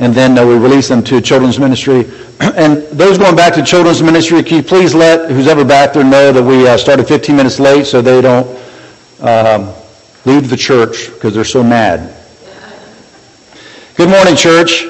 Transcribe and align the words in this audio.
and 0.00 0.14
then 0.14 0.36
uh, 0.36 0.44
we 0.44 0.54
release 0.54 0.88
them 0.88 1.04
to 1.04 1.20
children's 1.20 1.60
ministry. 1.60 2.10
And 2.40 2.78
those 2.98 3.18
going 3.18 3.36
back 3.36 3.52
to 3.54 3.62
children's 3.62 4.02
ministry, 4.02 4.42
can 4.42 4.56
you 4.56 4.62
please 4.62 4.94
let 4.94 5.30
who's 5.30 5.46
ever 5.46 5.62
back 5.62 5.92
there 5.92 6.02
know 6.02 6.32
that 6.32 6.42
we 6.42 6.66
uh, 6.66 6.78
started 6.78 7.06
15 7.06 7.36
minutes 7.36 7.60
late 7.60 7.86
so 7.86 8.00
they 8.00 8.22
don't 8.22 8.46
um, 9.20 9.74
leave 10.24 10.48
the 10.48 10.56
church 10.56 11.12
because 11.12 11.34
they're 11.34 11.44
so 11.44 11.62
mad. 11.62 12.16
Good 13.96 14.08
morning, 14.08 14.36
church. 14.36 14.84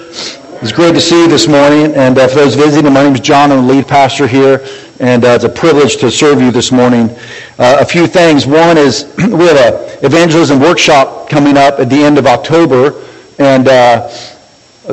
It's 0.62 0.70
great 0.70 0.92
to 0.92 1.00
see 1.00 1.22
you 1.22 1.28
this 1.28 1.48
morning. 1.48 1.92
And 1.96 2.16
uh, 2.16 2.28
for 2.28 2.36
those 2.36 2.54
visiting, 2.54 2.92
my 2.92 3.02
name 3.02 3.14
is 3.14 3.20
John. 3.20 3.50
I'm 3.50 3.66
the 3.66 3.74
lead 3.74 3.88
pastor 3.88 4.28
here. 4.28 4.64
And 5.00 5.24
uh, 5.24 5.30
it's 5.30 5.44
a 5.44 5.48
privilege 5.48 5.96
to 5.96 6.10
serve 6.10 6.40
you 6.40 6.52
this 6.52 6.70
morning. 6.70 7.10
Uh, 7.58 7.78
a 7.80 7.84
few 7.84 8.06
things. 8.06 8.46
One 8.46 8.78
is 8.78 9.12
we 9.18 9.46
have 9.46 9.56
an 9.56 10.04
evangelism 10.04 10.60
workshop 10.60 11.28
coming 11.28 11.56
up 11.56 11.80
at 11.80 11.90
the 11.90 11.96
end 11.96 12.16
of 12.16 12.26
October. 12.26 13.04
And 13.40 13.66
uh, 13.66 14.08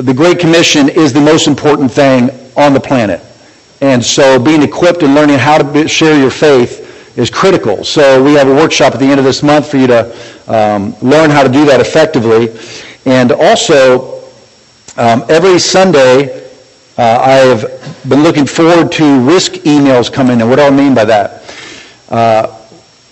the 0.02 0.14
Great 0.14 0.38
Commission 0.38 0.88
is 0.88 1.12
the 1.12 1.20
most 1.20 1.48
important 1.48 1.90
thing 1.90 2.30
on 2.56 2.72
the 2.72 2.80
planet. 2.80 3.20
And 3.80 4.04
so 4.04 4.38
being 4.38 4.62
equipped 4.62 5.02
and 5.02 5.14
learning 5.14 5.38
how 5.38 5.58
to 5.58 5.88
share 5.88 6.18
your 6.18 6.30
faith 6.30 7.16
is 7.18 7.30
critical. 7.30 7.84
So 7.84 8.22
we 8.22 8.34
have 8.34 8.48
a 8.48 8.54
workshop 8.54 8.94
at 8.94 9.00
the 9.00 9.06
end 9.06 9.18
of 9.18 9.24
this 9.24 9.42
month 9.42 9.70
for 9.70 9.76
you 9.76 9.86
to 9.88 10.14
um, 10.46 10.94
learn 11.00 11.30
how 11.30 11.42
to 11.42 11.48
do 11.48 11.64
that 11.64 11.80
effectively. 11.80 12.56
And 13.06 13.32
also, 13.32 14.24
um, 14.96 15.24
every 15.28 15.58
Sunday, 15.58 16.46
uh, 16.96 17.02
I 17.20 17.30
have 17.30 17.62
been 18.08 18.22
looking 18.22 18.46
forward 18.46 18.92
to 18.92 19.20
risk 19.20 19.52
emails 19.52 20.12
coming 20.12 20.40
in. 20.40 20.48
What 20.48 20.56
do 20.56 20.62
I 20.62 20.70
mean 20.70 20.94
by 20.94 21.04
that? 21.06 21.56
Uh, 22.08 22.56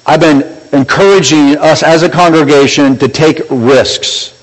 I've 0.07 0.21
been 0.21 0.43
encouraging 0.73 1.57
us 1.59 1.83
as 1.83 2.03
a 2.03 2.09
congregation 2.09 2.97
to 2.99 3.09
take 3.09 3.41
risks 3.51 4.36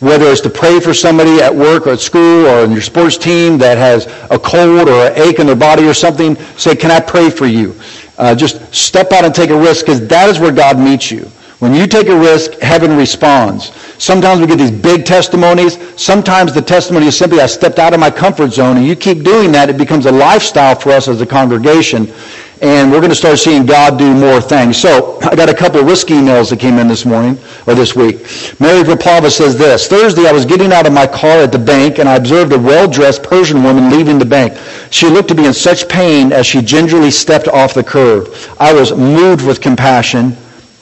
whether 0.00 0.26
it's 0.26 0.42
to 0.42 0.50
pray 0.50 0.78
for 0.78 0.92
somebody 0.92 1.40
at 1.40 1.54
work 1.54 1.86
or 1.86 1.90
at 1.90 2.00
school 2.00 2.46
or 2.46 2.64
in 2.64 2.72
your 2.72 2.82
sports 2.82 3.16
team 3.16 3.56
that 3.58 3.78
has 3.78 4.06
a 4.30 4.38
cold 4.38 4.88
or 4.88 5.06
an 5.06 5.18
ache 5.18 5.38
in 5.38 5.46
their 5.46 5.56
body 5.56 5.86
or 5.86 5.94
something, 5.94 6.36
say, 6.56 6.76
can 6.76 6.90
I 6.90 7.00
pray 7.00 7.30
for 7.30 7.46
you? 7.46 7.74
Uh, 8.18 8.34
just 8.34 8.74
step 8.74 9.12
out 9.12 9.24
and 9.24 9.34
take 9.34 9.50
a 9.50 9.58
risk 9.58 9.86
because 9.86 10.06
that 10.08 10.28
is 10.28 10.38
where 10.38 10.52
God 10.52 10.78
meets 10.78 11.10
you. 11.10 11.30
When 11.58 11.74
you 11.74 11.86
take 11.86 12.08
a 12.08 12.18
risk, 12.18 12.52
heaven 12.60 12.96
responds. 12.98 13.72
Sometimes 13.96 14.40
we 14.40 14.46
get 14.46 14.58
these 14.58 14.70
big 14.70 15.06
testimonies. 15.06 15.78
Sometimes 15.98 16.52
the 16.52 16.60
testimony 16.60 17.06
is 17.06 17.16
simply, 17.16 17.40
I 17.40 17.46
stepped 17.46 17.78
out 17.78 17.94
of 17.94 18.00
my 18.00 18.10
comfort 18.10 18.52
zone. 18.52 18.76
And 18.76 18.86
you 18.86 18.94
keep 18.94 19.22
doing 19.22 19.52
that, 19.52 19.70
it 19.70 19.78
becomes 19.78 20.04
a 20.04 20.12
lifestyle 20.12 20.74
for 20.74 20.90
us 20.90 21.08
as 21.08 21.22
a 21.22 21.26
congregation. 21.26 22.12
And 22.62 22.90
we're 22.90 23.00
going 23.00 23.10
to 23.10 23.16
start 23.16 23.38
seeing 23.38 23.66
God 23.66 23.98
do 23.98 24.14
more 24.14 24.40
things. 24.40 24.78
So 24.78 25.18
I 25.20 25.36
got 25.36 25.50
a 25.50 25.54
couple 25.54 25.80
of 25.80 25.86
risk 25.86 26.06
emails 26.06 26.48
that 26.48 26.58
came 26.58 26.78
in 26.78 26.88
this 26.88 27.04
morning, 27.04 27.38
or 27.66 27.74
this 27.74 27.94
week. 27.94 28.20
Mary 28.58 28.82
Raplava 28.82 29.30
says 29.30 29.58
this, 29.58 29.88
Thursday 29.88 30.26
I 30.26 30.32
was 30.32 30.46
getting 30.46 30.72
out 30.72 30.86
of 30.86 30.94
my 30.94 31.06
car 31.06 31.42
at 31.42 31.52
the 31.52 31.58
bank 31.58 31.98
and 31.98 32.08
I 32.08 32.16
observed 32.16 32.52
a 32.52 32.58
well-dressed 32.58 33.22
Persian 33.22 33.62
woman 33.62 33.90
leaving 33.90 34.18
the 34.18 34.24
bank. 34.24 34.56
She 34.90 35.06
looked 35.06 35.28
to 35.28 35.34
be 35.34 35.44
in 35.44 35.52
such 35.52 35.86
pain 35.88 36.32
as 36.32 36.46
she 36.46 36.62
gingerly 36.62 37.10
stepped 37.10 37.48
off 37.48 37.74
the 37.74 37.84
curb. 37.84 38.34
I 38.58 38.72
was 38.72 38.90
moved 38.96 39.46
with 39.46 39.60
compassion 39.60 40.34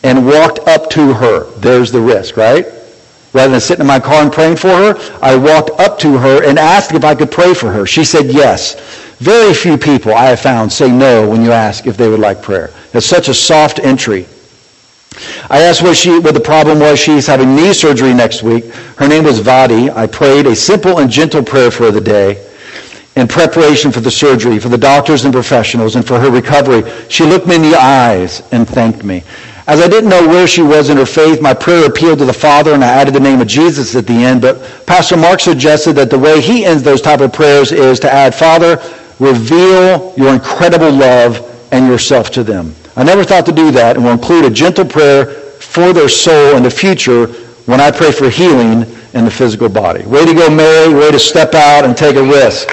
and 0.05 0.27
walked 0.27 0.61
up 0.69 0.91
to 0.91 1.13
her. 1.15 1.51
There's 1.59 1.91
the 1.91 2.01
risk, 2.01 2.37
right? 2.37 2.67
Rather 3.33 3.51
than 3.51 3.61
sitting 3.61 3.81
in 3.81 3.89
my 3.89 3.99
car 3.99 4.23
and 4.23 4.33
praying 4.33 4.57
for 4.57 4.69
her, 4.69 5.19
I 5.21 5.35
walked 5.35 5.71
up 5.81 5.99
to 6.01 6.17
her 6.19 6.45
and 6.45 6.57
asked 6.57 6.93
if 6.93 7.03
I 7.03 7.17
could 7.17 7.33
pray 7.33 7.53
for 7.53 7.73
her. 7.73 7.85
She 7.85 8.05
said 8.05 8.27
yes. 8.27 9.04
Very 9.25 9.55
few 9.55 9.79
people 9.79 10.13
I 10.13 10.27
have 10.27 10.41
found 10.41 10.71
say 10.71 10.93
no 10.93 11.27
when 11.27 11.43
you 11.43 11.51
ask 11.51 11.87
if 11.87 11.97
they 11.97 12.11
would 12.11 12.21
like 12.21 12.43
prayer. 12.43 12.69
It's 12.93 13.07
such 13.07 13.29
a 13.29 13.33
soft 13.33 13.79
entry. 13.79 14.27
I 15.49 15.63
asked 15.63 15.81
what, 15.81 15.97
she, 15.97 16.19
what 16.19 16.35
the 16.35 16.41
problem 16.41 16.79
was. 16.79 16.99
She's 16.99 17.27
having 17.27 17.57
knee 17.57 17.73
surgery 17.73 18.13
next 18.13 18.43
week. 18.43 18.67
Her 18.99 19.09
name 19.09 19.25
was 19.25 19.39
Vadi. 19.39 19.91
I 19.91 20.07
prayed 20.09 20.45
a 20.47 20.55
simple 20.55 20.99
and 20.99 21.11
gentle 21.11 21.43
prayer 21.43 21.71
for 21.71 21.91
the 21.91 22.03
day 22.03 22.47
in 23.17 23.27
preparation 23.27 23.91
for 23.91 24.01
the 24.01 24.11
surgery, 24.11 24.59
for 24.59 24.69
the 24.69 24.77
doctors 24.77 25.25
and 25.25 25.33
professionals, 25.33 25.97
and 25.97 26.07
for 26.07 26.21
her 26.21 26.31
recovery. 26.31 26.83
She 27.09 27.25
looked 27.25 27.47
me 27.47 27.55
in 27.55 27.63
the 27.63 27.81
eyes 27.81 28.43
and 28.53 28.69
thanked 28.69 29.05
me. 29.05 29.23
As 29.67 29.81
I 29.81 29.89
didn't 29.89 30.11
know 30.11 30.29
where 30.29 30.47
she 30.47 30.61
was 30.61 30.91
in 30.91 30.99
her 30.99 31.07
faith, 31.07 31.41
my 31.41 31.55
prayer 31.55 31.87
appealed 31.87 32.19
to 32.19 32.27
the 32.27 32.33
Father, 32.35 32.75
and 32.75 32.85
I 32.85 32.89
added 32.89 33.15
the 33.15 33.21
name 33.21 33.41
of 33.41 33.47
Jesus 33.47 33.97
at 33.97 34.07
the 34.07 34.13
end. 34.13 34.43
But 34.43 34.85
Pastor 34.85 35.17
Mark 35.17 35.41
suggested 35.41 35.95
that 35.95 36.11
the 36.11 36.19
way 36.19 36.43
he 36.43 36.67
ends 36.67 36.83
those 36.83 37.01
type 37.01 37.21
of 37.21 37.33
prayers 37.33 37.73
is 37.73 37.99
to 38.01 38.13
add, 38.13 38.35
Father, 38.35 38.77
reveal 39.19 40.15
your 40.17 40.33
incredible 40.33 40.93
love 40.93 41.69
and 41.73 41.87
yourself 41.87 42.31
to 42.33 42.45
them. 42.45 42.75
I 42.97 43.03
never 43.03 43.25
thought 43.25 43.47
to 43.47 43.53
do 43.53 43.71
that, 43.73 43.97
and 43.97 44.05
will 44.05 44.13
include 44.13 44.45
a 44.45 44.51
gentle 44.51 44.85
prayer 44.85 45.27
for 45.27 45.93
their 45.93 46.09
soul 46.09 46.57
in 46.57 46.63
the 46.63 46.71
future 46.71 47.27
when 47.67 47.81
I 47.81 47.91
pray 47.91 48.13
for 48.13 48.29
healing 48.29 48.85
in 49.15 49.25
the 49.25 49.31
physical 49.31 49.69
body. 49.69 50.05
Way 50.05 50.27
to 50.27 50.35
go, 50.35 50.51
Mary. 50.51 50.93
Way 50.93 51.11
to 51.11 51.19
step 51.19 51.55
out 51.55 51.85
and 51.85 51.97
take 51.97 52.17
a 52.17 52.23
risk. 52.23 52.69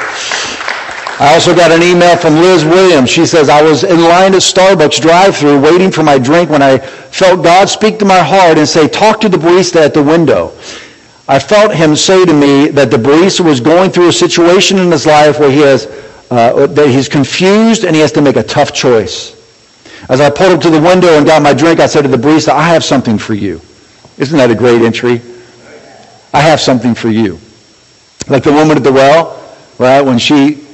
I 1.20 1.34
also 1.36 1.56
got 1.56 1.72
an 1.72 1.84
email 1.84 2.18
from 2.18 2.36
Liz 2.36 2.66
Williams. 2.66 3.10
She 3.10 3.28
says, 3.28 3.48
I 3.48 3.62
was 3.62 3.84
in 3.84 4.02
line 4.02 4.34
at 4.34 4.42
Starbucks 4.42 5.00
drive-through 5.00 5.62
waiting 5.62 5.92
for 5.92 6.02
my 6.02 6.18
drink 6.18 6.50
when 6.50 6.64
I 6.64 6.80
felt 6.80 7.44
God 7.44 7.70
speak 7.70 8.00
to 8.00 8.06
my 8.06 8.18
heart 8.20 8.58
and 8.58 8.68
say, 8.68 8.88
talk 8.88 9.22
to 9.22 9.30
the 9.30 9.38
barista 9.38 9.86
at 9.86 9.94
the 9.94 10.02
window. 10.02 10.52
I 11.28 11.38
felt 11.38 11.76
him 11.76 11.96
say 11.96 12.26
to 12.26 12.34
me 12.34 12.70
that 12.70 12.90
the 12.90 12.98
barista 12.98 13.46
was 13.46 13.60
going 13.60 13.92
through 13.92 14.10
a 14.10 14.14
situation 14.14 14.80
in 14.80 14.92
his 14.92 15.06
life 15.06 15.40
where 15.40 15.52
he 15.52 15.60
has, 15.60 15.86
uh, 16.32 16.66
that 16.68 16.90
he's 16.90 17.10
confused 17.10 17.84
and 17.84 17.94
he 17.94 18.02
has 18.02 18.12
to 18.14 18.22
make 18.22 18.38
a 18.38 18.44
tough 18.44 18.74
choice. 18.74 19.38
As 20.10 20.20
I 20.22 20.30
pulled 20.30 20.54
up 20.54 20.62
to 20.62 20.70
the 20.70 20.82
window 20.82 21.18
and 21.18 21.26
got 21.26 21.42
my 21.42 21.54
drink, 21.54 21.80
I 21.80 21.86
said 21.86 22.04
to 22.04 22.08
the 22.08 22.18
barista, 22.18 22.50
I 22.50 22.64
have 22.70 22.84
something 22.84 23.18
for 23.18 23.34
you. 23.34 23.62
Isn't 24.18 24.38
that 24.38 24.50
a 24.50 24.56
great 24.56 24.82
entry? 24.82 25.22
I 26.34 26.40
have 26.40 26.60
something 26.60 26.96
for 26.96 27.10
you. 27.10 27.40
Like 28.28 28.44
the 28.44 28.54
woman 28.54 28.78
at 28.78 28.84
the 28.84 28.92
well, 28.92 29.56
right? 29.78 30.02
When 30.02 30.18
she 30.18 30.66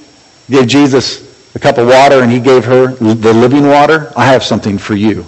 gave 0.50 0.68
Jesus 0.68 1.56
a 1.56 1.60
cup 1.60 1.78
of 1.78 1.88
water 1.88 2.22
and 2.22 2.32
he 2.32 2.40
gave 2.40 2.64
her 2.66 2.88
the 2.94 3.34
living 3.34 3.68
water, 3.68 4.14
I 4.16 4.26
have 4.28 4.44
something 4.44 4.78
for 4.78 4.96
you. 4.96 5.26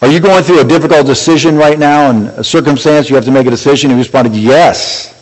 Are 0.00 0.08
you 0.08 0.20
going 0.20 0.44
through 0.44 0.60
a 0.60 0.64
difficult 0.64 1.06
decision 1.06 1.56
right 1.56 1.78
now 1.78 2.10
and 2.10 2.28
a 2.28 2.44
circumstance 2.44 3.08
you 3.10 3.16
have 3.16 3.24
to 3.24 3.32
make 3.32 3.46
a 3.46 3.50
decision? 3.50 3.90
He 3.90 3.96
responded, 3.96 4.34
yes. 4.34 5.17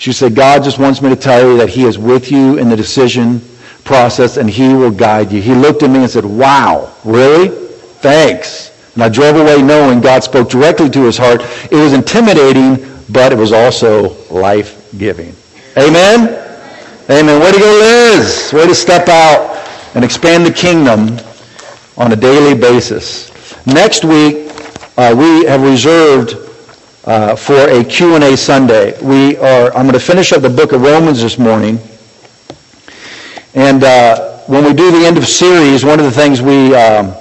She 0.00 0.14
said, 0.14 0.34
God 0.34 0.64
just 0.64 0.78
wants 0.78 1.02
me 1.02 1.10
to 1.10 1.14
tell 1.14 1.46
you 1.46 1.58
that 1.58 1.68
he 1.68 1.84
is 1.84 1.98
with 1.98 2.32
you 2.32 2.56
in 2.56 2.70
the 2.70 2.76
decision 2.76 3.42
process 3.84 4.38
and 4.38 4.48
he 4.48 4.72
will 4.72 4.90
guide 4.90 5.30
you. 5.30 5.42
He 5.42 5.54
looked 5.54 5.82
at 5.82 5.90
me 5.90 5.98
and 5.98 6.10
said, 6.10 6.24
wow, 6.24 6.90
really? 7.04 7.48
Thanks. 8.00 8.94
And 8.94 9.02
I 9.02 9.10
drove 9.10 9.36
away 9.36 9.60
knowing 9.60 10.00
God 10.00 10.24
spoke 10.24 10.48
directly 10.48 10.88
to 10.88 11.04
his 11.04 11.18
heart. 11.18 11.42
It 11.70 11.76
was 11.76 11.92
intimidating, 11.92 12.78
but 13.10 13.30
it 13.30 13.36
was 13.36 13.52
also 13.52 14.16
life-giving. 14.30 15.36
Amen? 15.76 16.28
Amen. 17.10 17.40
Way 17.42 17.52
to 17.52 17.58
go, 17.58 17.66
Liz. 17.66 18.54
Way 18.54 18.66
to 18.68 18.74
step 18.74 19.06
out 19.08 19.54
and 19.94 20.02
expand 20.02 20.46
the 20.46 20.50
kingdom 20.50 21.18
on 21.98 22.10
a 22.10 22.16
daily 22.16 22.58
basis. 22.58 23.28
Next 23.66 24.06
week, 24.06 24.50
uh, 24.96 25.14
we 25.14 25.44
have 25.44 25.60
reserved 25.60 26.49
uh, 27.10 27.34
for 27.34 27.68
a 27.68 27.82
Q&A 27.82 28.36
Sunday. 28.36 28.96
We 29.02 29.36
are, 29.38 29.74
I'm 29.74 29.82
going 29.82 29.94
to 29.94 29.98
finish 29.98 30.32
up 30.32 30.42
the 30.42 30.48
book 30.48 30.70
of 30.70 30.82
Romans 30.82 31.20
this 31.20 31.40
morning. 31.40 31.80
And 33.52 33.82
uh, 33.82 34.38
when 34.46 34.62
we 34.62 34.72
do 34.72 34.92
the 34.92 35.04
end 35.04 35.18
of 35.18 35.26
series, 35.26 35.84
one 35.84 35.98
of 35.98 36.04
the 36.04 36.12
things 36.12 36.40
we 36.40 36.72
um, 36.76 37.12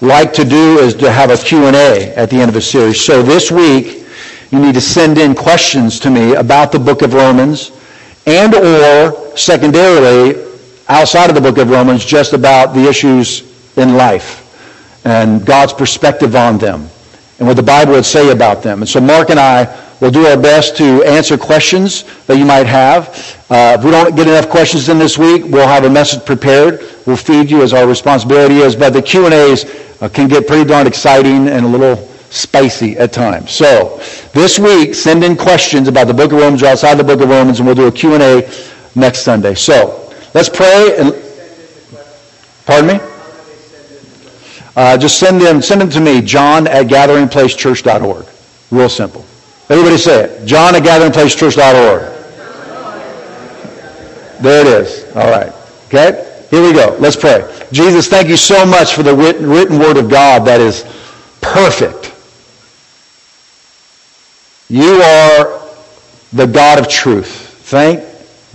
like 0.00 0.32
to 0.32 0.44
do 0.44 0.80
is 0.80 0.92
to 0.94 1.12
have 1.12 1.30
a 1.30 1.36
Q&A 1.36 2.14
at 2.16 2.30
the 2.30 2.36
end 2.36 2.48
of 2.48 2.56
a 2.56 2.60
series. 2.60 3.00
So 3.00 3.22
this 3.22 3.52
week, 3.52 4.04
you 4.50 4.58
need 4.58 4.74
to 4.74 4.80
send 4.80 5.18
in 5.18 5.36
questions 5.36 6.00
to 6.00 6.10
me 6.10 6.34
about 6.34 6.72
the 6.72 6.80
book 6.80 7.02
of 7.02 7.14
Romans 7.14 7.70
and 8.26 8.56
or 8.56 9.36
secondarily 9.36 10.44
outside 10.88 11.30
of 11.30 11.36
the 11.36 11.40
book 11.40 11.58
of 11.58 11.70
Romans 11.70 12.04
just 12.04 12.32
about 12.32 12.74
the 12.74 12.88
issues 12.88 13.44
in 13.76 13.94
life 13.94 14.42
and 15.06 15.46
God's 15.46 15.72
perspective 15.72 16.34
on 16.34 16.58
them 16.58 16.90
and 17.38 17.46
what 17.46 17.56
the 17.56 17.62
Bible 17.62 17.92
would 17.92 18.06
say 18.06 18.30
about 18.30 18.62
them. 18.62 18.82
And 18.82 18.88
so 18.88 19.00
Mark 19.00 19.30
and 19.30 19.38
I 19.38 19.64
will 20.00 20.10
do 20.10 20.26
our 20.26 20.36
best 20.36 20.76
to 20.76 21.02
answer 21.04 21.36
questions 21.36 22.04
that 22.26 22.38
you 22.38 22.44
might 22.44 22.66
have. 22.66 23.08
Uh, 23.48 23.76
if 23.78 23.84
we 23.84 23.90
don't 23.90 24.14
get 24.14 24.26
enough 24.26 24.48
questions 24.48 24.88
in 24.88 24.98
this 24.98 25.18
week, 25.18 25.44
we'll 25.44 25.68
have 25.68 25.84
a 25.84 25.90
message 25.90 26.24
prepared. 26.24 26.80
We'll 27.06 27.16
feed 27.16 27.50
you 27.50 27.62
as 27.62 27.72
our 27.72 27.86
responsibility 27.86 28.58
is. 28.58 28.76
But 28.76 28.92
the 28.92 29.02
Q&As 29.02 29.64
uh, 30.00 30.08
can 30.08 30.28
get 30.28 30.46
pretty 30.46 30.64
darn 30.64 30.86
exciting 30.86 31.48
and 31.48 31.64
a 31.64 31.68
little 31.68 31.96
spicy 32.30 32.96
at 32.98 33.12
times. 33.12 33.50
So 33.50 34.00
this 34.32 34.58
week, 34.58 34.94
send 34.94 35.24
in 35.24 35.36
questions 35.36 35.88
about 35.88 36.06
the 36.06 36.14
book 36.14 36.32
of 36.32 36.38
Romans 36.38 36.62
or 36.62 36.66
outside 36.66 36.96
the 36.96 37.04
book 37.04 37.20
of 37.20 37.28
Romans, 37.28 37.60
and 37.60 37.66
we'll 37.66 37.76
do 37.76 37.86
a 37.86 37.92
Q&A 37.92 38.50
next 38.94 39.20
Sunday. 39.20 39.54
So 39.54 40.12
let's 40.34 40.48
pray. 40.48 40.96
And, 40.98 41.14
pardon 42.66 42.98
me? 42.98 43.15
Uh, 44.76 44.96
just 44.96 45.18
send 45.18 45.40
them, 45.40 45.62
send 45.62 45.80
them 45.80 45.88
to 45.88 46.00
me, 46.00 46.20
john 46.20 46.66
at 46.66 46.86
gatheringplacechurch.org. 46.86 48.26
Real 48.70 48.88
simple. 48.88 49.24
Everybody 49.70 49.96
say 49.96 50.24
it. 50.24 50.46
John 50.46 50.76
at 50.76 50.82
gatheringplacechurch.org. 50.82 52.12
There 54.42 54.60
it 54.60 54.66
is. 54.66 55.16
All 55.16 55.30
right. 55.30 55.52
Okay? 55.86 56.46
Here 56.50 56.62
we 56.62 56.72
go. 56.72 56.96
Let's 57.00 57.16
pray. 57.16 57.42
Jesus, 57.72 58.06
thank 58.08 58.28
you 58.28 58.36
so 58.36 58.64
much 58.66 58.94
for 58.94 59.02
the 59.02 59.14
written, 59.14 59.48
written 59.48 59.78
word 59.78 59.96
of 59.96 60.10
God 60.10 60.46
that 60.46 60.60
is 60.60 60.84
perfect. 61.40 62.12
You 64.68 65.00
are 65.00 65.60
the 66.32 66.46
God 66.46 66.78
of 66.78 66.88
truth. 66.88 67.26
Thank 67.26 68.04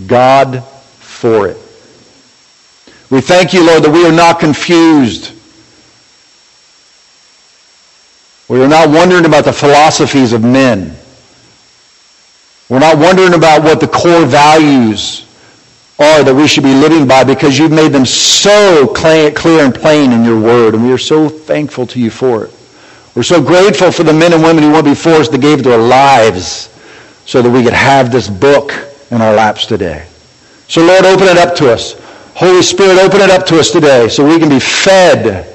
God 0.08 0.64
for 0.64 1.48
it. 1.48 1.58
We 3.10 3.22
thank 3.22 3.54
you, 3.54 3.66
Lord, 3.66 3.84
that 3.84 3.92
we 3.92 4.06
are 4.06 4.12
not 4.12 4.40
confused. 4.40 5.31
We 8.52 8.62
are 8.62 8.68
not 8.68 8.90
wondering 8.90 9.24
about 9.24 9.46
the 9.46 9.54
philosophies 9.54 10.34
of 10.34 10.44
men. 10.44 10.94
We're 12.68 12.80
not 12.80 12.98
wondering 12.98 13.34
about 13.34 13.64
what 13.64 13.80
the 13.80 13.88
core 13.88 14.26
values 14.26 15.26
are 15.98 16.22
that 16.22 16.36
we 16.36 16.50
should 16.50 16.66
be 16.66 16.74
living 16.74 17.08
by 17.08 17.24
because 17.24 17.58
you've 17.58 17.72
made 17.72 17.94
them 17.94 18.06
so 18.06 18.88
clear 18.88 19.64
and 19.64 19.74
plain 19.74 20.12
in 20.12 20.26
your 20.26 20.38
word, 20.38 20.74
and 20.74 20.84
we 20.84 20.92
are 20.92 20.98
so 20.98 21.30
thankful 21.30 21.88
to 21.88 22.00
you 22.02 22.10
for 22.10 22.44
it. 22.44 22.54
We're 23.16 23.24
so 23.24 23.42
grateful 23.42 23.90
for 23.90 24.04
the 24.04 24.12
men 24.12 24.34
and 24.34 24.44
women 24.44 24.66
who 24.66 24.74
went 24.74 24.84
before 24.84 25.14
us 25.14 25.30
that 25.30 25.40
gave 25.40 25.64
their 25.64 25.78
lives 25.78 26.78
so 27.26 27.42
that 27.42 27.50
we 27.50 27.64
could 27.64 27.72
have 27.72 28.12
this 28.12 28.28
book 28.28 28.74
in 29.12 29.22
our 29.22 29.34
laps 29.34 29.66
today. 29.66 30.06
So 30.68 30.86
Lord, 30.86 31.06
open 31.06 31.30
it 31.30 31.38
up 31.38 31.56
to 31.56 31.72
us. 31.72 31.94
Holy 32.36 32.64
Spirit, 32.64 32.98
open 32.98 33.22
it 33.22 33.30
up 33.30 33.46
to 33.46 33.60
us 33.60 33.72
today 33.72 34.10
so 34.10 34.28
we 34.28 34.40
can 34.40 34.50
be 34.50 34.60
fed 34.60 35.51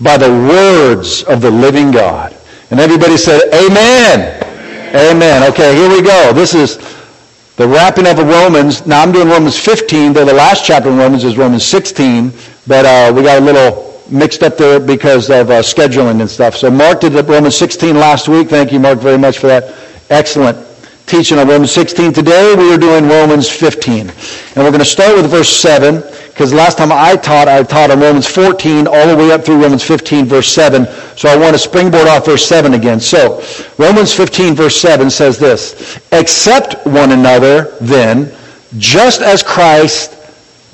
by 0.00 0.16
the 0.16 0.28
words 0.28 1.22
of 1.24 1.40
the 1.40 1.50
living 1.50 1.90
God. 1.90 2.36
And 2.70 2.80
everybody 2.80 3.16
said, 3.16 3.42
Amen. 3.52 4.42
Amen. 4.42 5.16
Amen. 5.16 5.50
Okay, 5.50 5.74
here 5.74 5.90
we 5.90 6.02
go. 6.02 6.32
This 6.32 6.54
is 6.54 6.78
the 7.56 7.68
wrapping 7.68 8.06
up 8.06 8.18
of 8.18 8.26
Romans. 8.26 8.86
Now 8.86 9.02
I'm 9.02 9.12
doing 9.12 9.28
Romans 9.28 9.58
15, 9.58 10.12
though 10.12 10.24
the 10.24 10.32
last 10.32 10.64
chapter 10.64 10.88
in 10.88 10.96
Romans 10.96 11.24
is 11.24 11.36
Romans 11.36 11.64
16, 11.64 12.32
but 12.66 12.86
uh, 12.86 13.12
we 13.14 13.22
got 13.22 13.42
a 13.42 13.44
little 13.44 14.02
mixed 14.10 14.42
up 14.42 14.56
there 14.56 14.80
because 14.80 15.30
of 15.30 15.50
uh, 15.50 15.60
scheduling 15.60 16.20
and 16.20 16.30
stuff. 16.30 16.56
So 16.56 16.70
Mark 16.70 17.00
did 17.00 17.12
Romans 17.28 17.56
16 17.56 17.94
last 17.94 18.28
week. 18.28 18.48
Thank 18.48 18.72
you, 18.72 18.80
Mark, 18.80 18.98
very 18.98 19.18
much 19.18 19.38
for 19.38 19.48
that 19.48 19.74
excellent 20.08 20.69
teaching 21.10 21.40
on 21.40 21.48
Romans 21.48 21.72
16. 21.72 22.12
Today 22.12 22.54
we 22.56 22.72
are 22.72 22.78
doing 22.78 23.08
Romans 23.08 23.48
15. 23.48 24.08
And 24.10 24.56
we're 24.56 24.70
going 24.70 24.78
to 24.78 24.84
start 24.84 25.16
with 25.16 25.28
verse 25.28 25.48
7 25.48 26.02
because 26.28 26.54
last 26.54 26.78
time 26.78 26.92
I 26.92 27.16
taught, 27.16 27.48
I 27.48 27.64
taught 27.64 27.90
on 27.90 27.98
Romans 27.98 28.28
14 28.28 28.86
all 28.86 29.08
the 29.08 29.16
way 29.16 29.32
up 29.32 29.44
through 29.44 29.60
Romans 29.60 29.82
15, 29.82 30.26
verse 30.26 30.46
7. 30.46 30.86
So 31.16 31.28
I 31.28 31.36
want 31.36 31.52
to 31.52 31.58
springboard 31.58 32.06
off 32.06 32.26
verse 32.26 32.46
7 32.46 32.74
again. 32.74 33.00
So 33.00 33.42
Romans 33.76 34.14
15, 34.14 34.54
verse 34.54 34.80
7 34.80 35.10
says 35.10 35.36
this, 35.36 35.98
Accept 36.12 36.86
one 36.86 37.10
another 37.10 37.76
then, 37.80 38.32
just 38.78 39.20
as 39.20 39.42
Christ, 39.42 40.16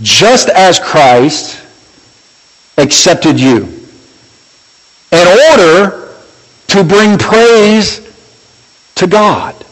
just 0.02 0.50
as 0.50 0.78
Christ 0.78 1.64
accepted 2.76 3.40
you, 3.40 3.62
in 5.12 5.26
order 5.50 6.12
to 6.66 6.84
bring 6.84 7.16
praise 7.16 8.06
to 8.96 9.06
God. 9.06 9.65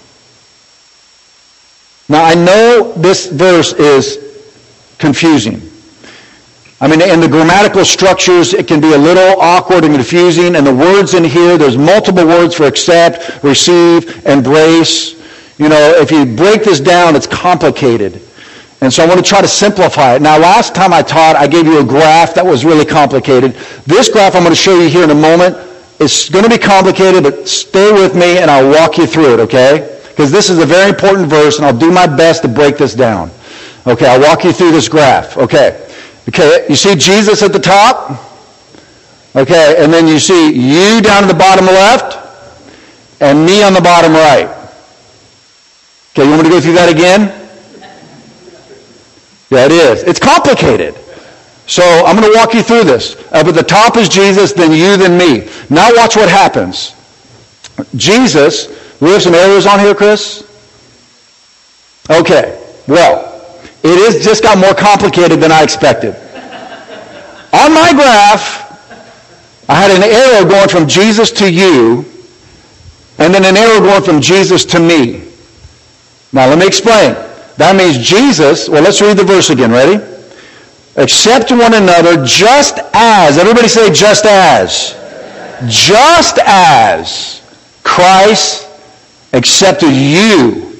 Now 2.09 2.25
I 2.25 2.35
know 2.35 2.93
this 2.97 3.27
verse 3.27 3.73
is 3.73 4.19
confusing. 4.99 5.71
I 6.81 6.89
mean, 6.89 7.01
in 7.01 7.21
the 7.21 7.29
grammatical 7.29 7.85
structures, 7.85 8.53
it 8.53 8.69
can 8.69 8.81
be 8.81 8.93
a 8.93 8.99
little 8.99 9.41
awkward 9.41 9.85
and 9.85 9.95
confusing. 9.95 10.56
And 10.56 10.67
the 10.67 10.75
words 10.75 11.15
in 11.15 11.25
here, 11.25 11.56
there's 11.56 11.79
multiple 11.79 12.27
words 12.27 12.55
for 12.55 12.65
accept, 12.65 13.43
receive, 13.43 14.27
embrace. 14.27 15.15
You 15.59 15.69
know, 15.69 15.95
if 15.97 16.11
you 16.11 16.27
break 16.27 16.65
this 16.65 16.81
down, 16.81 17.17
it's 17.17 17.27
complicated. 17.27 18.21
And 18.81 18.93
so 18.93 19.03
I 19.03 19.06
want 19.06 19.19
to 19.19 19.27
try 19.27 19.41
to 19.41 19.49
simplify 19.49 20.17
it. 20.17 20.21
Now, 20.21 20.37
last 20.37 20.75
time 20.75 20.93
I 20.93 21.01
taught, 21.01 21.37
I 21.37 21.47
gave 21.47 21.65
you 21.65 21.79
a 21.79 21.85
graph 21.85 22.35
that 22.35 22.45
was 22.45 22.67
really 22.67 22.85
complicated. 22.85 23.53
This 23.87 24.11
graph 24.11 24.35
I'm 24.35 24.43
going 24.43 24.53
to 24.53 24.61
show 24.61 24.79
you 24.79 24.91
here 24.91 25.05
in 25.05 25.11
a 25.11 25.15
moment 25.15 25.56
is 26.01 26.29
going 26.29 26.45
to 26.45 26.51
be 26.51 26.59
complicated, 26.59 27.23
but 27.23 27.49
stay 27.49 27.93
with 27.93 28.15
me 28.15 28.39
and 28.39 28.51
I'll 28.51 28.69
walk 28.69 28.99
you 28.99 29.06
through 29.06 29.35
it, 29.35 29.41
okay? 29.41 29.94
Because 30.14 30.31
this 30.31 30.49
is 30.49 30.58
a 30.61 30.66
very 30.66 30.90
important 30.90 31.28
verse, 31.28 31.56
and 31.56 31.66
I'll 31.66 31.76
do 31.76 31.90
my 31.90 32.06
best 32.06 32.43
to 32.43 32.49
break 32.49 32.78
this 32.78 32.94
down. 32.94 33.32
Okay, 33.84 34.06
I'll 34.06 34.20
walk 34.20 34.44
you 34.44 34.52
through 34.52 34.70
this 34.70 34.88
graph. 34.88 35.37
Okay. 35.37 35.81
Okay, 36.28 36.66
you 36.69 36.76
see 36.76 36.94
Jesus 36.94 37.43
at 37.43 37.52
the 37.52 37.58
top? 37.58 38.12
Okay, 39.34 39.82
and 39.82 39.93
then 39.93 40.06
you 40.06 40.20
see 40.20 40.52
you 40.52 41.02
down 41.02 41.25
at 41.25 41.26
the 41.26 41.34
bottom 41.34 41.66
left 41.66 42.16
and 43.20 43.44
me 43.44 43.64
on 43.64 43.72
the 43.72 43.81
bottom 43.81 44.12
right. 44.12 44.49
Okay, 46.12 46.22
you 46.22 46.31
want 46.31 46.44
me 46.44 46.49
to 46.49 46.55
go 46.55 46.60
through 46.60 46.75
that 46.75 46.88
again? 46.88 47.22
Yeah, 49.50 49.67
it 49.67 49.72
is. 49.72 50.05
It's 50.05 50.20
complicated. 50.20 50.94
So 51.67 51.82
I'm 51.82 52.17
going 52.17 52.31
to 52.31 52.38
walk 52.38 52.55
you 52.55 52.62
through 52.62 52.84
this. 52.84 53.17
Uh, 53.32 53.43
but 53.43 53.52
the 53.52 53.62
top 53.62 53.96
is 53.96 54.08
Jesus, 54.08 54.52
then 54.52 54.70
you, 54.70 54.96
then 54.96 55.19
me. 55.19 55.50
Now 55.70 55.90
watch 55.94 56.14
what 56.14 56.28
happens. 56.28 56.94
Jesus, 57.96 58.83
we 59.00 59.11
have 59.11 59.23
some 59.23 59.35
arrows 59.35 59.67
on 59.67 59.81
here, 59.81 59.94
Chris? 59.94 60.43
Okay, 62.11 62.61
well, 62.87 63.61
it 63.82 63.99
is 63.99 64.25
just 64.25 64.43
got 64.43 64.58
more 64.58 64.75
complicated 64.75 65.41
than 65.41 65.52
I 65.52 65.62
expected. 65.62 66.14
On 67.52 67.73
my 67.73 67.93
graph, 67.93 68.64
I 69.69 69.75
had 69.75 69.91
an 69.91 70.02
arrow 70.02 70.49
going 70.49 70.69
from 70.69 70.87
Jesus 70.87 71.31
to 71.32 71.50
you, 71.50 72.05
and 73.19 73.32
then 73.32 73.44
an 73.44 73.56
arrow 73.56 73.81
going 73.81 74.02
from 74.02 74.20
Jesus 74.20 74.64
to 74.67 74.81
me. 74.81 75.25
Now 76.32 76.49
let 76.49 76.58
me 76.58 76.67
explain. 76.67 77.14
That 77.56 77.76
means 77.76 77.99
Jesus, 77.99 78.69
well 78.69 78.82
let's 78.82 79.00
read 79.00 79.17
the 79.17 79.25
verse 79.25 79.50
again, 79.50 79.70
ready? 79.70 80.05
Accept 80.96 81.50
one 81.50 81.75
another 81.75 82.25
just 82.25 82.79
as, 82.93 83.38
everybody 83.38 83.69
say 83.69 83.93
just 83.93 84.26
as. 84.26 85.00
Just 85.69 86.38
as 86.44 87.43
Christ 87.82 88.69
accepted 89.34 89.92
you. 89.92 90.76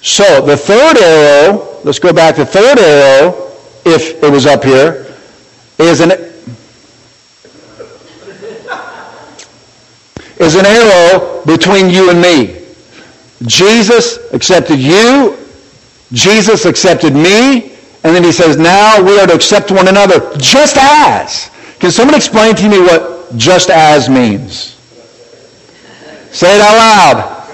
So 0.00 0.44
the 0.44 0.56
third 0.56 0.96
arrow 0.98 1.74
let's 1.84 1.98
go 1.98 2.12
back. 2.12 2.36
The 2.36 2.46
third 2.46 2.78
arrow, 2.78 3.52
if 3.84 4.22
it 4.22 4.30
was 4.30 4.46
up 4.46 4.64
here, 4.64 5.06
is 5.78 6.00
an 6.00 6.12
is 10.38 10.56
an 10.56 10.66
arrow 10.66 11.44
between 11.44 11.90
you 11.90 12.10
and 12.10 12.20
me. 12.20 12.66
Jesus 13.46 14.32
accepted 14.32 14.78
you. 14.78 15.38
Jesus 16.12 16.64
accepted 16.64 17.14
me. 17.14 17.72
And 18.02 18.14
then 18.14 18.24
he 18.24 18.32
says, 18.32 18.58
now 18.58 19.02
we 19.02 19.18
are 19.18 19.26
to 19.26 19.34
accept 19.34 19.70
one 19.70 19.88
another 19.88 20.36
just 20.36 20.76
as. 20.76 21.50
Can 21.78 21.90
someone 21.90 22.14
explain 22.14 22.54
to 22.56 22.68
me 22.68 22.80
what 22.80 23.36
just 23.36 23.70
as 23.70 24.08
means? 24.08 24.73
Say 26.34 26.56
it 26.56 26.60
out 26.60 26.74
loud. 26.74 27.46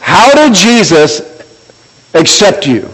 How 0.00 0.32
did 0.32 0.54
Jesus 0.54 1.20
accept 2.14 2.64
you? 2.64 2.88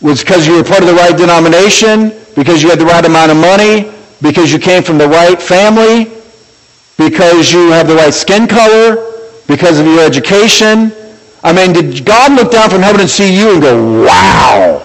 was 0.00 0.20
because 0.20 0.46
you 0.46 0.56
were 0.56 0.62
part 0.62 0.80
of 0.80 0.86
the 0.86 0.94
right 0.94 1.16
denomination, 1.16 2.12
because 2.36 2.62
you 2.62 2.68
had 2.68 2.78
the 2.78 2.84
right 2.84 3.04
amount 3.04 3.30
of 3.30 3.36
money, 3.36 3.90
because 4.22 4.52
you 4.52 4.58
came 4.58 4.82
from 4.82 4.98
the 4.98 5.08
right 5.08 5.40
family, 5.40 6.12
because 6.96 7.52
you 7.52 7.70
have 7.70 7.88
the 7.88 7.94
right 7.94 8.14
skin 8.14 8.46
color, 8.46 9.12
because 9.46 9.80
of 9.80 9.86
your 9.86 10.00
education. 10.00 10.92
I 11.42 11.52
mean, 11.52 11.72
did 11.72 12.04
God 12.04 12.32
look 12.32 12.52
down 12.52 12.70
from 12.70 12.82
heaven 12.82 13.00
and 13.00 13.10
see 13.10 13.34
you 13.34 13.54
and 13.54 13.62
go, 13.62 14.04
wow, 14.04 14.80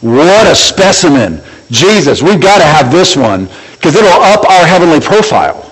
what 0.00 0.46
a 0.46 0.54
specimen. 0.54 1.42
Jesus, 1.70 2.22
we've 2.22 2.40
got 2.40 2.58
to 2.58 2.64
have 2.64 2.92
this 2.92 3.16
one 3.16 3.48
because 3.72 3.96
it'll 3.96 4.08
up 4.08 4.48
our 4.48 4.64
heavenly 4.64 5.00
profile. 5.00 5.65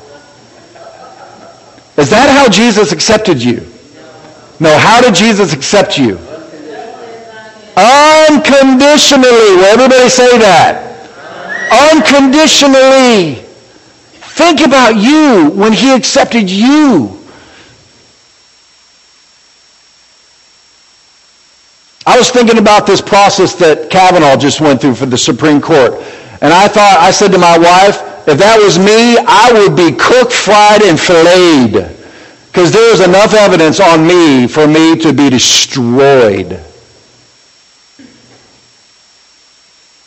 Is 1.96 2.10
that 2.10 2.28
how 2.28 2.48
Jesus 2.48 2.92
accepted 2.92 3.42
you? 3.42 3.66
No, 4.60 4.76
how 4.78 5.00
did 5.00 5.14
Jesus 5.14 5.52
accept 5.52 5.98
you? 5.98 6.18
Unconditionally. 7.76 9.56
Will 9.56 9.64
everybody 9.64 10.08
say 10.08 10.38
that? 10.38 10.90
Unconditionally. 11.92 13.34
Think 14.34 14.60
about 14.60 14.96
you 14.96 15.50
when 15.50 15.72
he 15.72 15.92
accepted 15.92 16.50
you. 16.50 17.20
I 22.06 22.18
was 22.18 22.30
thinking 22.30 22.58
about 22.58 22.86
this 22.86 23.00
process 23.00 23.54
that 23.56 23.90
Kavanaugh 23.90 24.36
just 24.36 24.60
went 24.60 24.80
through 24.80 24.94
for 24.94 25.06
the 25.06 25.16
Supreme 25.16 25.60
Court. 25.60 25.94
And 26.42 26.52
I 26.52 26.68
thought, 26.68 26.98
I 27.00 27.10
said 27.10 27.32
to 27.32 27.38
my 27.38 27.56
wife, 27.56 28.13
if 28.26 28.38
that 28.38 28.58
was 28.62 28.78
me, 28.78 29.18
I 29.18 29.50
would 29.52 29.76
be 29.76 29.92
cooked, 29.92 30.32
fried, 30.32 30.82
and 30.82 30.98
filleted. 30.98 31.94
Because 32.46 32.72
there 32.72 32.92
is 32.94 33.00
enough 33.00 33.34
evidence 33.34 33.80
on 33.80 34.06
me 34.06 34.46
for 34.46 34.66
me 34.66 34.96
to 35.00 35.12
be 35.12 35.28
destroyed. 35.28 36.60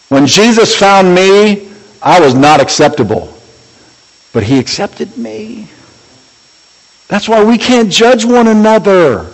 When 0.10 0.26
Jesus 0.26 0.74
found 0.76 1.14
me, 1.14 1.70
I 2.02 2.20
was 2.20 2.34
not 2.34 2.62
acceptable. 2.62 3.34
But 4.34 4.44
he 4.44 4.60
accepted 4.60 5.18
me. 5.18 5.68
That's 7.08 7.28
why 7.28 7.44
we 7.44 7.58
can't 7.58 7.92
judge 7.92 8.26
one 8.26 8.48
another. 8.48 9.32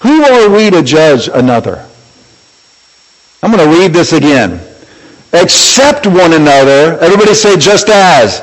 Who 0.00 0.24
are 0.24 0.48
we 0.48 0.70
to 0.70 0.82
judge 0.82 1.28
another? 1.28 1.86
I'm 3.42 3.52
going 3.52 3.70
to 3.70 3.78
read 3.78 3.92
this 3.92 4.12
again. 4.12 4.60
Accept 5.32 6.06
one 6.06 6.32
another. 6.32 6.98
Everybody 7.00 7.34
say 7.34 7.56
just 7.56 7.88
as. 7.88 8.40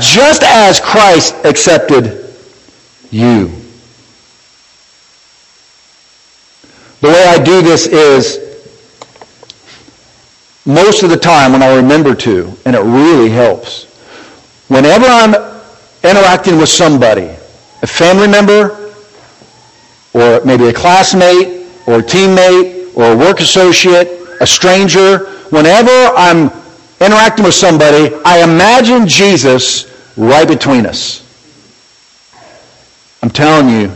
Just 0.00 0.42
as, 0.42 0.80
Christ 0.80 1.34
accepted 1.44 2.34
you. 3.10 3.52
The 7.00 7.08
way 7.08 7.24
I 7.26 7.42
do 7.42 7.62
this 7.62 7.86
is 7.86 8.48
most 10.66 11.02
of 11.02 11.10
the 11.10 11.16
time 11.16 11.52
when 11.52 11.62
I 11.62 11.74
remember 11.76 12.14
to, 12.16 12.52
and 12.66 12.74
it 12.74 12.80
really 12.80 13.30
helps. 13.30 13.84
Whenever 14.68 15.06
I'm 15.06 15.34
interacting 16.02 16.58
with 16.58 16.68
somebody, 16.68 17.34
a 17.82 17.86
family 17.86 18.26
member, 18.28 18.92
or 20.12 20.44
maybe 20.44 20.64
a 20.64 20.72
classmate, 20.72 21.66
or 21.86 22.00
a 22.00 22.02
teammate, 22.02 22.94
or 22.96 23.12
a 23.12 23.16
work 23.16 23.40
associate, 23.40 24.17
a 24.40 24.46
stranger, 24.46 25.26
whenever 25.50 25.90
I'm 26.16 26.50
interacting 27.00 27.44
with 27.44 27.54
somebody, 27.54 28.14
I 28.24 28.42
imagine 28.42 29.06
Jesus 29.06 29.86
right 30.16 30.46
between 30.46 30.86
us. 30.86 31.24
I'm 33.22 33.30
telling 33.30 33.68
you, 33.68 33.92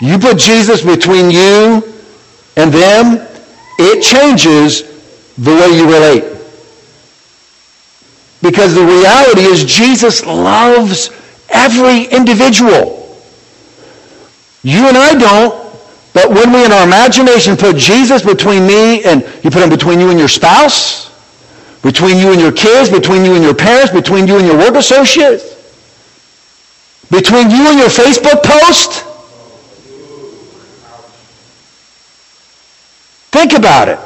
you 0.00 0.18
put 0.18 0.38
Jesus 0.38 0.82
between 0.82 1.30
you 1.30 1.82
and 2.56 2.72
them, 2.72 3.26
it 3.78 4.02
changes 4.02 4.82
the 5.36 5.54
way 5.54 5.76
you 5.76 5.84
relate. 5.86 6.24
Because 8.42 8.74
the 8.74 8.84
reality 8.84 9.42
is 9.42 9.64
Jesus 9.64 10.24
loves 10.24 11.10
every 11.48 12.04
individual. 12.04 13.18
You 14.62 14.88
and 14.88 14.96
I 14.96 15.14
don't, 15.14 15.65
but 16.16 16.30
when 16.30 16.50
we 16.50 16.64
in 16.64 16.72
our 16.72 16.82
imagination 16.82 17.58
put 17.58 17.76
Jesus 17.76 18.22
between 18.22 18.66
me 18.66 19.04
and 19.04 19.20
you 19.44 19.50
put 19.50 19.62
him 19.62 19.68
between 19.68 20.00
you 20.00 20.08
and 20.08 20.18
your 20.18 20.28
spouse, 20.28 21.12
between 21.82 22.16
you 22.16 22.32
and 22.32 22.40
your 22.40 22.52
kids, 22.52 22.88
between 22.88 23.22
you 23.22 23.34
and 23.34 23.44
your 23.44 23.54
parents, 23.54 23.92
between 23.92 24.26
you 24.26 24.38
and 24.38 24.46
your 24.46 24.56
work 24.56 24.76
associates, 24.76 25.44
between 27.10 27.50
you 27.50 27.68
and 27.68 27.78
your 27.78 27.90
Facebook 27.90 28.42
post, 28.42 29.04
Think 33.36 33.52
about 33.52 33.90
it. 33.90 33.98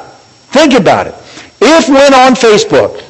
Think 0.51 0.73
about 0.73 1.07
it. 1.07 1.15
If 1.61 1.87
when 1.87 2.13
on 2.13 2.33
Facebook 2.33 3.01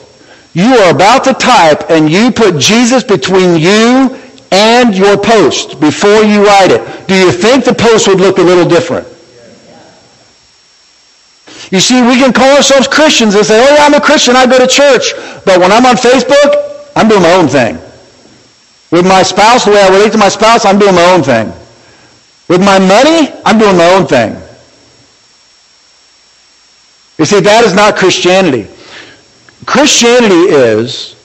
you 0.54 0.76
are 0.76 0.92
about 0.92 1.24
to 1.24 1.34
type 1.34 1.90
and 1.90 2.12
you 2.12 2.32
put 2.32 2.60
Jesus 2.60 3.04
between 3.04 3.58
you 3.60 4.21
and 4.52 4.96
your 4.96 5.18
post 5.18 5.80
before 5.80 6.24
you 6.24 6.46
write 6.46 6.72
it, 6.72 7.08
do 7.08 7.16
you 7.16 7.32
think 7.32 7.64
the 7.64 7.74
post 7.74 8.08
would 8.08 8.20
look 8.20 8.38
a 8.38 8.42
little 8.42 8.68
different? 8.68 9.08
You 11.72 11.80
see, 11.80 12.02
we 12.02 12.16
can 12.16 12.34
call 12.34 12.58
ourselves 12.58 12.88
Christians 12.88 13.34
and 13.36 13.46
say, 13.46 13.58
oh, 13.58 13.76
yeah, 13.76 13.86
I'm 13.86 13.94
a 13.94 14.02
Christian, 14.02 14.36
I 14.36 14.46
go 14.46 14.60
to 14.60 14.68
church. 14.68 15.14
But 15.46 15.60
when 15.60 15.72
I'm 15.72 15.86
on 15.86 15.96
Facebook, 15.96 16.90
I'm 16.98 17.08
doing 17.08 17.22
my 17.22 17.32
own 17.32 17.48
thing. 17.48 17.76
With 18.92 19.08
my 19.08 19.24
spouse, 19.24 19.64
the 19.64 19.72
way 19.72 19.82
I 19.82 19.88
relate 19.88 20.12
to 20.12 20.18
my 20.18 20.28
spouse, 20.28 20.66
I'm 20.66 20.78
doing 20.78 20.96
my 20.96 21.06
own 21.14 21.24
thing. 21.24 21.48
With 22.50 22.60
my 22.60 22.78
money, 22.78 23.32
I'm 23.46 23.58
doing 23.58 23.78
my 23.78 23.90
own 23.94 24.06
thing. 24.06 24.36
You 27.18 27.24
see, 27.24 27.40
that 27.40 27.64
is 27.64 27.74
not 27.74 27.96
Christianity. 27.96 28.68
Christianity 29.66 30.52
is 30.52 31.16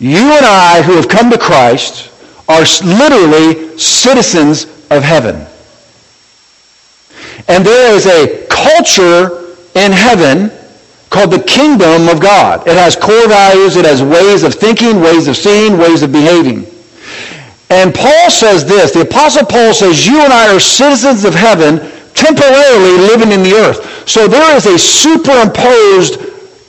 you 0.00 0.18
and 0.18 0.44
I 0.44 0.82
who 0.82 0.96
have 0.96 1.08
come 1.08 1.30
to 1.30 1.38
Christ 1.38 2.10
are 2.48 2.64
literally 2.84 3.78
citizens 3.78 4.64
of 4.90 5.02
heaven. 5.02 5.46
And 7.48 7.64
there 7.64 7.94
is 7.94 8.06
a 8.06 8.46
culture 8.48 9.54
in 9.74 9.92
heaven 9.92 10.50
called 11.10 11.30
the 11.30 11.42
kingdom 11.42 12.08
of 12.08 12.20
God. 12.20 12.66
It 12.66 12.76
has 12.76 12.96
core 12.96 13.28
values, 13.28 13.76
it 13.76 13.84
has 13.84 14.02
ways 14.02 14.42
of 14.42 14.54
thinking, 14.54 15.00
ways 15.00 15.28
of 15.28 15.36
seeing, 15.36 15.78
ways 15.78 16.02
of 16.02 16.12
behaving. 16.12 16.66
And 17.70 17.94
Paul 17.94 18.30
says 18.30 18.64
this, 18.64 18.92
the 18.92 19.02
Apostle 19.02 19.46
Paul 19.46 19.74
says, 19.74 20.06
you 20.06 20.20
and 20.20 20.32
I 20.32 20.54
are 20.54 20.60
citizens 20.60 21.24
of 21.24 21.34
heaven 21.34 21.78
temporarily 22.14 22.98
living 22.98 23.32
in 23.32 23.42
the 23.42 23.52
earth. 23.54 24.08
So 24.08 24.26
there 24.28 24.56
is 24.56 24.66
a 24.66 24.78
superimposed 24.78 26.18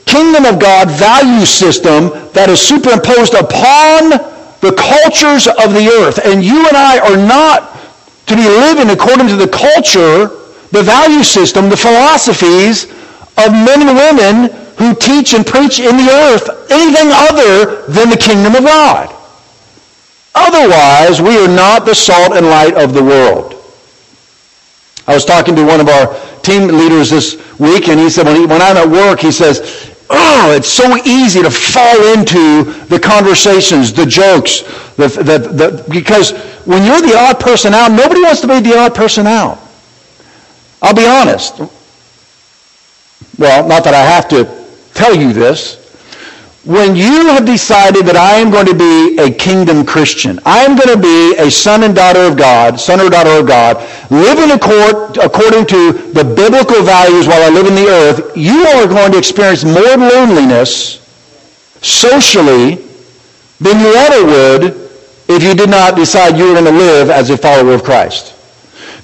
kingdom 0.05 0.45
of 0.45 0.59
God 0.59 0.89
value 0.89 1.45
system 1.45 2.09
that 2.33 2.49
is 2.49 2.61
superimposed 2.61 3.33
upon 3.33 4.36
the 4.61 4.73
cultures 4.73 5.47
of 5.47 5.73
the 5.73 5.87
earth. 6.01 6.19
And 6.25 6.43
you 6.43 6.67
and 6.67 6.77
I 6.77 6.99
are 6.99 7.17
not 7.17 7.77
to 8.27 8.35
be 8.35 8.43
living 8.43 8.89
according 8.89 9.27
to 9.27 9.35
the 9.35 9.47
culture, 9.47 10.27
the 10.71 10.83
value 10.83 11.23
system, 11.23 11.69
the 11.69 11.77
philosophies 11.77 12.85
of 13.37 13.51
men 13.53 13.87
and 13.87 13.95
women 13.95 14.51
who 14.77 14.93
teach 14.95 15.33
and 15.33 15.45
preach 15.45 15.79
in 15.79 15.97
the 15.97 16.09
earth 16.11 16.71
anything 16.71 17.09
other 17.11 17.83
than 17.87 18.09
the 18.09 18.17
kingdom 18.17 18.55
of 18.55 18.63
God. 18.63 19.13
Otherwise, 20.35 21.21
we 21.21 21.37
are 21.37 21.47
not 21.47 21.85
the 21.85 21.95
salt 21.95 22.33
and 22.33 22.45
light 22.45 22.75
of 22.75 22.93
the 22.93 23.03
world. 23.03 23.53
I 25.07 25.13
was 25.13 25.25
talking 25.25 25.55
to 25.55 25.65
one 25.65 25.79
of 25.79 25.87
our 25.87 26.15
team 26.41 26.67
leaders 26.67 27.09
this 27.09 27.35
week, 27.59 27.87
and 27.87 27.99
he 27.99 28.09
said, 28.09 28.25
when, 28.25 28.35
he, 28.35 28.45
when 28.45 28.61
I'm 28.61 28.77
at 28.77 28.87
work, 28.87 29.19
he 29.19 29.31
says, 29.31 29.95
oh, 30.09 30.53
it's 30.55 30.69
so 30.69 30.97
easy 31.05 31.41
to 31.41 31.51
fall 31.51 32.13
into 32.13 32.63
the 32.85 32.99
conversations, 32.99 33.93
the 33.93 34.05
jokes, 34.05 34.61
the, 34.95 35.07
the, 35.07 35.37
the, 35.37 35.85
because 35.89 36.31
when 36.65 36.83
you're 36.83 37.01
the 37.01 37.17
odd 37.17 37.39
person 37.39 37.73
out, 37.73 37.91
nobody 37.91 38.21
wants 38.21 38.41
to 38.41 38.47
be 38.47 38.59
the 38.59 38.77
odd 38.77 38.95
person 38.95 39.27
out. 39.27 39.59
I'll 40.81 40.93
be 40.93 41.05
honest. 41.05 41.59
Well, 43.37 43.67
not 43.67 43.83
that 43.83 43.93
I 43.93 44.01
have 44.01 44.27
to 44.29 44.45
tell 44.93 45.15
you 45.15 45.33
this, 45.33 45.76
when 46.67 46.97
you 46.97 47.31
have 47.31 47.45
decided 47.45 48.05
that 48.05 48.17
I 48.17 48.35
am 48.43 48.51
going 48.51 48.65
to 48.65 48.75
be 48.75 49.15
a 49.23 49.31
kingdom 49.31 49.85
Christian, 49.85 50.37
I 50.45 50.65
am 50.65 50.75
going 50.75 50.91
to 50.91 51.01
be 51.01 51.33
a 51.39 51.49
son 51.49 51.83
and 51.83 51.95
daughter 51.95 52.19
of 52.19 52.35
God, 52.35 52.77
son 52.77 52.99
or 52.99 53.09
daughter 53.09 53.39
of 53.39 53.47
God, 53.47 53.77
living 54.11 54.51
according 54.51 55.65
to 55.71 55.91
the 56.11 56.27
biblical 56.27 56.83
values 56.83 57.25
while 57.25 57.41
I 57.41 57.47
live 57.47 57.67
in 57.67 57.75
the 57.75 57.87
earth, 57.87 58.35
you 58.35 58.67
are 58.67 58.85
going 58.85 59.13
to 59.13 59.17
experience 59.17 59.63
more 59.63 59.95
loneliness 59.95 60.99
socially 61.81 62.75
than 63.63 63.79
you 63.79 63.93
ever 63.95 64.25
would 64.27 64.63
if 65.29 65.41
you 65.41 65.55
did 65.55 65.69
not 65.69 65.95
decide 65.95 66.37
you 66.37 66.47
were 66.47 66.59
going 66.59 66.65
to 66.65 66.71
live 66.71 67.09
as 67.09 67.29
a 67.29 67.37
follower 67.37 67.75
of 67.75 67.83
Christ. 67.83 68.35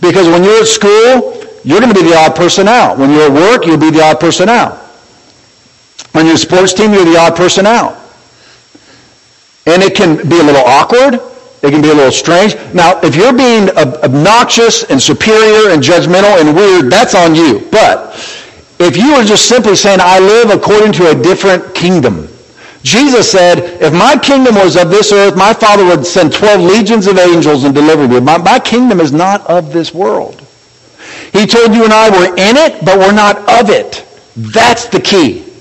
Because 0.01 0.27
when 0.27 0.43
you're 0.43 0.59
at 0.59 0.67
school, 0.67 1.47
you're 1.63 1.79
going 1.79 1.93
to 1.93 2.01
be 2.01 2.09
the 2.09 2.17
odd 2.17 2.35
person 2.35 2.67
out. 2.67 2.97
When 2.97 3.09
you're 3.09 3.31
at 3.31 3.31
work, 3.31 3.65
you'll 3.65 3.77
be 3.77 3.89
the 3.89 4.03
odd 4.03 4.19
person 4.19 4.49
out. 4.49 4.82
On 6.15 6.25
your 6.25 6.37
sports 6.37 6.73
team, 6.73 6.93
you're 6.93 7.05
the 7.05 7.17
odd 7.17 7.35
person 7.35 7.65
out. 7.65 7.97
And 9.65 9.81
it 9.81 9.95
can 9.95 10.17
be 10.29 10.39
a 10.39 10.43
little 10.43 10.61
awkward. 10.61 11.15
It 11.63 11.71
can 11.71 11.81
be 11.81 11.89
a 11.89 11.93
little 11.93 12.11
strange. 12.11 12.55
Now, 12.73 12.99
if 13.01 13.15
you're 13.15 13.33
being 13.33 13.69
obnoxious 13.77 14.83
and 14.83 15.01
superior 15.01 15.71
and 15.71 15.81
judgmental 15.81 16.39
and 16.39 16.55
weird, 16.55 16.91
that's 16.91 17.15
on 17.15 17.35
you. 17.35 17.67
But 17.71 18.15
if 18.79 18.97
you 18.97 19.13
are 19.13 19.23
just 19.23 19.47
simply 19.47 19.75
saying, 19.75 19.99
I 20.01 20.19
live 20.19 20.49
according 20.49 20.91
to 20.93 21.11
a 21.11 21.15
different 21.15 21.73
kingdom. 21.73 22.27
Jesus 22.83 23.31
said, 23.31 23.81
if 23.81 23.93
my 23.93 24.17
kingdom 24.17 24.55
was 24.55 24.75
of 24.75 24.89
this 24.89 25.13
earth, 25.13 25.37
my 25.37 25.53
Father 25.53 25.85
would 25.85 26.05
send 26.05 26.33
12 26.33 26.59
legions 26.59 27.07
of 27.07 27.17
angels 27.17 27.63
and 27.63 27.73
deliver 27.73 28.09
me. 28.09 28.19
My, 28.19 28.37
my 28.37 28.59
kingdom 28.59 28.99
is 28.99 29.13
not 29.13 29.49
of 29.49 29.71
this 29.71 29.93
world. 29.93 30.45
He 31.31 31.47
told 31.47 31.73
you 31.73 31.85
and 31.85 31.93
I 31.93 32.09
we're 32.09 32.33
in 32.33 32.57
it, 32.57 32.83
but 32.83 32.99
we're 32.99 33.13
not 33.13 33.37
of 33.61 33.69
it. 33.69 34.05
That's 34.35 34.87
the 34.87 34.99
key. 34.99 35.52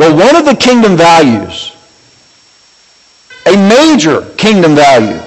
Well, 0.00 0.16
one 0.16 0.34
of 0.34 0.46
the 0.46 0.56
kingdom 0.56 0.96
values, 0.96 1.76
a 3.44 3.52
major 3.52 4.22
kingdom 4.38 4.74
value, 4.74 5.20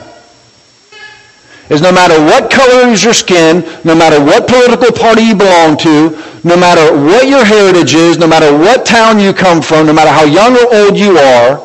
is 1.70 1.80
no 1.80 1.92
matter 1.92 2.20
what 2.20 2.50
color 2.50 2.90
is 2.90 3.04
your 3.04 3.14
skin, 3.14 3.64
no 3.84 3.94
matter 3.94 4.20
what 4.20 4.48
political 4.48 4.92
party 4.92 5.22
you 5.22 5.36
belong 5.36 5.78
to, 5.78 6.20
no 6.44 6.58
matter 6.58 6.92
what 7.06 7.28
your 7.28 7.46
heritage 7.46 7.94
is, 7.94 8.18
no 8.18 8.26
matter 8.26 8.52
what 8.52 8.84
town 8.84 9.20
you 9.20 9.32
come 9.32 9.62
from, 9.62 9.86
no 9.86 9.94
matter 9.94 10.10
how 10.10 10.24
young 10.26 10.58
or 10.58 10.74
old 10.74 10.98
you 10.98 11.20
are, 11.20 11.62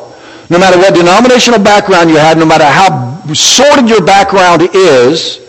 no 0.51 0.59
matter 0.59 0.77
what 0.77 0.93
denominational 0.93 1.59
background 1.59 2.11
you 2.11 2.17
have, 2.17 2.37
no 2.37 2.45
matter 2.45 2.65
how 2.65 3.23
sordid 3.33 3.89
your 3.89 4.05
background 4.05 4.61
is, 4.75 5.39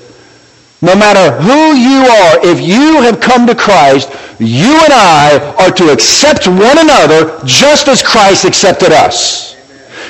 no 0.80 0.96
matter 0.96 1.30
who 1.42 1.76
you 1.76 2.08
are, 2.08 2.40
if 2.42 2.58
you 2.58 3.02
have 3.02 3.20
come 3.20 3.46
to 3.46 3.54
Christ, 3.54 4.08
you 4.40 4.72
and 4.72 4.92
I 4.92 5.54
are 5.58 5.70
to 5.70 5.92
accept 5.92 6.48
one 6.48 6.78
another 6.78 7.38
just 7.44 7.88
as 7.88 8.02
Christ 8.02 8.44
accepted 8.44 8.90
us. 8.90 9.56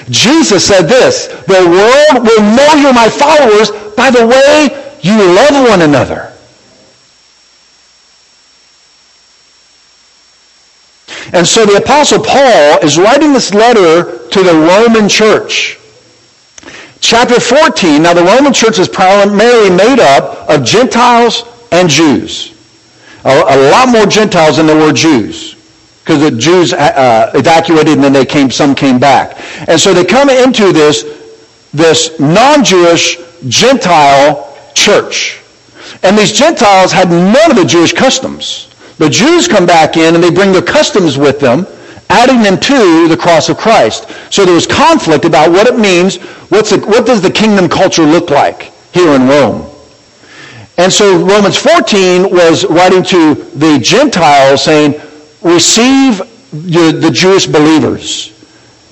Jesus 0.08 0.64
said 0.64 0.82
this, 0.82 1.26
the 1.46 1.66
world 1.66 2.24
will 2.24 2.42
know 2.42 2.74
you're 2.80 2.92
my 2.92 3.08
followers 3.08 3.70
by 3.96 4.10
the 4.10 4.26
way 4.26 4.96
you 5.02 5.16
love 5.16 5.68
one 5.68 5.82
another. 5.82 6.32
And 11.32 11.46
so 11.46 11.64
the 11.64 11.76
Apostle 11.76 12.22
Paul 12.24 12.78
is 12.82 12.98
writing 12.98 13.32
this 13.32 13.54
letter 13.54 14.28
to 14.28 14.42
the 14.42 14.54
Roman 14.54 15.08
church. 15.08 15.78
Chapter 17.00 17.40
14, 17.40 18.02
now 18.02 18.14
the 18.14 18.22
Roman 18.24 18.52
church 18.52 18.78
is 18.78 18.88
primarily 18.88 19.70
made 19.70 20.00
up 20.00 20.48
of 20.48 20.64
Gentiles 20.64 21.44
and 21.72 21.88
Jews. 21.88 22.59
A, 23.24 23.70
lot 23.70 23.88
more 23.88 24.06
Gentiles 24.06 24.56
than 24.56 24.66
there 24.66 24.76
were 24.76 24.92
Jews. 24.92 25.54
Because 26.00 26.20
the 26.22 26.36
Jews 26.36 26.72
uh, 26.72 26.76
uh, 26.76 27.38
evacuated 27.38 27.94
and 27.94 28.04
then 28.04 28.12
they 28.12 28.24
came, 28.24 28.50
some 28.50 28.74
came 28.74 28.98
back. 28.98 29.38
And 29.68 29.78
so 29.78 29.92
they 29.92 30.04
come 30.04 30.30
into 30.30 30.72
this, 30.72 31.04
this 31.72 32.18
non-Jewish 32.18 33.18
Gentile 33.48 34.56
church. 34.74 35.42
And 36.02 36.16
these 36.16 36.32
Gentiles 36.32 36.92
had 36.92 37.10
none 37.10 37.50
of 37.50 37.56
the 37.56 37.64
Jewish 37.64 37.92
customs. 37.92 38.74
The 38.96 39.10
Jews 39.10 39.46
come 39.46 39.66
back 39.66 39.96
in 39.96 40.14
and 40.14 40.24
they 40.24 40.30
bring 40.30 40.52
their 40.52 40.62
customs 40.62 41.18
with 41.18 41.40
them, 41.40 41.66
adding 42.08 42.42
them 42.42 42.58
to 42.58 43.08
the 43.08 43.16
cross 43.16 43.48
of 43.48 43.58
Christ. 43.58 44.10
So 44.30 44.44
there 44.44 44.54
was 44.54 44.66
conflict 44.66 45.24
about 45.24 45.50
what 45.50 45.66
it 45.66 45.78
means, 45.78 46.16
what's 46.48 46.70
the, 46.70 46.78
what 46.78 47.06
does 47.06 47.20
the 47.20 47.30
kingdom 47.30 47.68
culture 47.68 48.04
look 48.04 48.30
like 48.30 48.72
here 48.92 49.10
in 49.14 49.28
Rome. 49.28 49.69
And 50.80 50.90
so 50.90 51.22
Romans 51.22 51.58
14 51.58 52.30
was 52.30 52.64
writing 52.64 53.02
to 53.02 53.34
the 53.34 53.78
Gentiles 53.80 54.64
saying, 54.64 54.98
receive 55.42 56.20
the, 56.52 56.98
the 56.98 57.10
Jewish 57.10 57.46
believers. 57.46 58.32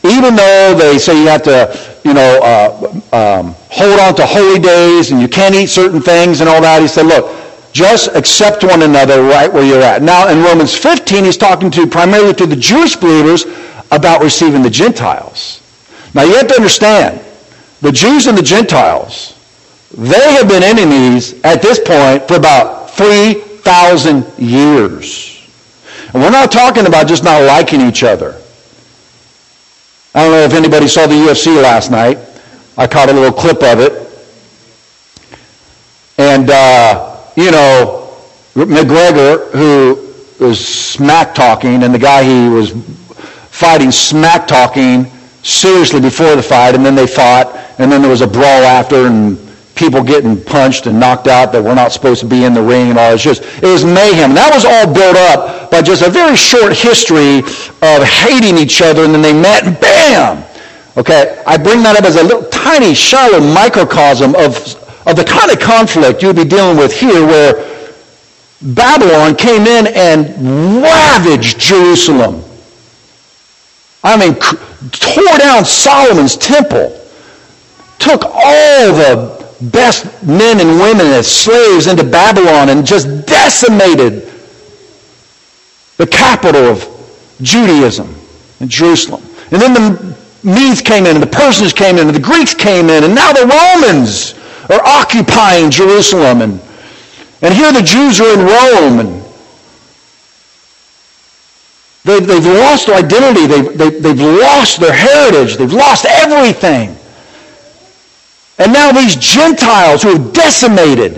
Even 0.05 0.37
though 0.37 0.75
they 0.79 0.99
say 0.99 1.19
you 1.19 1.29
have 1.29 1.43
to, 1.45 2.01
you 2.05 2.13
know, 2.13 2.41
uh, 2.43 3.41
um, 3.41 3.55
hold 3.71 3.99
on 4.01 4.15
to 4.17 4.27
holy 4.27 4.59
days 4.59 5.13
and 5.13 5.23
you 5.23 5.29
can't 5.29 5.55
eat 5.55 5.69
certain 5.69 6.03
things 6.03 6.41
and 6.41 6.49
all 6.51 6.61
that, 6.61 6.83
he 6.83 6.89
said, 6.89 7.07
look, 7.07 7.35
just 7.73 8.15
accept 8.15 8.65
one 8.65 8.83
another 8.83 9.23
right 9.23 9.51
where 9.51 9.65
you're 9.65 9.81
at. 9.81 10.03
Now, 10.03 10.29
in 10.29 10.43
Romans 10.43 10.77
15, 10.77 11.25
he's 11.25 11.39
talking 11.39 11.71
to 11.71 11.87
primarily 11.87 12.35
to 12.35 12.45
the 12.45 12.55
Jewish 12.55 12.97
believers 12.97 13.47
about 13.91 14.21
receiving 14.21 14.61
the 14.61 14.69
Gentiles. 14.69 15.63
Now, 16.13 16.25
you 16.25 16.35
have 16.35 16.49
to 16.49 16.55
understand, 16.57 17.25
the 17.81 17.93
Jews 17.93 18.27
and 18.27 18.37
the 18.37 18.43
Gentiles, 18.43 19.38
they 19.97 20.33
have 20.35 20.49
been 20.49 20.63
enemies 20.63 21.41
at 21.45 21.63
this 21.63 21.79
point 21.79 22.29
for 22.29 22.37
about 22.37 22.91
3,000 22.91 24.39
years. 24.39 25.35
And 26.13 26.23
we're 26.23 26.31
not 26.31 26.53
talking 26.53 26.87
about 26.87 27.07
just 27.07 27.25
not 27.25 27.43
liking 27.43 27.81
each 27.81 28.03
other. 28.03 28.41
I 30.15 30.23
don't 30.23 30.33
know 30.33 30.43
if 30.43 30.53
anybody 30.53 30.89
saw 30.89 31.07
the 31.07 31.15
UFC 31.15 31.63
last 31.63 31.91
night. 31.91 32.19
I 32.77 32.87
caught 32.87 33.09
a 33.09 33.13
little 33.13 33.33
clip 33.33 33.63
of 33.63 33.81
it. 33.81 33.93
And, 36.19 36.51
uh, 36.51 37.17
you 37.37 37.51
know, 37.51 38.17
McGregor, 38.55 39.51
who 39.53 40.45
was 40.45 40.67
smack 40.67 41.35
talking, 41.35 41.83
and 41.83 41.95
the 41.95 41.99
guy 41.99 42.25
he 42.25 42.49
was 42.49 42.73
fighting 43.51 43.91
smack 43.91 44.47
talking 44.47 45.07
seriously 45.43 46.01
before 46.01 46.37
the 46.37 46.43
fight, 46.43 46.75
and 46.75 46.85
then 46.85 46.95
they 46.95 47.07
fought, 47.07 47.55
and 47.79 47.91
then 47.91 48.03
there 48.03 48.11
was 48.11 48.21
a 48.21 48.27
brawl 48.27 48.45
after, 48.45 49.07
and 49.07 49.39
people 49.79 50.03
getting 50.03 50.39
punched 50.43 50.87
and 50.87 50.99
knocked 50.99 51.29
out 51.29 51.53
that 51.53 51.63
were 51.63 51.75
not 51.75 51.93
supposed 51.93 52.21
to 52.21 52.27
be 52.27 52.45
in 52.45 52.53
the 52.53 52.63
ring 52.63 52.91
and 52.91 52.99
all. 52.99 53.15
It's 53.15 53.23
just, 53.23 53.43
it 53.63 53.67
was 53.67 53.85
mayhem. 53.85 54.35
That 54.35 54.51
was 54.53 54.65
all 54.67 54.93
built 54.93 55.17
up 55.17 55.71
by 55.71 55.81
just 55.81 56.03
a 56.03 56.11
very 56.11 56.37
short 56.37 56.77
history 56.77 57.39
of 57.81 58.03
hating 58.03 58.59
each 58.59 58.83
other 58.83 59.05
and 59.05 59.15
then 59.15 59.23
they 59.23 59.33
met 59.33 59.65
and 59.65 59.79
bam! 59.81 60.45
Okay, 60.97 61.41
I 61.47 61.57
bring 61.57 61.83
that 61.85 61.97
up 61.97 62.05
as 62.05 62.17
a 62.17 62.23
little 62.25 62.43
tiny, 62.51 62.93
shallow 62.93 63.39
microcosm 63.39 64.35
of, 64.35 64.59
of 65.07 65.15
the 65.15 65.25
kind 65.25 65.53
of 65.53 65.61
conflict 65.61 66.23
you'd 66.23 66.35
be 66.35 66.45
dealing 66.45 66.77
with 66.77 66.93
here 66.93 67.25
where 67.25 67.65
Babylon 68.61 69.37
came 69.37 69.63
in 69.63 69.87
and 69.95 70.83
ravaged 70.83 71.61
Jerusalem. 71.61 72.43
I 74.03 74.19
mean, 74.19 74.35
tore 74.91 75.39
down 75.39 75.65
Solomon's 75.65 76.37
temple, 76.37 77.01
took 78.01 78.25
all 78.25 78.93
the 78.93 79.38
best 79.61 80.23
men 80.25 80.61
and 80.61 80.79
women 80.79 81.07
as 81.07 81.27
slaves 81.27 81.87
into 81.87 82.05
Babylon 82.05 82.69
and 82.69 82.87
just 82.87 83.27
decimated 83.27 84.33
the 85.97 86.07
capital 86.07 86.63
of 86.63 86.87
Judaism 87.43 88.15
in 88.61 88.69
Jerusalem. 88.69 89.23
And 89.51 89.61
then 89.61 89.75
the 89.75 90.17
Medes 90.45 90.81
came 90.81 91.05
in, 91.07 91.17
and 91.17 91.23
the 91.23 91.27
Persians 91.27 91.73
came 91.73 91.99
in, 91.99 92.07
and 92.07 92.15
the 92.15 92.21
Greeks 92.21 92.55
came 92.55 92.89
in, 92.89 93.03
and 93.03 93.15
now 93.15 93.33
the 93.33 93.47
Romans 93.47 94.35
are 94.71 94.81
occupying 94.85 95.71
Jerusalem. 95.71 96.43
And, 96.43 96.61
and 97.43 97.53
here 97.53 97.73
the 97.73 97.83
Jews 97.83 98.21
are 98.21 98.33
in 98.33 98.47
Rome, 98.47 99.01
and 99.01 99.25
they, 102.05 102.21
they've 102.21 102.47
lost 102.47 102.87
their 102.87 102.97
identity. 102.97 103.47
They've, 103.47 103.77
they, 103.77 103.91
they've 103.91 104.21
lost 104.21 104.81
their 104.81 104.93
heritage. 104.93 105.57
They've 105.57 105.73
lost 105.73 106.07
everything. 106.07 106.98
And 108.59 108.73
now 108.73 108.93
these 108.93 109.15
Gentiles 109.17 110.03
who 110.03 110.17
have 110.17 110.33
decimated 110.33 111.13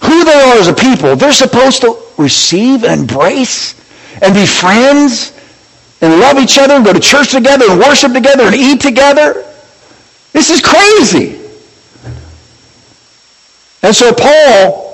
who 0.00 0.24
they 0.24 0.32
are 0.32 0.58
as 0.58 0.68
a 0.68 0.74
people, 0.74 1.16
they're 1.16 1.32
supposed 1.32 1.82
to 1.82 1.98
receive 2.16 2.84
and 2.84 3.02
embrace 3.02 3.74
and 4.22 4.34
be 4.34 4.46
friends 4.46 5.32
and 6.00 6.20
love 6.20 6.38
each 6.38 6.58
other 6.58 6.74
and 6.74 6.84
go 6.84 6.92
to 6.92 7.00
church 7.00 7.32
together 7.32 7.66
and 7.68 7.80
worship 7.80 8.12
together 8.12 8.44
and 8.44 8.54
eat 8.54 8.80
together. 8.80 9.44
This 10.32 10.50
is 10.50 10.60
crazy. 10.60 11.38
And 13.82 13.94
so 13.94 14.12
Paul 14.12 14.88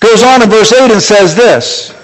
goes 0.00 0.22
on 0.22 0.42
in 0.42 0.50
verse 0.50 0.72
8 0.72 0.90
and 0.90 1.00
says 1.00 1.34
this, 1.34 1.94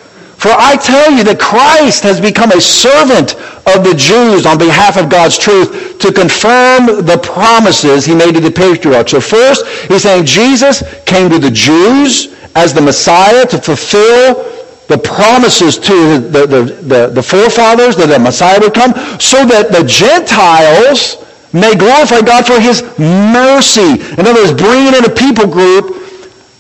For 0.41 0.49
I 0.49 0.75
tell 0.77 1.13
you 1.13 1.23
that 1.25 1.39
Christ 1.39 2.03
has 2.03 2.19
become 2.19 2.51
a 2.51 2.63
servant 2.63 3.37
of 3.69 3.85
the 3.85 3.93
Jews 3.93 4.47
on 4.47 4.57
behalf 4.57 4.97
of 4.97 5.11
God's 5.11 5.37
truth 5.37 5.99
to 6.01 6.11
confirm 6.11 7.05
the 7.05 7.21
promises 7.23 8.07
he 8.07 8.15
made 8.15 8.33
to 8.33 8.41
the 8.41 8.51
patriarchs. 8.51 9.11
So 9.13 9.21
first, 9.21 9.67
he's 9.93 10.01
saying 10.01 10.25
Jesus 10.25 10.81
came 11.05 11.29
to 11.29 11.39
the 11.39 11.51
Jews 11.51 12.35
as 12.57 12.73
the 12.73 12.81
Messiah 12.81 13.45
to 13.53 13.59
fulfill 13.61 14.49
the 14.89 14.97
promises 14.97 15.77
to 15.77 16.19
the, 16.19 16.47
the, 16.47 16.63
the, 16.89 17.07
the 17.13 17.23
forefathers 17.23 17.95
that 17.97 18.09
the 18.09 18.19
Messiah 18.19 18.59
would 18.61 18.73
come 18.73 18.95
so 19.21 19.45
that 19.45 19.69
the 19.69 19.85
Gentiles 19.85 21.21
may 21.53 21.77
glorify 21.77 22.25
God 22.25 22.47
for 22.47 22.59
his 22.59 22.81
mercy. 22.99 24.01
In 24.17 24.25
other 24.25 24.41
words, 24.41 24.57
bringing 24.57 24.95
in 24.97 25.05
a 25.05 25.13
people 25.13 25.47
group 25.47 26.01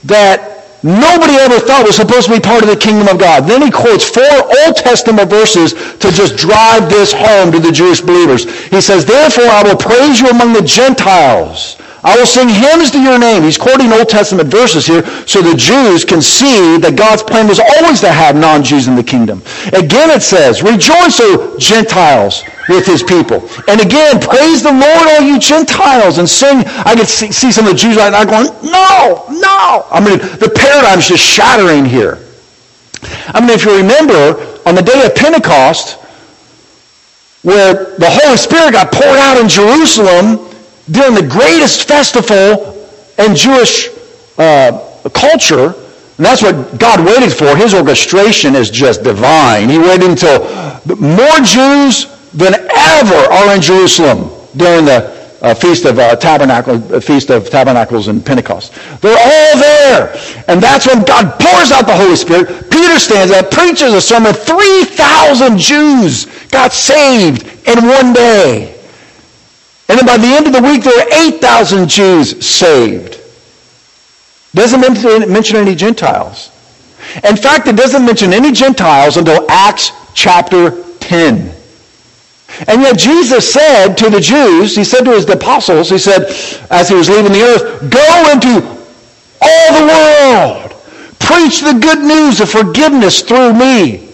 that 0.04 0.59
nobody 0.82 1.34
ever 1.36 1.58
thought 1.60 1.86
was 1.86 1.96
supposed 1.96 2.28
to 2.28 2.34
be 2.34 2.40
part 2.40 2.62
of 2.62 2.68
the 2.68 2.76
kingdom 2.76 3.08
of 3.08 3.18
God. 3.18 3.48
Then 3.48 3.62
he 3.62 3.70
quotes 3.70 4.04
four 4.04 4.24
Old 4.64 4.76
Testament 4.76 5.30
verses 5.30 5.72
to 5.98 6.10
just 6.10 6.36
drive 6.36 6.88
this 6.88 7.12
home 7.12 7.52
to 7.52 7.60
the 7.60 7.72
Jewish 7.72 8.00
believers. 8.00 8.44
He 8.68 8.80
says, 8.80 9.04
Therefore 9.04 9.48
I 9.48 9.62
will 9.62 9.76
praise 9.76 10.20
you 10.20 10.28
among 10.28 10.52
the 10.52 10.62
Gentiles. 10.62 11.76
I 12.02 12.16
will 12.16 12.26
sing 12.26 12.48
hymns 12.48 12.90
to 12.92 13.00
your 13.00 13.18
name. 13.18 13.42
He's 13.42 13.58
quoting 13.58 13.92
Old 13.92 14.08
Testament 14.08 14.48
verses 14.48 14.86
here 14.86 15.04
so 15.26 15.42
the 15.42 15.54
Jews 15.54 16.04
can 16.04 16.22
see 16.22 16.78
that 16.78 16.96
God's 16.96 17.22
plan 17.22 17.46
was 17.46 17.60
always 17.60 18.00
to 18.00 18.10
have 18.10 18.36
non-Jews 18.36 18.88
in 18.88 18.96
the 18.96 19.04
kingdom. 19.04 19.42
Again 19.72 20.08
it 20.08 20.22
says, 20.22 20.62
Rejoice, 20.62 21.20
O 21.20 21.56
Gentiles, 21.58 22.42
with 22.68 22.86
his 22.86 23.02
people. 23.02 23.44
And 23.68 23.80
again, 23.80 24.20
praise 24.20 24.62
the 24.62 24.72
Lord, 24.72 25.04
all 25.12 25.20
you 25.20 25.38
Gentiles, 25.38 26.16
and 26.16 26.28
sing. 26.28 26.64
I 26.88 26.94
could 26.96 27.08
see, 27.08 27.32
see 27.32 27.52
some 27.52 27.66
of 27.66 27.72
the 27.72 27.78
Jews 27.78 27.96
right 27.96 28.10
now 28.10 28.24
going, 28.24 28.48
No, 28.64 29.28
no. 29.28 29.84
I 29.92 30.00
mean, 30.00 30.18
the 30.40 30.48
paradigm's 30.48 31.08
just 31.08 31.22
shattering 31.22 31.84
here. 31.84 32.18
I 33.28 33.40
mean, 33.40 33.50
if 33.50 33.64
you 33.64 33.76
remember, 33.76 34.40
on 34.64 34.74
the 34.74 34.82
day 34.82 35.04
of 35.04 35.14
Pentecost, 35.14 35.98
where 37.42 37.96
the 37.96 38.08
Holy 38.08 38.36
Spirit 38.36 38.72
got 38.72 38.92
poured 38.92 39.16
out 39.16 39.40
in 39.40 39.48
Jerusalem, 39.48 40.49
during 40.90 41.14
the 41.14 41.26
greatest 41.26 41.86
festival 41.86 42.76
in 43.18 43.36
Jewish 43.36 43.88
uh, 44.38 45.08
culture, 45.12 45.74
and 46.16 46.26
that's 46.26 46.42
what 46.42 46.78
God 46.78 47.04
waited 47.04 47.32
for. 47.32 47.56
His 47.56 47.74
orchestration 47.74 48.54
is 48.54 48.70
just 48.70 49.02
divine. 49.02 49.68
He 49.68 49.78
waited 49.78 50.10
until 50.10 50.40
more 50.96 51.38
Jews 51.44 52.06
than 52.32 52.54
ever 52.54 53.14
are 53.14 53.54
in 53.54 53.60
Jerusalem 53.60 54.30
during 54.56 54.84
the 54.84 55.20
uh, 55.42 55.54
feast 55.54 55.86
of 55.86 55.98
uh, 55.98 56.16
tabernacles, 56.16 56.92
uh, 56.92 57.00
feast 57.00 57.30
of 57.30 57.48
tabernacles 57.48 58.08
and 58.08 58.24
Pentecost. 58.24 58.74
They're 59.00 59.16
all 59.16 59.58
there, 59.58 60.14
and 60.48 60.62
that's 60.62 60.86
when 60.86 61.02
God 61.04 61.38
pours 61.40 61.70
out 61.72 61.86
the 61.86 61.96
Holy 61.96 62.16
Spirit. 62.16 62.70
Peter 62.70 62.98
stands 62.98 63.32
up, 63.32 63.50
preaches 63.50 63.94
a 63.94 64.00
sermon. 64.00 64.34
Three 64.34 64.84
thousand 64.84 65.58
Jews 65.58 66.26
got 66.48 66.72
saved 66.72 67.44
in 67.66 67.86
one 67.86 68.12
day. 68.12 68.79
And 69.90 69.98
then 69.98 70.06
by 70.06 70.18
the 70.18 70.28
end 70.28 70.46
of 70.46 70.52
the 70.52 70.62
week, 70.62 70.84
there 70.84 70.96
were 70.96 71.34
8,000 71.34 71.88
Jews 71.88 72.46
saved. 72.46 73.20
Doesn't 74.54 74.80
mention 74.80 75.56
any 75.56 75.74
Gentiles. 75.74 76.52
In 77.24 77.36
fact, 77.36 77.66
it 77.66 77.74
doesn't 77.74 78.06
mention 78.06 78.32
any 78.32 78.52
Gentiles 78.52 79.16
until 79.16 79.50
Acts 79.50 79.90
chapter 80.14 80.80
10. 81.00 81.52
And 82.68 82.82
yet 82.82 82.98
Jesus 82.98 83.52
said 83.52 83.94
to 83.94 84.10
the 84.10 84.20
Jews, 84.20 84.76
he 84.76 84.84
said 84.84 85.02
to 85.06 85.10
his 85.10 85.28
apostles, 85.28 85.90
he 85.90 85.98
said, 85.98 86.22
as 86.70 86.88
he 86.88 86.94
was 86.94 87.08
leaving 87.08 87.32
the 87.32 87.42
earth, 87.42 87.90
go 87.90 88.30
into 88.30 88.64
all 89.42 89.74
the 89.74 89.86
world. 89.88 90.72
Preach 91.18 91.62
the 91.62 91.76
good 91.80 91.98
news 91.98 92.40
of 92.40 92.48
forgiveness 92.48 93.22
through 93.22 93.54
me 93.54 94.08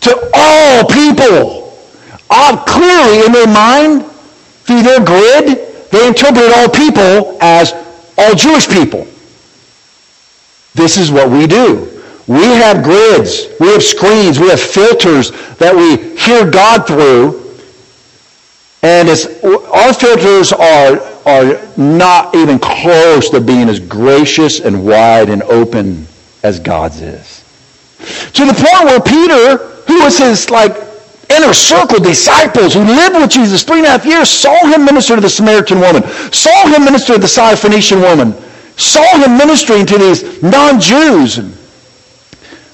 to 0.00 0.30
all 0.34 0.84
people. 0.88 1.78
Uh, 2.28 2.64
clearly 2.64 3.24
in 3.24 3.30
their 3.30 3.46
mind, 3.46 4.11
through 4.64 4.82
their 4.82 5.04
grid, 5.04 5.90
they 5.90 6.06
interpreted 6.06 6.52
all 6.56 6.68
people 6.68 7.38
as 7.42 7.72
all 8.16 8.34
Jewish 8.34 8.68
people. 8.68 9.06
This 10.74 10.96
is 10.96 11.10
what 11.10 11.30
we 11.30 11.46
do. 11.46 11.88
We 12.26 12.44
have 12.44 12.82
grids, 12.82 13.48
we 13.60 13.68
have 13.68 13.82
screens, 13.82 14.38
we 14.38 14.48
have 14.48 14.60
filters 14.60 15.32
that 15.56 15.74
we 15.74 16.16
hear 16.16 16.48
God 16.50 16.86
through. 16.86 17.40
And 18.82 19.08
our 19.08 19.92
filters 19.92 20.52
are 20.52 21.12
are 21.24 21.60
not 21.76 22.34
even 22.34 22.58
close 22.58 23.30
to 23.30 23.40
being 23.40 23.68
as 23.68 23.78
gracious 23.78 24.60
and 24.60 24.84
wide 24.84 25.30
and 25.30 25.42
open 25.44 26.06
as 26.42 26.58
God's 26.58 27.00
is. 27.00 27.44
To 28.32 28.44
the 28.44 28.52
point 28.52 28.84
where 28.84 29.00
Peter, 29.00 29.56
who 29.86 30.02
was 30.02 30.18
his 30.18 30.50
like 30.50 30.74
inner 31.36 31.54
circle 31.54 31.98
disciples 31.98 32.74
who 32.74 32.84
lived 32.84 33.16
with 33.16 33.30
Jesus 33.30 33.62
three 33.62 33.78
and 33.78 33.86
a 33.86 33.90
half 33.90 34.04
years, 34.04 34.28
saw 34.30 34.54
him 34.66 34.84
minister 34.84 35.14
to 35.14 35.20
the 35.20 35.30
Samaritan 35.30 35.80
woman, 35.80 36.02
saw 36.32 36.66
him 36.68 36.84
minister 36.84 37.14
to 37.14 37.18
the 37.18 37.26
Syrophoenician 37.26 38.00
woman, 38.00 38.34
saw 38.76 39.06
him 39.18 39.36
ministering 39.36 39.86
to 39.86 39.98
these 39.98 40.42
non-Jews. 40.42 41.58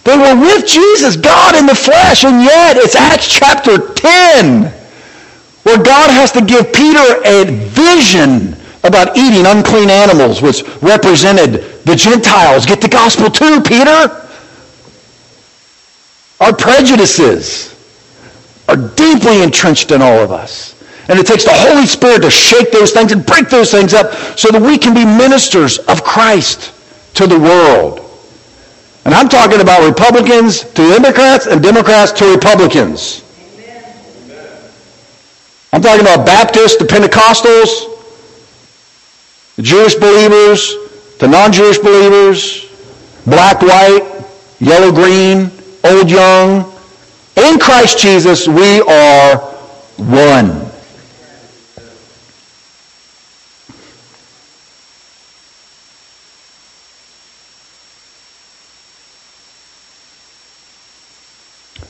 They 0.05 0.17
were 0.17 0.41
with 0.41 0.67
Jesus, 0.67 1.17
God 1.17 1.55
in 1.57 1.67
the 1.67 1.75
flesh, 1.75 2.25
and 2.25 2.43
yet 2.43 2.77
it's 2.77 2.95
Acts 2.95 3.29
chapter 3.31 3.93
10 3.95 4.79
where 5.69 5.83
God 5.83 6.11
has 6.11 6.33
to 6.33 6.41
give 6.41 6.73
Peter 6.73 7.21
a 7.27 7.45
vision 7.45 8.57
about 8.85 9.19
eating 9.19 9.45
unclean 9.45 9.91
animals, 9.91 10.41
which 10.41 10.63
represented 10.81 11.85
the 11.85 11.95
Gentiles. 11.95 12.65
Get 12.65 12.81
the 12.81 12.89
gospel 12.89 13.31
too, 13.31 13.61
Peter. 13.61 14.27
Our 16.41 16.57
prejudices 16.57 17.78
are 18.69 18.77
deeply 18.77 19.43
entrenched 19.43 19.91
in 19.91 20.03
all 20.03 20.19
of 20.19 20.31
us. 20.31 20.75
And 21.09 21.19
it 21.19 21.27
takes 21.27 21.45
the 21.45 21.55
Holy 21.55 21.87
Spirit 21.87 22.23
to 22.23 22.31
shake 22.31 22.71
those 22.71 22.93
things 22.93 23.13
and 23.13 23.25
break 23.25 23.49
those 23.49 23.71
things 23.71 23.95
up 23.95 24.13
so 24.39 24.51
that 24.51 24.61
we 24.61 24.77
can 24.77 24.93
be 24.93 25.05
ministers 25.05 25.79
of 25.79 26.05
Christ 26.05 26.75
to 27.15 27.27
the 27.27 27.39
world. 27.39 28.01
And 29.07 29.15
I'm 29.15 29.29
talking 29.29 29.61
about 29.61 29.89
Republicans 29.89 30.65
to 30.65 30.83
Democrats 30.93 31.47
and 31.47 31.63
Democrats 31.63 32.13
to 32.13 32.31
Republicans. 32.31 33.25
I'm 35.73 35.81
talking 35.81 36.03
about 36.03 36.27
Baptists 36.27 36.77
to 36.77 36.85
Pentecostals, 36.85 37.97
Jewish 39.61 39.95
believers 39.95 40.75
to 41.19 41.27
non-Jewish 41.27 41.79
believers, 41.79 42.67
black, 43.27 43.61
white, 43.61 44.25
yellow, 44.61 44.93
green, 44.93 45.51
old, 45.85 46.11
young. 46.11 46.73
In 47.59 47.65
Christ 47.65 47.99
Jesus, 47.99 48.47
we 48.47 48.81
are 48.83 49.37
one. 49.97 50.47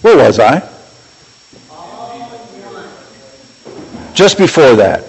Where 0.01 0.17
was 0.17 0.41
I? 0.41 0.67
Just 4.15 4.39
before 4.39 4.75
that. 4.77 5.05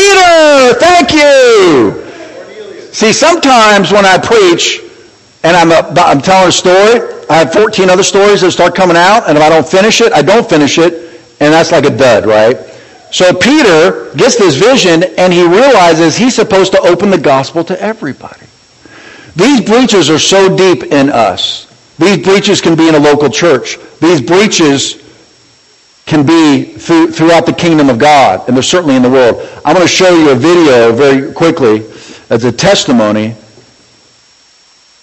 Peter, 0.00 0.74
thank 0.78 1.12
you. 1.12 2.10
See, 3.00 3.14
sometimes 3.14 3.92
when 3.92 4.04
I 4.04 4.18
preach 4.18 4.82
and 5.42 5.56
I'm, 5.56 5.70
a, 5.70 5.88
I'm 5.98 6.20
telling 6.20 6.50
a 6.50 6.52
story, 6.52 7.00
I 7.30 7.36
have 7.36 7.50
14 7.50 7.88
other 7.88 8.02
stories 8.02 8.42
that 8.42 8.50
start 8.50 8.74
coming 8.74 8.94
out, 8.94 9.26
and 9.26 9.38
if 9.38 9.42
I 9.42 9.48
don't 9.48 9.66
finish 9.66 10.02
it, 10.02 10.12
I 10.12 10.20
don't 10.20 10.46
finish 10.46 10.76
it, 10.76 11.18
and 11.40 11.50
that's 11.50 11.72
like 11.72 11.86
a 11.86 11.96
dud, 11.96 12.26
right? 12.26 12.58
So 13.10 13.32
Peter 13.32 14.14
gets 14.16 14.36
this 14.36 14.56
vision, 14.56 15.02
and 15.16 15.32
he 15.32 15.42
realizes 15.48 16.14
he's 16.14 16.34
supposed 16.34 16.72
to 16.72 16.80
open 16.82 17.08
the 17.08 17.16
gospel 17.16 17.64
to 17.64 17.82
everybody. 17.82 18.44
These 19.34 19.62
breaches 19.62 20.10
are 20.10 20.18
so 20.18 20.54
deep 20.54 20.82
in 20.92 21.08
us. 21.08 21.94
These 21.96 22.22
breaches 22.22 22.60
can 22.60 22.76
be 22.76 22.86
in 22.86 22.96
a 22.96 23.00
local 23.00 23.30
church. 23.30 23.78
These 24.00 24.20
breaches 24.20 25.00
can 26.04 26.26
be 26.26 26.64
through, 26.64 27.12
throughout 27.12 27.46
the 27.46 27.54
kingdom 27.54 27.88
of 27.88 27.98
God, 27.98 28.46
and 28.46 28.54
they're 28.54 28.62
certainly 28.62 28.96
in 28.96 29.00
the 29.02 29.08
world. 29.08 29.48
I'm 29.64 29.74
going 29.74 29.86
to 29.86 29.90
show 29.90 30.14
you 30.14 30.32
a 30.32 30.34
video 30.34 30.92
very 30.92 31.32
quickly 31.32 31.89
as 32.30 32.44
a 32.44 32.52
testimony 32.52 33.34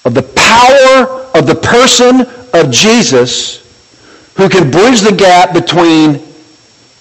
of 0.06 0.14
the 0.14 0.24
power 0.36 1.28
of 1.36 1.46
the 1.46 1.56
person 1.56 2.22
of 2.54 2.72
Jesus 2.72 3.64
who 4.36 4.48
can 4.50 4.72
bridge 4.72 5.02
the 5.02 5.16
gap 5.16 5.54
between 5.54 6.22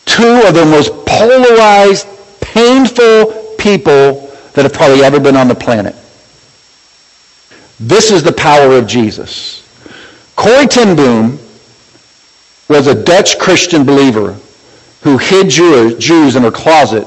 two 0.05 0.43
of 0.47 0.55
the 0.55 0.65
most 0.65 0.91
polarized, 1.07 2.07
painful 2.41 3.55
people 3.59 4.27
that 4.55 4.63
have 4.63 4.73
probably 4.73 5.03
ever 5.05 5.21
been 5.21 5.37
on 5.37 5.49
the 5.49 5.55
planet. 5.55 5.95
This 7.79 8.11
is 8.11 8.23
the 8.23 8.33
power 8.33 8.77
of 8.77 8.87
Jesus. 8.87 9.63
Corrie 10.35 10.67
ten 10.67 10.97
Boom 10.97 11.39
was 12.69 12.87
a 12.87 13.05
Dutch 13.05 13.39
Christian 13.39 13.85
believer 13.85 14.37
who 15.03 15.19
hid 15.19 15.51
Jews 15.51 16.37
in 16.37 16.43
her 16.43 16.51
closet 16.51 17.07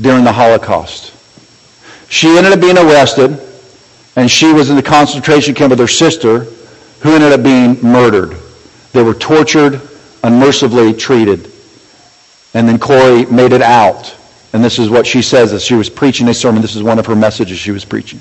during 0.00 0.24
the 0.24 0.32
Holocaust. 0.32 1.15
She 2.08 2.28
ended 2.36 2.52
up 2.52 2.60
being 2.60 2.78
arrested, 2.78 3.38
and 4.16 4.30
she 4.30 4.52
was 4.52 4.70
in 4.70 4.76
the 4.76 4.82
concentration 4.82 5.54
camp 5.54 5.70
with 5.70 5.78
her 5.78 5.88
sister, 5.88 6.46
who 7.00 7.14
ended 7.14 7.32
up 7.32 7.42
being 7.42 7.80
murdered. 7.82 8.36
They 8.92 9.02
were 9.02 9.14
tortured, 9.14 9.80
unmercifully 10.24 10.94
treated. 10.94 11.52
And 12.54 12.66
then 12.68 12.78
Corrie 12.78 13.26
made 13.26 13.52
it 13.52 13.62
out. 13.62 14.16
And 14.52 14.64
this 14.64 14.78
is 14.78 14.88
what 14.88 15.06
she 15.06 15.20
says 15.20 15.52
as 15.52 15.62
she 15.62 15.74
was 15.74 15.90
preaching 15.90 16.28
a 16.28 16.34
sermon. 16.34 16.62
This 16.62 16.76
is 16.76 16.82
one 16.82 16.98
of 16.98 17.04
her 17.04 17.14
messages 17.14 17.58
she 17.58 17.72
was 17.72 17.84
preaching. 17.84 18.18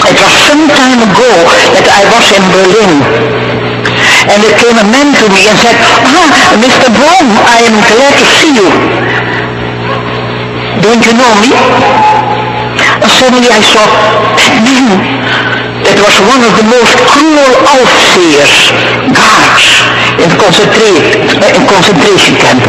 It 0.00 0.16
was 0.16 0.32
some 0.48 0.64
time 0.72 1.00
ago 1.04 1.32
that 1.76 1.84
I 1.84 2.02
was 2.08 2.24
in 2.32 2.44
Berlin. 2.56 3.04
And 4.32 4.40
there 4.40 4.56
came 4.56 4.80
a 4.80 4.88
man 4.88 5.12
to 5.12 5.26
me 5.28 5.44
and 5.44 5.58
said, 5.60 5.76
Ah, 5.76 6.56
Mr. 6.56 6.88
Boom, 6.88 7.28
I 7.44 7.60
am 7.68 7.76
glad 7.92 8.16
to 8.16 8.24
see 8.40 8.56
you. 8.56 9.03
Don't 10.82 11.02
you 11.06 11.14
know 11.14 11.32
me? 11.42 11.50
And 13.02 13.10
suddenly 13.10 13.50
I 13.50 13.60
saw 13.62 13.84
man 14.64 14.86
that 15.84 15.98
was 16.00 16.16
one 16.24 16.40
of 16.40 16.52
the 16.56 16.66
most 16.66 16.94
cruel 17.12 17.52
overseers, 17.76 18.72
guards, 19.12 19.64
in 20.16 20.30
concentration, 20.40 21.28
in 21.28 21.64
concentration 21.68 22.34
camp. 22.40 22.64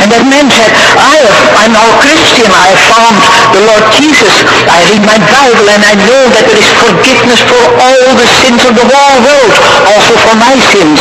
And 0.00 0.08
that 0.08 0.24
man 0.24 0.48
said, 0.48 0.72
I 0.96 1.20
I'm 1.60 1.72
now 1.76 1.88
Christian, 2.00 2.48
I 2.48 2.72
have 2.72 2.84
found 2.88 3.14
the 3.52 3.62
Lord 3.68 3.84
Jesus, 3.92 4.34
I 4.64 4.80
read 4.90 5.04
my 5.04 5.18
Bible 5.20 5.68
and 5.68 5.82
I 5.84 5.94
know 6.08 6.22
that 6.32 6.44
there 6.48 6.60
is 6.60 6.70
forgiveness 6.80 7.40
for 7.44 7.62
all 7.76 8.04
the 8.16 8.28
sins 8.40 8.60
of 8.64 8.72
the 8.72 8.86
whole 8.88 9.18
world, 9.20 9.54
also 9.92 10.14
for 10.24 10.34
my 10.40 10.54
sins. 10.72 11.00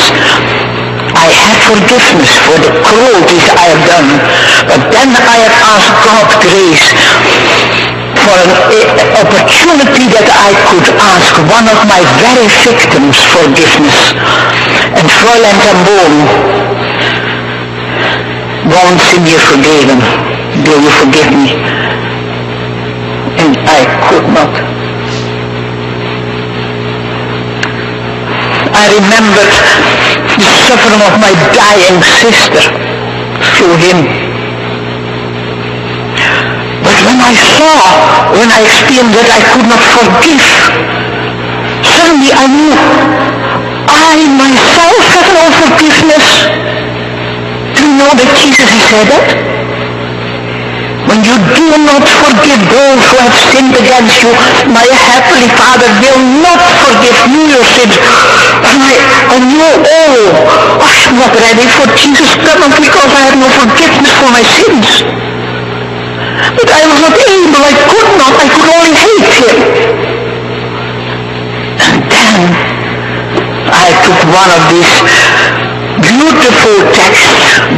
I 1.15 1.27
had 1.29 1.57
forgiveness 1.69 2.31
for 2.45 2.57
the 2.57 2.71
cruelties 2.83 3.45
I 3.53 3.65
have 3.73 3.83
done. 3.85 4.09
But 4.67 4.81
then 4.91 5.09
I 5.13 5.37
have 5.45 5.55
asked 5.73 5.95
God 6.05 6.27
grace 6.41 6.85
for 8.23 8.37
an 8.39 8.51
opportunity 9.19 10.05
that 10.15 10.27
I 10.31 10.51
could 10.71 10.87
ask 10.95 11.33
one 11.51 11.67
of 11.67 11.79
my 11.85 12.01
very 12.23 12.47
victims 12.63 13.17
forgiveness. 13.35 13.99
And 14.95 15.05
Fräulein 15.09 15.57
ten 15.59 15.77
Boom, 15.83 16.13
one 18.71 18.95
sin 19.11 19.27
you 19.27 19.39
forgiven, 19.39 19.99
will 20.63 20.81
you 20.81 20.93
forgive 21.03 21.29
me? 21.35 21.51
And 23.43 23.53
I 23.67 23.81
could 24.07 24.27
not. 24.31 24.53
I 28.73 28.85
remembered 28.99 29.53
suffering 30.73 31.05
of 31.05 31.13
my 31.21 31.33
dying 31.53 32.01
sister 32.01 32.65
through 33.53 33.77
him. 33.77 33.99
But 36.81 36.97
when 37.05 37.19
I 37.21 37.33
saw, 37.37 37.77
when 38.33 38.49
I 38.49 38.65
experienced 38.65 39.13
that 39.13 39.29
I 39.37 39.41
could 39.53 39.67
not 39.69 39.83
forgive, 39.93 40.41
suddenly 41.85 42.33
I 42.33 42.45
knew 42.49 42.73
I 43.85 44.17
myself 44.33 44.97
have 45.13 45.29
no 45.37 45.45
forgiveness. 45.61 46.25
Do 47.77 47.85
you 47.85 47.93
know 47.93 48.09
that 48.17 48.29
Jesus 48.41 48.65
he 48.73 48.81
said 48.89 49.05
that? 49.13 49.52
When 51.13 51.21
you 51.29 51.37
do 51.37 51.77
not 51.85 52.01
forgive 52.25 52.57
those 52.73 53.01
who 53.05 53.17
have 53.21 53.37
sinned 53.53 53.69
against 53.69 54.17
you, 54.25 54.33
my 54.73 54.81
heavenly 54.81 55.45
Father 55.53 55.85
will 56.01 56.41
not 56.41 56.57
forgive 56.81 57.13
you 57.29 57.53
your 57.53 57.61
sins. 57.77 58.01
And 58.65 58.81
I, 58.81 58.97
I 59.29 59.37
knew, 59.37 59.73
oh, 59.93 60.17
I'm 60.81 61.13
not 61.21 61.37
ready 61.37 61.69
for 61.69 61.85
Jesus 61.93 62.33
coming 62.41 62.73
because 62.81 63.13
I 63.13 63.29
have 63.29 63.37
no 63.37 63.45
forgiveness 63.45 64.09
for 64.17 64.29
my 64.33 64.41
sins. 64.57 64.89
But 66.57 66.69
I 66.73 66.81
was 66.81 66.97
not 67.05 67.13
able, 67.13 67.61
I 67.61 67.73
could 67.77 68.09
not, 68.17 68.33
I 68.33 68.47
could 68.49 68.69
only 68.73 68.93
hate 68.97 69.29
him. 69.37 69.57
And 71.77 71.95
then 72.09 72.41
I 73.69 73.87
took 74.01 74.17
one 74.33 74.49
of 74.49 74.61
these 74.73 74.97
beautiful 76.07 76.77
text, 76.91 77.27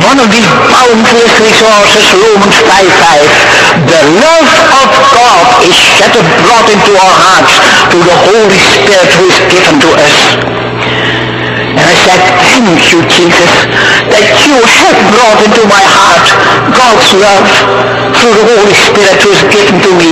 one 0.02 0.18
of 0.18 0.28
these 0.32 0.48
boundless 0.72 1.34
resources, 1.42 2.04
Romans 2.18 2.58
5.5. 2.66 3.90
The 3.90 4.02
love 4.22 4.52
of 4.82 4.90
God 5.14 5.44
is 5.66 5.76
shed 5.76 6.14
abroad 6.16 6.66
into 6.70 6.92
our 6.98 7.16
hearts 7.16 7.54
through 7.92 8.06
the 8.06 8.20
Holy 8.30 8.60
Spirit 8.60 9.10
who 9.18 9.26
is 9.30 9.40
given 9.52 9.76
to 9.82 9.90
us. 10.00 10.16
And 11.76 11.86
I 11.86 11.96
said, 12.08 12.22
thank 12.40 12.80
you, 12.96 13.04
Jesus, 13.12 13.52
that 14.08 14.26
you 14.48 14.56
have 14.56 14.98
brought 15.12 15.40
into 15.44 15.64
my 15.68 15.84
heart 15.84 16.26
God's 16.72 17.10
love 17.20 17.48
through 18.16 18.36
the 18.40 18.46
Holy 18.48 18.76
Spirit 18.76 19.18
who 19.22 19.30
is 19.36 19.44
given 19.52 19.76
to 19.84 19.92
me. 20.00 20.12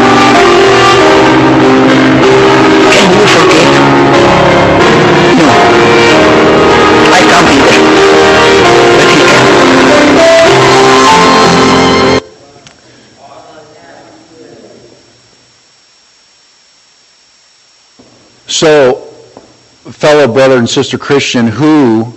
So, 18.61 18.93
fellow 19.89 20.31
brother 20.31 20.59
and 20.59 20.69
sister 20.69 20.95
Christian, 20.95 21.47
who 21.47 22.13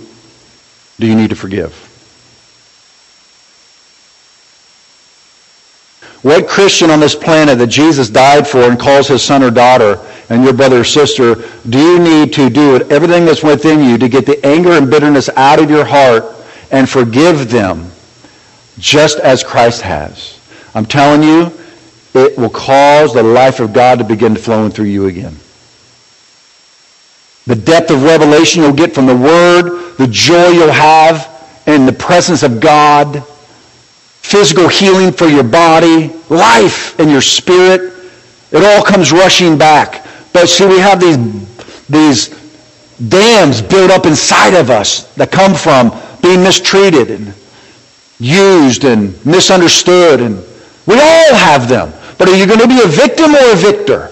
do 0.99 1.07
you 1.07 1.15
need 1.15 1.31
to 1.31 1.35
forgive? 1.35 1.73
What 6.21 6.47
Christian 6.47 6.91
on 6.91 6.99
this 6.99 7.15
planet 7.15 7.57
that 7.57 7.65
Jesus 7.65 8.11
died 8.11 8.47
for 8.47 8.59
and 8.59 8.79
calls 8.79 9.07
his 9.07 9.23
son 9.23 9.41
or 9.41 9.49
daughter 9.49 9.99
and 10.29 10.43
your 10.43 10.53
brother 10.53 10.81
or 10.81 10.83
sister, 10.83 11.33
do 11.67 11.79
you 11.79 11.97
need 11.97 12.31
to 12.33 12.51
do 12.51 12.75
it, 12.75 12.91
everything 12.91 13.25
that's 13.25 13.41
within 13.41 13.83
you 13.83 13.97
to 13.97 14.07
get 14.07 14.27
the 14.27 14.45
anger 14.45 14.73
and 14.73 14.87
bitterness 14.87 15.29
out 15.29 15.59
of 15.59 15.71
your 15.71 15.83
heart 15.83 16.25
and 16.69 16.87
forgive 16.87 17.49
them 17.49 17.89
just 18.77 19.17
as 19.17 19.43
Christ 19.43 19.81
has? 19.81 20.39
I'm 20.75 20.85
telling 20.85 21.23
you, 21.23 21.51
it 22.13 22.37
will 22.37 22.51
cause 22.51 23.15
the 23.15 23.23
life 23.23 23.59
of 23.59 23.73
God 23.73 23.97
to 23.97 24.03
begin 24.03 24.35
to 24.35 24.39
flow 24.39 24.69
through 24.69 24.85
you 24.85 25.07
again. 25.07 25.35
The 27.47 27.55
depth 27.55 27.91
of 27.91 28.03
revelation 28.03 28.63
you'll 28.63 28.73
get 28.73 28.93
from 28.93 29.05
the 29.05 29.15
Word, 29.15 29.95
the 29.97 30.07
joy 30.07 30.49
you'll 30.49 30.71
have 30.71 31.31
in 31.67 31.85
the 31.85 31.93
presence 31.93 32.43
of 32.43 32.59
God, 32.59 33.23
physical 34.21 34.67
healing 34.67 35.11
for 35.11 35.27
your 35.27 35.43
body, 35.43 36.11
life 36.29 36.99
in 36.99 37.09
your 37.09 37.21
spirit. 37.21 37.93
It 38.51 38.63
all 38.63 38.83
comes 38.83 39.11
rushing 39.11 39.57
back. 39.57 40.05
But 40.33 40.47
see, 40.47 40.65
we 40.65 40.79
have 40.79 40.99
these, 40.99 41.87
these 41.87 42.29
dams 43.09 43.61
built 43.61 43.91
up 43.91 44.05
inside 44.05 44.55
of 44.55 44.69
us 44.69 45.13
that 45.15 45.31
come 45.31 45.53
from 45.53 45.91
being 46.21 46.41
mistreated 46.41 47.11
and 47.11 47.33
used 48.19 48.85
and 48.85 49.23
misunderstood. 49.25 50.19
And 50.19 50.43
we 50.87 50.95
all 50.95 51.35
have 51.35 51.69
them. 51.69 51.93
But 52.17 52.29
are 52.29 52.35
you 52.35 52.47
going 52.47 52.59
to 52.59 52.67
be 52.67 52.81
a 52.81 52.87
victim 52.87 53.35
or 53.35 53.53
a 53.53 53.55
victor? 53.55 54.11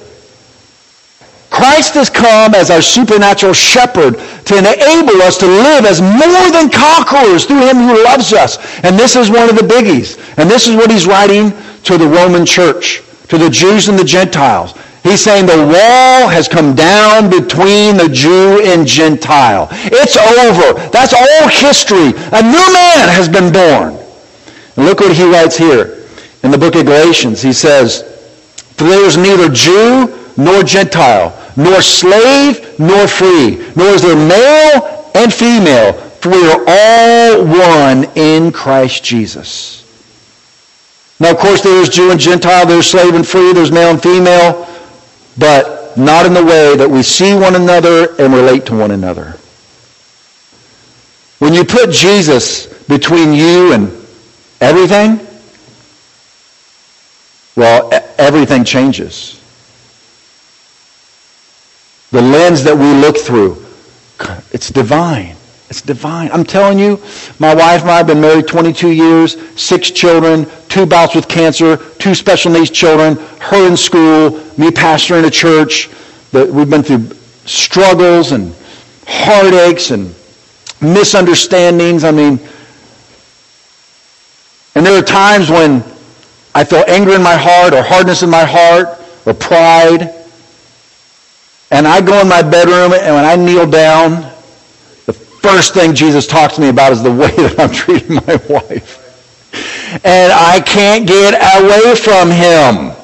Christ 1.53 1.93
has 1.93 2.09
come 2.09 2.55
as 2.55 2.71
our 2.71 2.81
supernatural 2.81 3.53
shepherd 3.53 4.17
to 4.17 4.57
enable 4.57 5.21
us 5.21 5.37
to 5.37 5.45
live 5.45 5.85
as 5.85 6.01
more 6.01 6.49
than 6.49 6.67
conquerors 6.67 7.45
through 7.45 7.67
him 7.67 7.77
who 7.77 8.03
loves 8.03 8.33
us. 8.33 8.57
And 8.83 8.97
this 8.97 9.15
is 9.15 9.29
one 9.29 9.47
of 9.47 9.55
the 9.55 9.61
biggies. 9.61 10.17
And 10.39 10.49
this 10.49 10.67
is 10.67 10.75
what 10.75 10.89
he's 10.89 11.05
writing 11.05 11.53
to 11.83 11.99
the 11.99 12.07
Roman 12.07 12.43
church, 12.43 13.03
to 13.27 13.37
the 13.37 13.51
Jews 13.51 13.87
and 13.87 13.99
the 13.99 14.03
Gentiles. 14.03 14.73
He's 15.03 15.21
saying 15.21 15.45
the 15.45 15.57
wall 15.57 16.27
has 16.27 16.47
come 16.47 16.73
down 16.73 17.29
between 17.29 17.97
the 17.97 18.09
Jew 18.09 18.59
and 18.65 18.87
Gentile. 18.87 19.67
It's 19.71 20.17
over. 20.17 20.79
That's 20.89 21.13
all 21.13 21.47
history. 21.49 22.17
A 22.31 22.41
new 22.41 22.73
man 22.73 23.09
has 23.13 23.29
been 23.29 23.53
born. 23.53 23.93
And 24.75 24.85
look 24.87 25.01
what 25.01 25.15
he 25.15 25.29
writes 25.29 25.55
here 25.55 26.03
in 26.41 26.49
the 26.49 26.57
book 26.57 26.73
of 26.73 26.85
Galatians. 26.85 27.43
He 27.43 27.53
says, 27.53 28.01
For 28.75 28.85
there 28.85 29.05
is 29.05 29.17
neither 29.17 29.49
Jew 29.49 30.19
nor 30.37 30.63
Gentile, 30.63 31.29
nor 31.55 31.81
slave 31.81 32.79
nor 32.79 33.07
free, 33.07 33.57
nor 33.75 33.87
is 33.87 34.01
there 34.01 34.15
male 34.15 35.11
and 35.15 35.33
female, 35.33 35.93
for 35.93 36.29
we 36.29 36.47
are 36.49 36.63
all 36.67 37.45
one 37.45 38.05
in 38.15 38.51
Christ 38.51 39.03
Jesus. 39.03 39.81
Now, 41.19 41.31
of 41.31 41.37
course, 41.37 41.61
there 41.61 41.81
is 41.81 41.89
Jew 41.89 42.11
and 42.11 42.19
Gentile, 42.19 42.65
there's 42.65 42.89
slave 42.89 43.13
and 43.13 43.27
free, 43.27 43.53
there's 43.53 43.71
male 43.71 43.91
and 43.91 44.01
female, 44.01 44.67
but 45.37 45.97
not 45.97 46.25
in 46.25 46.33
the 46.33 46.43
way 46.43 46.75
that 46.75 46.89
we 46.89 47.03
see 47.03 47.33
one 47.33 47.55
another 47.55 48.15
and 48.19 48.33
relate 48.33 48.65
to 48.65 48.75
one 48.75 48.91
another. 48.91 49.37
When 51.39 51.53
you 51.53 51.63
put 51.63 51.91
Jesus 51.91 52.67
between 52.87 53.33
you 53.33 53.73
and 53.73 53.91
everything, 54.59 55.19
well, 57.55 57.91
everything 58.17 58.63
changes. 58.63 59.42
The 62.13 62.21
lens 62.21 62.63
that 62.65 62.77
we 62.77 62.93
look 63.01 63.17
through, 63.17 63.57
it's 64.51 64.69
divine. 64.69 65.35
It's 65.71 65.81
divine. 65.81 66.29
I'm 66.31 66.43
telling 66.43 66.77
you, 66.77 67.01
my 67.39 67.55
wife 67.55 67.81
and 67.81 67.89
I 67.89 67.97
have 67.97 68.05
been 68.05 68.21
married 68.21 68.47
22 68.47 68.91
years, 68.91 69.35
six 69.59 69.89
children, 69.89 70.45
two 70.69 70.85
bouts 70.85 71.15
with 71.15 71.27
cancer, 71.27 71.77
two 71.97 72.13
special 72.13 72.51
needs 72.51 72.69
children, 72.69 73.15
her 73.39 73.67
in 73.67 73.75
school, 73.75 74.29
me 74.59 74.69
pastoring 74.69 75.25
a 75.25 75.31
church. 75.31 75.89
We've 76.31 76.69
been 76.69 76.83
through 76.83 77.17
struggles 77.47 78.31
and 78.31 78.53
heartaches 79.07 79.89
and 79.89 80.13
misunderstandings. 80.81 82.03
I 82.03 82.11
mean, 82.11 82.39
and 84.75 84.85
there 84.85 84.99
are 84.99 85.01
times 85.01 85.49
when 85.49 85.83
I 86.53 86.63
feel 86.63 86.83
anger 86.87 87.15
in 87.15 87.23
my 87.23 87.35
heart 87.35 87.73
or 87.73 87.81
hardness 87.81 88.21
in 88.21 88.29
my 88.29 88.45
heart 88.45 88.99
or 89.25 89.33
pride. 89.33 90.22
And 91.73 91.87
I 91.87 92.01
go 92.01 92.21
in 92.21 92.29
my 92.29 92.43
bedroom 92.43 92.93
and 92.93 93.15
when 93.15 93.25
I 93.25 93.35
kneel 93.35 93.67
down, 93.67 94.21
the 95.07 95.13
first 95.13 95.73
thing 95.73 95.95
Jesus 95.95 96.27
talks 96.27 96.53
to 96.53 96.61
me 96.61 96.69
about 96.69 96.91
is 96.91 97.01
the 97.01 97.09
way 97.11 97.31
that 97.35 97.59
I'm 97.59 97.71
treating 97.71 98.13
my 98.13 98.35
wife. 98.47 98.99
And 100.05 100.31
I 100.31 100.61
can't 100.63 101.07
get 101.07 101.33
away 101.33 101.95
from 101.95 102.29
him. 102.29 102.95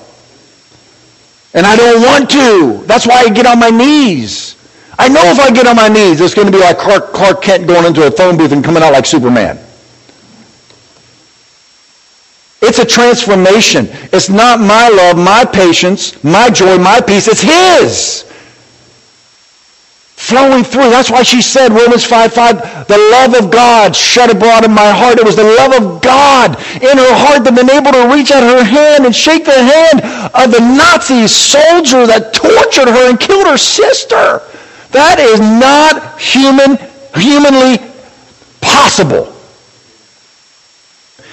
And 1.56 1.66
I 1.66 1.76
don't 1.76 2.04
want 2.04 2.30
to. 2.30 2.86
That's 2.86 3.08
why 3.08 3.24
I 3.26 3.30
get 3.30 3.48
on 3.48 3.60
my 3.60 3.72
knees. 3.72 4.56
I 5.00 5.08
know 5.08 5.24
if 5.24 5.40
I 5.40 5.50
get 5.50 5.66
on 5.66 5.76
my 5.76 5.88
knees, 5.88 6.22
it's 6.22 6.36
going 6.36 6.46
to 6.46 6.54
be 6.54 6.60
like 6.60 6.78
Clark, 6.78 7.12
Clark 7.12 7.42
Kent 7.42 7.66
going 7.66 7.86
into 7.86 8.06
a 8.06 8.12
phone 8.12 8.38
booth 8.38 8.52
and 8.52 8.64
coming 8.64 8.84
out 8.84 8.94
like 8.94 9.08
Superman. 9.08 9.58
It's 12.62 12.78
a 12.78 12.86
transformation. 12.86 13.88
It's 14.14 14.30
not 14.30 14.60
my 14.60 14.90
love, 14.90 15.18
my 15.18 15.44
patience, 15.44 16.24
my 16.24 16.52
joy, 16.52 16.78
my 16.78 17.02
peace. 17.02 17.28
It's 17.28 17.42
his 17.42 18.29
flowing 20.20 20.66
through. 20.66 20.92
That's 20.92 21.10
why 21.10 21.24
she 21.24 21.42
said, 21.42 21.72
Romans 21.72 22.04
5, 22.04 22.34
5, 22.34 22.88
the 22.88 22.98
love 23.10 23.42
of 23.42 23.50
God 23.50 23.96
shed 23.96 24.30
abroad 24.30 24.66
in 24.66 24.72
my 24.72 24.92
heart. 24.92 25.18
It 25.18 25.24
was 25.26 25.38
the 25.38 25.48
love 25.48 25.72
of 25.72 26.02
God 26.02 26.60
in 26.84 26.98
her 26.98 27.16
heart 27.16 27.46
that 27.46 27.56
been 27.56 27.72
able 27.72 27.94
to 27.94 28.14
reach 28.14 28.30
out 28.30 28.44
her 28.44 28.64
hand 28.64 29.06
and 29.06 29.16
shake 29.16 29.46
the 29.46 29.56
hand 29.56 30.04
of 30.36 30.52
the 30.52 30.60
Nazi 30.60 31.26
soldier 31.26 32.06
that 32.06 32.34
tortured 32.34 32.92
her 32.92 33.10
and 33.10 33.18
killed 33.18 33.48
her 33.48 33.58
sister. 33.58 34.44
That 34.92 35.20
is 35.20 35.40
not 35.40 36.20
human, 36.20 36.76
humanly 37.16 37.80
possible. 38.60 39.39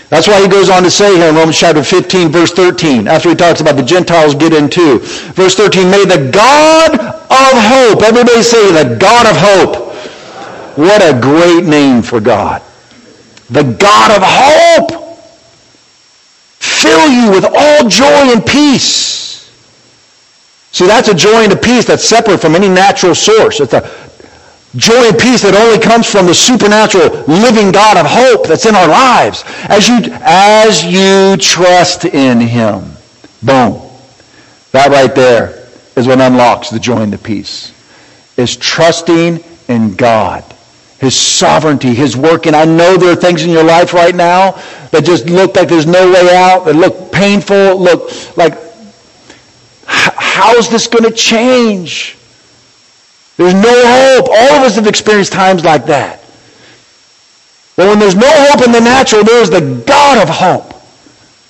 That's 0.08 0.28
why 0.28 0.40
he 0.40 0.48
goes 0.48 0.70
on 0.70 0.84
to 0.84 0.90
say 0.90 1.16
here 1.16 1.28
in 1.28 1.34
Romans 1.34 1.58
chapter 1.58 1.82
15, 1.82 2.28
verse 2.28 2.52
13, 2.52 3.08
after 3.08 3.28
he 3.30 3.34
talks 3.34 3.60
about 3.60 3.76
the 3.76 3.82
Gentiles 3.82 4.34
get 4.34 4.52
into. 4.52 5.00
Verse 5.00 5.56
13, 5.56 5.90
may 5.90 6.04
the 6.04 6.30
God 6.30 6.92
of 6.94 7.52
hope, 7.54 8.02
everybody 8.02 8.42
say 8.42 8.70
the 8.70 8.96
God 8.96 9.26
of 9.26 9.36
hope. 9.36 9.86
What 10.78 11.02
a 11.02 11.18
great 11.20 11.64
name 11.64 12.02
for 12.02 12.20
God. 12.20 12.62
The 13.50 13.64
God 13.64 14.10
of 14.16 14.22
hope 14.22 15.06
fill 16.58 17.08
you 17.08 17.30
with 17.30 17.44
all 17.44 17.88
joy 17.88 18.32
and 18.32 18.44
peace. 18.44 19.50
See, 20.72 20.86
that's 20.86 21.08
a 21.08 21.14
joy 21.14 21.44
and 21.44 21.52
a 21.52 21.56
peace 21.56 21.86
that's 21.86 22.04
separate 22.04 22.38
from 22.38 22.54
any 22.54 22.68
natural 22.68 23.14
source. 23.14 23.60
It's 23.60 23.72
a 23.72 23.80
Joy 24.76 25.08
and 25.08 25.18
peace 25.18 25.42
that 25.42 25.54
only 25.54 25.78
comes 25.82 26.06
from 26.06 26.26
the 26.26 26.34
supernatural 26.34 27.24
living 27.26 27.72
God 27.72 27.96
of 27.96 28.06
hope 28.06 28.46
that's 28.46 28.66
in 28.66 28.74
our 28.74 28.88
lives. 28.88 29.44
As 29.68 29.88
you, 29.88 30.00
as 30.20 30.84
you 30.84 31.36
trust 31.38 32.04
in 32.04 32.40
him. 32.40 32.82
Boom. 33.42 33.80
That 34.72 34.90
right 34.90 35.14
there 35.14 35.66
is 35.96 36.06
what 36.06 36.20
unlocks 36.20 36.68
the 36.68 36.78
joy 36.78 37.00
and 37.00 37.12
the 37.12 37.18
peace. 37.18 37.72
Is 38.36 38.56
trusting 38.56 39.42
in 39.68 39.94
God. 39.94 40.44
His 40.98 41.18
sovereignty, 41.18 41.94
His 41.94 42.16
work. 42.16 42.46
And 42.46 42.56
I 42.56 42.64
know 42.64 42.96
there 42.96 43.12
are 43.12 43.16
things 43.16 43.42
in 43.42 43.50
your 43.50 43.64
life 43.64 43.92
right 43.94 44.14
now 44.14 44.52
that 44.90 45.04
just 45.04 45.26
look 45.26 45.56
like 45.56 45.68
there's 45.68 45.86
no 45.86 46.10
way 46.10 46.34
out, 46.34 46.64
that 46.64 46.74
look 46.74 47.12
painful, 47.12 47.80
look 47.80 48.36
like, 48.36 48.58
how's 49.86 50.68
this 50.70 50.86
going 50.86 51.04
to 51.04 51.10
change? 51.10 52.16
There's 53.36 53.54
no 53.54 53.60
hope. 53.62 54.28
All 54.28 54.58
of 54.58 54.62
us 54.62 54.76
have 54.76 54.86
experienced 54.86 55.32
times 55.32 55.64
like 55.64 55.86
that. 55.86 56.20
But 57.76 57.88
when 57.88 57.98
there's 57.98 58.16
no 58.16 58.30
hope 58.30 58.64
in 58.64 58.72
the 58.72 58.80
natural, 58.80 59.22
there 59.22 59.42
is 59.42 59.50
the 59.50 59.82
God 59.86 60.22
of 60.22 60.28
hope. 60.28 60.72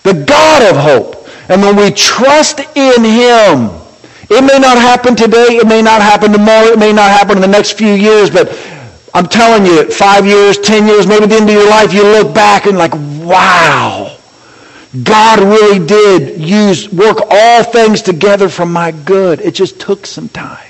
The 0.03 0.25
God 0.25 0.63
of 0.63 0.77
hope. 0.77 1.29
And 1.49 1.63
when 1.63 1.77
we 1.77 1.93
trust 1.93 2.59
in 2.75 3.05
Him, 3.05 3.71
it 4.29 4.43
may 4.43 4.59
not 4.59 4.77
happen 4.77 5.15
today, 5.15 5.57
it 5.57 5.69
may 5.69 5.83
not 5.83 6.03
happen 6.03 6.33
tomorrow, 6.33 6.67
it 6.67 6.79
may 6.79 6.93
not 6.93 7.11
happen 7.11 7.37
in 7.37 7.43
the 7.43 7.49
next 7.49 7.79
few 7.79 7.93
years, 7.93 8.29
but 8.29 8.49
I'm 9.15 9.27
telling 9.29 9.65
you, 9.65 9.89
five 9.89 10.27
years, 10.27 10.59
ten 10.59 10.87
years, 10.89 11.07
maybe 11.07 11.27
the 11.27 11.37
end 11.37 11.49
of 11.49 11.55
your 11.55 11.71
life, 11.71 11.95
you 11.95 12.03
look 12.03 12.35
back 12.35 12.67
and 12.67 12.77
like, 12.77 12.93
wow, 13.25 14.17
God 15.05 15.39
really 15.39 15.87
did 15.87 16.41
use, 16.41 16.93
work 16.93 17.19
all 17.31 17.63
things 17.63 18.03
together 18.03 18.49
for 18.49 18.67
my 18.67 18.91
good. 18.91 19.41
It 19.41 19.55
just 19.55 19.81
took 19.81 20.07
some 20.07 20.29
time. 20.29 20.66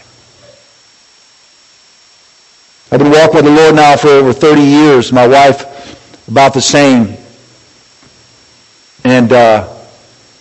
I've 2.91 3.01
been 3.01 3.11
walking 3.11 3.37
with 3.37 3.45
the 3.47 3.51
Lord 3.51 3.75
now 3.75 3.97
for 3.97 4.09
over 4.09 4.33
30 4.33 4.61
years. 4.61 5.13
My 5.13 5.27
wife, 5.27 6.29
about 6.29 6.55
the 6.55 6.63
same. 6.63 7.17
And 9.05 9.33
uh, 9.33 9.69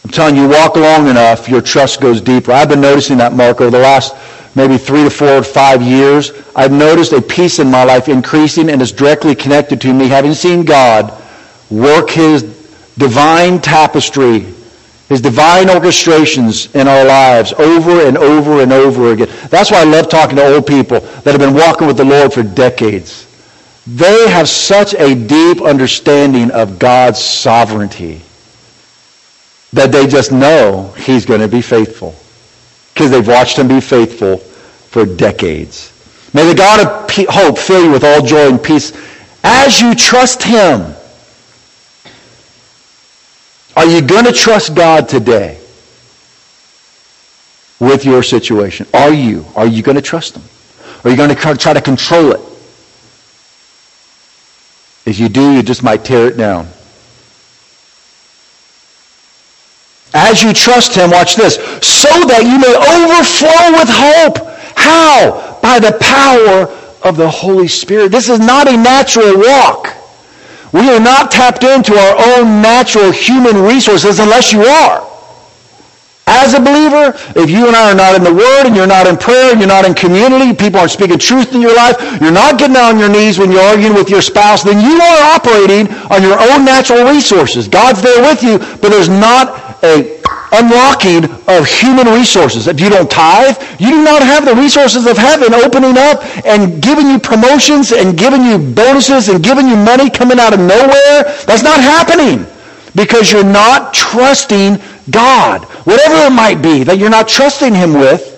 I'm 0.04 0.12
telling 0.12 0.36
you, 0.36 0.48
walk 0.48 0.76
long 0.76 1.08
enough, 1.08 1.50
your 1.50 1.62
trust 1.62 2.02
goes 2.02 2.22
deeper. 2.22 2.52
I've 2.52 2.70
been 2.70 2.82
noticing 2.82 3.18
that, 3.18 3.34
Mark, 3.34 3.62
over 3.62 3.72
the 3.72 3.80
last 3.80 4.16
maybe 4.56 4.78
three 4.78 5.04
to 5.04 5.10
four 5.10 5.38
or 5.38 5.44
five 5.44 5.82
years. 5.82 6.32
I've 6.56 6.72
noticed 6.72 7.12
a 7.14 7.22
peace 7.22 7.60
in 7.60 7.70
my 7.70 7.84
life 7.84 8.08
increasing 8.08 8.70
and 8.70 8.82
is 8.82 8.92
directly 8.92 9.36
connected 9.36 9.82
to 9.82 9.94
me 9.94 10.08
having 10.08 10.34
seen 10.34 10.64
God 10.64 11.14
work 11.70 12.10
his 12.10 12.44
divine 12.98 13.60
tapestry, 13.60 14.46
his 15.10 15.22
divine 15.22 15.68
orchestrations 15.68 16.74
in 16.74 16.88
our 16.88 17.06
lives 17.06 17.54
over 17.54 18.08
and 18.08 18.18
over 18.18 18.62
and 18.62 18.74
over 18.74 19.12
again. 19.14 19.30
That's 19.50 19.70
why 19.70 19.82
I 19.82 19.84
love 19.84 20.10
talking 20.10 20.36
to 20.38 20.56
old 20.56 20.66
people 20.66 21.00
that 21.00 21.32
have 21.32 21.40
been 21.40 21.54
walking 21.54 21.86
with 21.86 21.98
the 21.98 22.06
Lord 22.06 22.34
for 22.34 22.42
decades. 22.42 23.26
They 23.88 24.28
have 24.30 24.50
such 24.50 24.96
a 24.96 25.14
deep 25.14 25.62
understanding 25.62 26.50
of 26.52 26.80
God's 26.80 27.20
sovereignty 27.20 28.22
that 29.74 29.92
they 29.92 30.08
just 30.08 30.32
know 30.32 30.94
he's 30.98 31.26
going 31.26 31.42
to 31.42 31.48
be 31.48 31.62
faithful 31.62 32.16
because 32.94 33.12
they've 33.12 33.28
watched 33.28 33.60
him 33.60 33.68
be 33.68 33.82
faithful 33.82 34.38
for 34.38 35.06
decades. 35.06 35.92
May 36.34 36.48
the 36.48 36.56
God 36.56 36.80
of 36.80 37.12
hope 37.30 37.60
fill 37.60 37.86
you 37.86 37.92
with 37.92 38.04
all 38.04 38.26
joy 38.26 38.50
and 38.50 38.62
peace 38.62 38.92
as 39.44 39.80
you 39.80 39.94
trust 39.94 40.42
him. 40.42 40.96
Are 43.76 43.86
you 43.86 44.02
going 44.02 44.26
to 44.26 44.32
trust 44.32 44.74
God 44.74 45.10
today 45.10 45.60
with 47.80 48.06
your 48.06 48.24
situation? 48.24 48.88
Are 48.94 49.14
you? 49.14 49.46
Are 49.56 49.68
you 49.68 49.84
going 49.84 49.96
to 49.96 50.02
trust 50.02 50.36
him? 50.36 50.44
Are 51.04 51.10
you 51.10 51.18
going 51.18 51.30
to 51.30 51.36
try 51.36 51.74
to 51.74 51.82
control 51.82 52.32
it? 52.32 52.42
If 55.06 55.20
you 55.20 55.30
do, 55.30 55.54
you 55.54 55.62
just 55.62 55.84
might 55.84 56.04
tear 56.06 56.28
it 56.28 56.38
down. 56.38 56.68
As 60.14 60.42
you 60.42 60.54
trust 60.54 60.96
him, 60.96 61.12
watch 61.12 61.36
this, 61.36 61.56
so 61.86 62.10
that 62.28 62.44
you 62.44 62.58
may 62.58 62.74
overflow 62.74 63.72
with 63.78 63.90
hope. 63.92 64.38
How? 64.78 65.60
By 65.62 65.80
the 65.80 65.98
power 66.00 66.70
of 67.08 67.18
the 67.18 67.30
Holy 67.30 67.68
Spirit. 67.68 68.12
This 68.12 68.30
is 68.30 68.40
not 68.40 68.68
a 68.68 68.78
natural 68.78 69.38
walk. 69.38 69.94
We 70.76 70.92
are 70.92 71.00
not 71.00 71.32
tapped 71.32 71.64
into 71.64 71.96
our 71.96 72.16
own 72.36 72.62
natural 72.62 73.10
human 73.10 73.64
resources 73.64 74.20
unless 74.20 74.52
you 74.52 74.64
are. 74.64 75.08
As 76.28 76.54
a 76.54 76.60
believer, 76.60 77.16
if 77.40 77.50
you 77.50 77.68
and 77.68 77.76
I 77.78 77.92
are 77.92 77.96
not 77.96 78.16
in 78.16 78.26
the 78.26 78.34
Word 78.34 78.66
and 78.68 78.76
you're 78.76 78.86
not 78.86 79.08
in 79.08 79.16
prayer 79.16 79.52
and 79.52 79.60
you're 79.62 79.70
not 79.70 79.86
in 79.86 79.94
community, 79.94 80.54
people 80.54 80.82
aren't 80.82 80.92
speaking 80.92 81.18
truth 81.18 81.56
in 81.56 81.62
your 81.62 81.74
life, 81.74 81.96
you're 82.20 82.36
not 82.36 82.60
getting 82.60 82.76
on 82.76 83.00
your 83.00 83.08
knees 83.08 83.40
when 83.40 83.52
you're 83.52 83.62
arguing 83.62 83.94
with 83.94 84.10
your 84.10 84.22
spouse, 84.22 84.64
then 84.64 84.84
you 84.84 85.00
are 85.00 85.36
operating 85.36 85.88
on 86.12 86.22
your 86.22 86.36
own 86.52 86.66
natural 86.66 87.08
resources. 87.08 87.70
God's 87.70 88.02
there 88.02 88.22
with 88.22 88.44
you, 88.44 88.58
but 88.58 88.90
there's 88.90 89.08
not 89.08 89.80
a 89.82 90.20
unlocking 90.52 91.26
of 91.48 91.66
human 91.66 92.08
resources. 92.08 92.68
If 92.68 92.80
you 92.80 92.90
don't 92.90 93.10
tithe, 93.10 93.58
you 93.80 93.90
do 93.92 94.04
not 94.04 94.22
have 94.22 94.46
the 94.46 94.56
resources 94.56 95.08
of 95.08 95.18
heaven 95.18 95.54
opening 95.54 95.98
up 95.98 96.24
and 96.46 96.82
giving 96.82 97.08
you 97.08 97.20
promotions 97.20 97.92
and 97.92 98.18
giving 98.18 98.46
you 98.46 98.58
bonuses 98.58 99.30
and 99.30 99.44
giving 99.44 99.68
you 99.68 99.76
money 99.76 100.10
coming 100.10 100.40
out 100.40 100.54
of 100.54 100.60
nowhere. 100.60 101.24
That's 101.46 101.64
not 101.64 101.80
happening 101.80 102.46
because 102.96 103.32
you're 103.32 103.44
not 103.44 103.94
trusting 103.94 104.80
God. 105.10 105.66
Whatever 105.86 106.28
it 106.28 106.36
might 106.36 106.62
be 106.62 106.84
that 106.84 106.98
you're 106.98 107.10
not 107.10 107.28
trusting 107.28 107.74
him 107.74 107.94
with, 107.94 108.32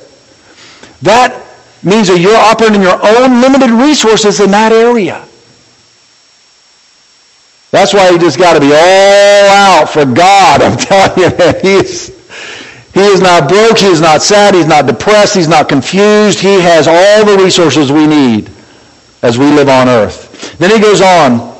that 1.02 1.46
means 1.84 2.08
that 2.08 2.20
you're 2.20 2.36
operating 2.36 2.82
your 2.82 3.00
own 3.04 3.41
limited 3.41 3.70
resources 3.70 4.39
in 4.39 4.52
that 4.52 4.72
area. 4.72 5.27
That's 7.71 7.93
why 7.93 8.10
you 8.10 8.19
just 8.19 8.38
got 8.38 8.53
to 8.53 8.60
be 8.60 8.71
all 8.71 9.49
out 9.49 9.89
for 9.89 10.06
God. 10.06 10.62
I'm 10.62 10.77
telling 10.77 11.19
you, 11.19 11.38
man. 11.38 11.56
He 11.62 11.73
is, 11.73 12.08
he 12.93 13.01
is 13.01 13.21
not 13.21 13.49
broke. 13.49 13.77
He 13.77 13.88
is 13.88 14.01
not 14.01 14.21
sad. 14.21 14.56
He's 14.56 14.67
not 14.67 14.88
depressed. 14.88 15.36
He's 15.36 15.49
not 15.49 15.67
confused. 15.67 16.39
He 16.39 16.60
has 16.62 16.88
all 16.88 17.25
the 17.25 17.43
resources 17.43 17.91
we 17.91 18.08
need 18.08 18.49
as 19.21 19.38
we 19.38 19.45
live 19.45 19.69
on 19.69 19.89
earth. 19.89 20.58
Then 20.58 20.71
he 20.71 20.80
goes 20.80 21.01
on 21.01 21.56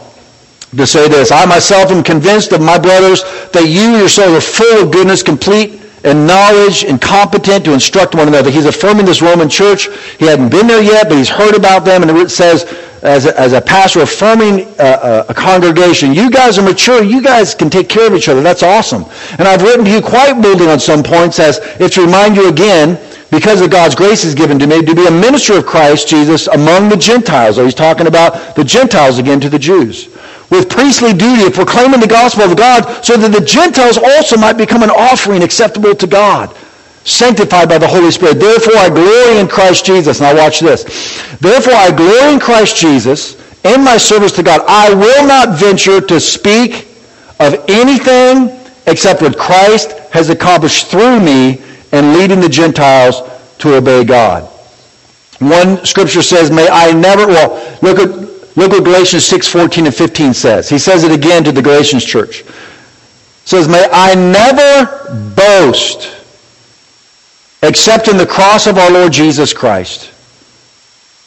to 0.76 0.86
say 0.86 1.08
this, 1.08 1.32
I 1.32 1.46
myself 1.46 1.92
am 1.92 2.04
convinced 2.04 2.52
of 2.52 2.62
my 2.62 2.78
brothers 2.78 3.24
that 3.52 3.68
you 3.68 3.98
yourselves 3.98 4.36
are 4.36 4.42
full 4.42 4.84
of 4.84 4.92
goodness, 4.92 5.24
complete 5.24 5.82
in 6.04 6.28
knowledge 6.28 6.84
and 6.84 7.02
competent 7.02 7.66
to 7.66 7.74
instruct 7.74 8.16
one 8.16 8.28
another. 8.28 8.52
He's 8.52 8.66
affirming 8.66 9.06
this 9.06 9.22
Roman 9.22 9.50
church. 9.50 9.90
He 10.20 10.26
hadn't 10.26 10.50
been 10.50 10.68
there 10.68 10.82
yet, 10.82 11.10
but 11.10 11.18
he's 11.18 11.30
heard 11.30 11.56
about 11.56 11.86
them. 11.86 12.04
And 12.04 12.12
it 12.18 12.30
says, 12.30 12.64
as 13.08 13.26
a, 13.26 13.40
as 13.40 13.54
a 13.54 13.62
pastor 13.62 14.02
affirming 14.02 14.62
a, 14.62 14.66
uh, 14.80 14.84
uh, 14.84 15.26
a, 15.30 15.34
congregation, 15.34 16.14
you 16.14 16.30
guys 16.30 16.58
are 16.58 16.62
mature. 16.62 17.04
You 17.04 17.22
guys 17.22 17.56
can 17.56 17.70
take 17.70 17.88
care 17.88 18.08
of 18.08 18.14
each 18.14 18.28
other. 18.28 18.42
That's 18.42 18.64
awesome. 18.64 19.06
And 19.40 19.48
I've 19.48 19.62
written 19.62 19.86
to 19.86 19.92
you 19.92 20.02
quite 20.02 20.40
boldly 20.42 20.68
on 20.68 20.80
some 20.80 21.04
points 21.04 21.40
as 21.40 21.60
if 21.80 21.94
to 21.94 22.02
remind 22.02 22.36
you 22.36 22.50
again, 22.50 23.00
because 23.32 23.62
of 23.62 23.72
God's 23.72 23.96
grace 23.96 24.24
is 24.24 24.36
given 24.36 24.60
to 24.60 24.68
me, 24.68 24.82
to 24.84 24.96
be 24.96 25.06
a 25.06 25.12
minister 25.12 25.58
of 25.58 25.66
Christ 25.66 26.08
Jesus 26.08 26.48
among 26.48 26.90
the 26.90 26.98
Gentiles. 26.98 27.58
Or 27.58 27.66
he's 27.66 27.74
talking 27.74 28.08
about 28.08 28.56
the 28.56 28.64
Gentiles 28.64 29.20
again 29.20 29.40
to 29.42 29.50
the 29.50 29.60
Jews 29.60 30.10
with 30.50 30.70
priestly 30.70 31.14
duty 31.14 31.46
of 31.46 31.54
proclaiming 31.54 32.00
the 32.00 32.08
gospel 32.08 32.44
of 32.44 32.56
God 32.56 33.04
so 33.04 33.18
that 33.18 33.32
the 33.32 33.46
Gentiles 33.46 33.98
also 33.98 34.38
might 34.38 34.58
become 34.58 34.84
an 34.84 34.90
offering 34.90 35.44
acceptable 35.44 35.94
to 35.96 36.08
God, 36.08 36.56
sanctified 37.08 37.70
by 37.70 37.78
the 37.78 37.88
Holy 37.88 38.12
Spirit. 38.12 38.40
Therefore 38.40 38.78
I 38.78 38.90
glory 38.90 39.40
in 39.40 39.48
Christ 39.48 39.86
Jesus. 39.86 40.20
Now 40.20 40.36
watch 40.36 40.60
this. 40.60 40.84
Therefore 41.40 41.74
I 41.74 41.92
glory 41.96 42.34
in 42.34 42.40
Christ 42.40 42.78
Jesus 42.78 43.36
in 43.64 43.84
my 43.84 43.98
service 43.98 44.32
to 44.34 44.44
God. 44.44 44.62
I 44.68 44.94
will 44.94 45.28
not 45.28 45.58
venture 45.58 46.02
to 46.02 46.20
speak 46.20 46.88
of 47.40 47.64
anything 47.70 48.60
except 48.88 49.22
what 49.22 49.38
Christ 49.38 49.92
has 50.12 50.30
accomplished 50.30 50.88
through 50.88 51.20
me 51.20 51.62
in 51.92 52.14
leading 52.14 52.40
the 52.40 52.50
Gentiles 52.50 53.22
to 53.60 53.76
obey 53.76 54.04
God. 54.04 54.44
One 55.40 55.86
scripture 55.86 56.22
says, 56.22 56.52
may 56.52 56.68
I 56.68 56.92
never, 56.94 57.28
well, 57.28 57.80
look 57.82 58.00
at 58.00 58.28
Look 58.58 58.72
what 58.72 58.86
Galatians 58.86 59.24
6, 59.24 59.48
14 59.50 59.86
and 59.86 59.94
15 59.94 60.34
says. 60.34 60.68
He 60.68 60.80
says 60.80 61.04
it 61.04 61.12
again 61.12 61.44
to 61.44 61.52
the 61.52 61.62
Galatians 61.62 62.04
church. 62.04 62.40
It 62.40 62.48
says, 63.46 63.68
May 63.68 63.88
I 63.92 64.16
never 64.16 65.34
boast 65.36 66.17
except 67.64 68.08
in 68.08 68.18
the 68.18 68.26
cross 68.26 68.68
of 68.68 68.78
our 68.78 68.92
Lord 68.92 69.12
Jesus 69.12 69.54
Christ, 69.54 70.12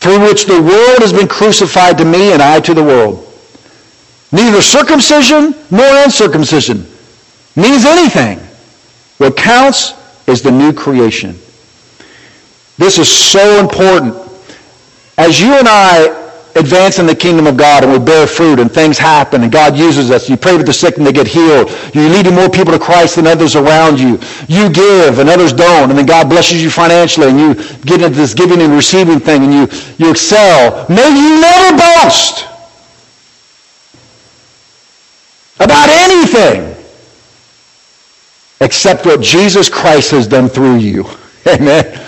through 0.00 0.20
which 0.20 0.46
the 0.46 0.60
world 0.60 1.00
has 1.00 1.12
been 1.12 1.28
crucified 1.28 1.98
to 1.98 2.04
me 2.04 2.32
and 2.32 2.40
I 2.40 2.60
to 2.60 2.74
the 2.74 2.82
world. 2.82 3.26
Neither 4.32 4.62
circumcision 4.62 5.54
nor 5.70 6.04
uncircumcision 6.04 6.86
means 7.56 7.84
anything. 7.84 8.38
What 9.18 9.36
counts 9.36 9.94
is 10.28 10.42
the 10.42 10.50
new 10.50 10.72
creation. 10.72 11.38
This 12.78 12.98
is 12.98 13.10
so 13.10 13.58
important. 13.58 14.14
As 15.18 15.40
you 15.40 15.52
and 15.52 15.68
I 15.68 16.19
advancing 16.56 17.06
the 17.06 17.14
kingdom 17.14 17.46
of 17.46 17.56
God 17.56 17.84
and 17.84 17.92
we 17.92 17.98
bear 17.98 18.26
fruit 18.26 18.58
and 18.58 18.70
things 18.70 18.98
happen 18.98 19.42
and 19.42 19.52
God 19.52 19.76
uses 19.76 20.10
us. 20.10 20.28
You 20.28 20.36
pray 20.36 20.56
for 20.56 20.64
the 20.64 20.72
sick 20.72 20.96
and 20.96 21.06
they 21.06 21.12
get 21.12 21.26
healed. 21.26 21.70
You're 21.94 22.08
leading 22.08 22.34
more 22.34 22.48
people 22.48 22.72
to 22.72 22.78
Christ 22.78 23.16
than 23.16 23.26
others 23.26 23.56
around 23.56 24.00
you. 24.00 24.18
You 24.48 24.70
give 24.70 25.18
and 25.18 25.28
others 25.28 25.52
don't 25.52 25.90
and 25.90 25.98
then 25.98 26.06
God 26.06 26.28
blesses 26.28 26.62
you 26.62 26.70
financially 26.70 27.28
and 27.28 27.38
you 27.38 27.54
get 27.82 28.02
into 28.02 28.16
this 28.16 28.34
giving 28.34 28.60
and 28.60 28.72
receiving 28.72 29.20
thing 29.20 29.44
and 29.44 29.52
you, 29.52 29.68
you 29.98 30.10
excel. 30.10 30.86
May 30.88 31.08
you 31.08 31.40
never 31.40 31.76
boast 31.76 32.46
about 35.60 35.88
anything 35.88 36.76
except 38.60 39.06
what 39.06 39.20
Jesus 39.20 39.68
Christ 39.68 40.10
has 40.10 40.26
done 40.26 40.48
through 40.48 40.76
you. 40.76 41.04
Amen. 41.46 42.06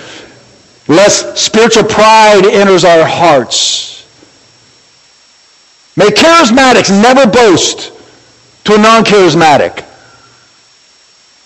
Lest 0.88 1.38
spiritual 1.38 1.84
pride 1.84 2.45
enters 2.45 2.84
our 2.84 3.07
hearts. 3.07 3.91
May 5.97 6.09
charismatics 6.09 6.90
never 6.90 7.30
boast 7.30 7.93
to 8.64 8.74
a 8.74 8.78
non-charismatic 8.78 9.84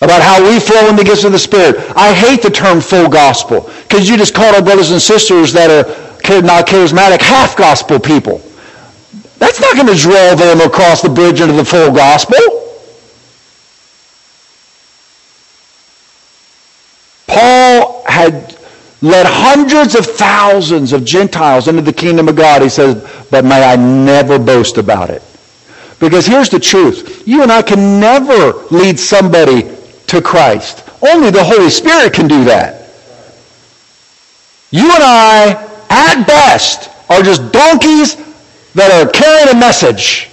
about 0.01 0.23
how 0.23 0.47
we 0.47 0.61
flow 0.61 0.89
in 0.89 0.97
the 0.97 1.03
gifts 1.03 1.25
of 1.25 1.33
the 1.33 1.39
Spirit. 1.39 1.77
I 1.97 2.13
hate 2.13 2.43
the 2.43 2.51
term 2.51 2.81
full 2.81 3.09
gospel 3.09 3.71
because 3.83 4.09
you 4.09 4.17
just 4.17 4.35
call 4.35 4.55
our 4.55 4.63
brothers 4.63 4.91
and 4.91 5.01
sisters 5.01 5.53
that 5.53 5.71
are 5.71 6.43
not 6.43 6.67
charismatic 6.67 7.21
half 7.21 7.57
gospel 7.57 7.99
people. 7.99 8.39
That's 9.39 9.61
not 9.61 9.75
going 9.75 9.89
to 9.89 9.95
draw 9.95 10.35
them 10.35 10.61
across 10.61 11.03
the 11.03 11.09
bridge 11.09 11.41
into 11.41 11.55
the 11.55 11.65
full 11.65 11.93
gospel. 11.93 12.39
Paul 17.27 18.05
had 18.07 18.56
led 19.03 19.27
hundreds 19.27 19.95
of 19.95 20.07
thousands 20.07 20.93
of 20.93 21.05
Gentiles 21.05 21.69
into 21.69 21.83
the 21.83 21.93
kingdom 21.93 22.29
of 22.29 22.37
God. 22.37 22.63
He 22.63 22.69
says, 22.69 23.27
but 23.31 23.45
may 23.45 23.63
I 23.63 23.77
never 23.77 24.39
boast 24.39 24.79
about 24.79 25.11
it. 25.11 25.23
Because 25.99 26.27
here's 26.27 26.49
the 26.49 26.61
truth. 26.61 27.27
You 27.27 27.43
and 27.43 27.53
I 27.53 27.63
can 27.63 28.01
never 28.01 28.53
lead 28.71 28.99
somebody 28.99 29.75
to 30.07 30.23
Christ. 30.23 30.89
Only 31.03 31.31
the 31.31 31.45
Holy 31.45 31.71
Spirit 31.71 32.13
can 32.13 32.29
do 32.29 32.45
that. 32.45 32.89
You 34.71 34.85
and 34.85 35.03
I, 35.03 35.69
at 35.91 36.27
best, 36.27 36.91
are 37.11 37.23
just 37.23 37.53
donkeys 37.53 38.17
that 38.75 38.91
are 38.93 39.11
carrying 39.11 39.57
a 39.57 39.59
message 39.59 40.31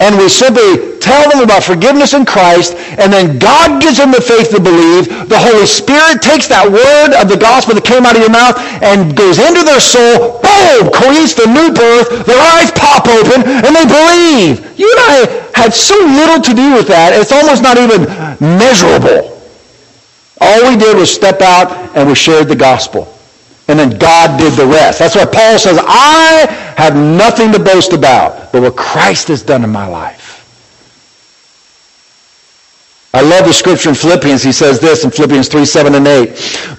and 0.00 0.18
we 0.18 0.28
simply 0.28 0.98
tell 0.98 1.30
them 1.30 1.44
about 1.44 1.62
forgiveness 1.62 2.14
in 2.14 2.26
Christ, 2.26 2.74
and 2.98 3.12
then 3.12 3.38
God 3.38 3.80
gives 3.80 3.98
them 3.98 4.10
the 4.10 4.20
faith 4.20 4.50
to 4.50 4.60
believe. 4.60 5.06
The 5.28 5.38
Holy 5.38 5.66
Spirit 5.66 6.18
takes 6.20 6.48
that 6.50 6.66
word 6.66 7.14
of 7.14 7.30
the 7.30 7.38
gospel 7.38 7.78
that 7.78 7.86
came 7.86 8.02
out 8.02 8.18
of 8.18 8.22
your 8.22 8.32
mouth 8.32 8.58
and 8.82 9.14
goes 9.14 9.38
into 9.38 9.62
their 9.62 9.78
soul, 9.78 10.42
boom, 10.42 10.90
creates 10.90 11.38
the 11.38 11.46
new 11.46 11.70
birth, 11.70 12.26
their 12.26 12.42
eyes 12.58 12.74
pop 12.74 13.06
open, 13.06 13.46
and 13.46 13.70
they 13.70 13.86
believe. 13.86 14.66
You 14.74 14.90
and 14.90 15.00
I 15.06 15.14
had 15.54 15.70
so 15.70 15.94
little 15.94 16.42
to 16.42 16.52
do 16.52 16.74
with 16.74 16.90
that, 16.90 17.14
it's 17.14 17.30
almost 17.30 17.62
not 17.62 17.78
even 17.78 18.10
measurable. 18.42 19.30
All 20.40 20.60
we 20.68 20.76
did 20.76 20.96
was 20.98 21.14
step 21.14 21.40
out 21.40 21.70
and 21.94 22.08
we 22.08 22.14
shared 22.14 22.48
the 22.48 22.56
gospel. 22.56 23.13
And 23.68 23.78
then 23.78 23.98
God 23.98 24.38
did 24.38 24.52
the 24.54 24.66
rest. 24.66 24.98
That's 24.98 25.14
why 25.14 25.24
Paul 25.24 25.58
says, 25.58 25.78
I 25.80 26.46
have 26.76 26.94
nothing 26.94 27.52
to 27.52 27.58
boast 27.58 27.92
about 27.92 28.52
but 28.52 28.62
what 28.62 28.76
Christ 28.76 29.28
has 29.28 29.42
done 29.42 29.64
in 29.64 29.70
my 29.70 29.86
life. 29.86 30.32
I 33.14 33.22
love 33.22 33.46
the 33.46 33.54
scripture 33.54 33.90
in 33.90 33.94
Philippians. 33.94 34.42
He 34.42 34.52
says 34.52 34.80
this 34.80 35.04
in 35.04 35.10
Philippians 35.10 35.48
3, 35.48 35.64
7, 35.64 35.94
and 35.94 36.06
8. 36.06 36.28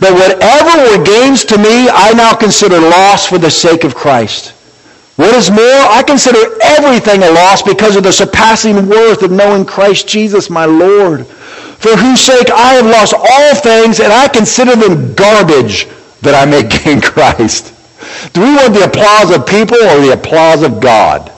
But 0.02 0.14
whatever 0.14 0.98
were 0.98 1.04
gains 1.04 1.46
to 1.46 1.58
me, 1.58 1.88
I 1.90 2.12
now 2.14 2.36
consider 2.36 2.78
loss 2.78 3.26
for 3.26 3.38
the 3.38 3.50
sake 3.50 3.86
of 3.86 3.96
Christ. 3.96 4.50
What 5.16 5.34
is 5.34 5.50
more, 5.50 5.60
I 5.62 6.04
consider 6.06 6.38
everything 6.62 7.24
a 7.24 7.32
loss 7.32 7.64
because 7.64 7.96
of 7.96 8.04
the 8.04 8.12
surpassing 8.12 8.90
worth 8.90 9.24
of 9.24 9.32
knowing 9.32 9.66
Christ 9.66 10.10
Jesus 10.10 10.50
my 10.50 10.66
Lord, 10.66 11.26
for 11.26 11.96
whose 11.96 12.20
sake 12.20 12.52
I 12.52 12.74
have 12.74 12.86
lost 12.86 13.14
all 13.14 13.56
things, 13.56 14.02
and 14.02 14.12
I 14.12 14.28
consider 14.28 14.76
them 14.76 15.14
garbage 15.16 15.88
that 16.26 16.36
I 16.36 16.46
may 16.50 16.64
gain 16.84 17.02
Christ. 17.02 17.74
Do 18.34 18.42
we 18.42 18.54
want 18.56 18.74
the 18.74 18.84
applause 18.84 19.32
of 19.32 19.48
people 19.48 19.78
or 19.78 20.02
the 20.02 20.14
applause 20.14 20.64
of 20.64 20.82
God? 20.82 21.32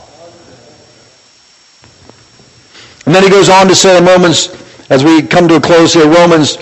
And 3.06 3.16
then 3.16 3.24
he 3.24 3.30
goes 3.30 3.48
on 3.48 3.68
to 3.68 3.76
say 3.76 3.98
in 3.98 4.06
Romans, 4.06 4.50
as 4.90 5.04
we 5.04 5.22
come 5.22 5.48
to 5.48 5.56
a 5.56 5.62
close 5.62 5.94
here, 5.94 6.10
Romans 6.10 6.58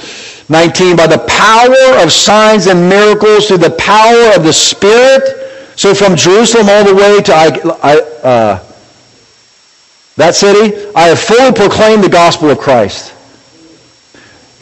19, 0.49 0.95
by 0.95 1.07
the 1.07 1.17
power 1.27 2.03
of 2.03 2.11
signs 2.11 2.67
and 2.67 2.87
miracles 2.87 3.47
through 3.47 3.57
the 3.57 3.71
power 3.71 4.35
of 4.35 4.43
the 4.43 4.53
Spirit. 4.53 5.23
So 5.75 5.95
from 5.95 6.15
Jerusalem 6.15 6.67
all 6.69 6.85
the 6.85 6.93
way 6.93 7.19
to 7.21 7.33
uh, 8.23 8.63
that 10.17 10.35
city, 10.35 10.87
I 10.95 11.07
have 11.07 11.19
fully 11.19 11.51
proclaimed 11.51 12.03
the 12.03 12.09
gospel 12.09 12.51
of 12.51 12.59
Christ. 12.59 13.14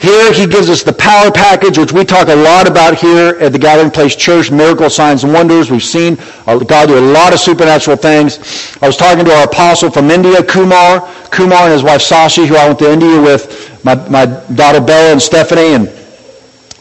Here 0.04 0.34
he 0.34 0.46
gives 0.46 0.70
us 0.70 0.84
the 0.84 0.92
power 0.92 1.32
package, 1.32 1.78
which 1.78 1.94
we 1.94 2.04
talk 2.04 2.28
a 2.28 2.36
lot 2.36 2.68
about 2.68 2.96
here 2.96 3.38
at 3.40 3.54
the 3.54 3.58
Gathering 3.58 3.90
Place 3.90 4.18
Church, 4.18 4.52
miracle 4.52 4.90
signs 4.90 5.24
and 5.24 5.32
wonders. 5.32 5.72
We've 5.72 5.82
seen 5.82 6.18
God 6.46 6.88
do 6.90 7.00
a 7.00 7.08
lot 7.14 7.32
of 7.32 7.40
supernatural 7.40 7.96
things. 7.96 8.38
I 8.82 8.88
was 8.88 8.98
talking 8.98 9.24
to 9.24 9.32
our 9.32 9.46
apostle 9.46 9.90
from 9.90 10.12
India, 10.12 10.44
Kumar, 10.44 11.10
Kumar 11.32 11.64
and 11.64 11.72
his 11.72 11.84
wife 11.84 12.02
Sashi, 12.02 12.46
who 12.46 12.58
I 12.58 12.68
went 12.68 12.80
to 12.80 12.92
India 12.92 13.22
with, 13.22 13.82
my, 13.86 13.96
my 14.10 14.26
daughter 14.56 14.82
Bella 14.82 15.14
and 15.14 15.22
Stephanie, 15.22 15.76
and 15.76 15.88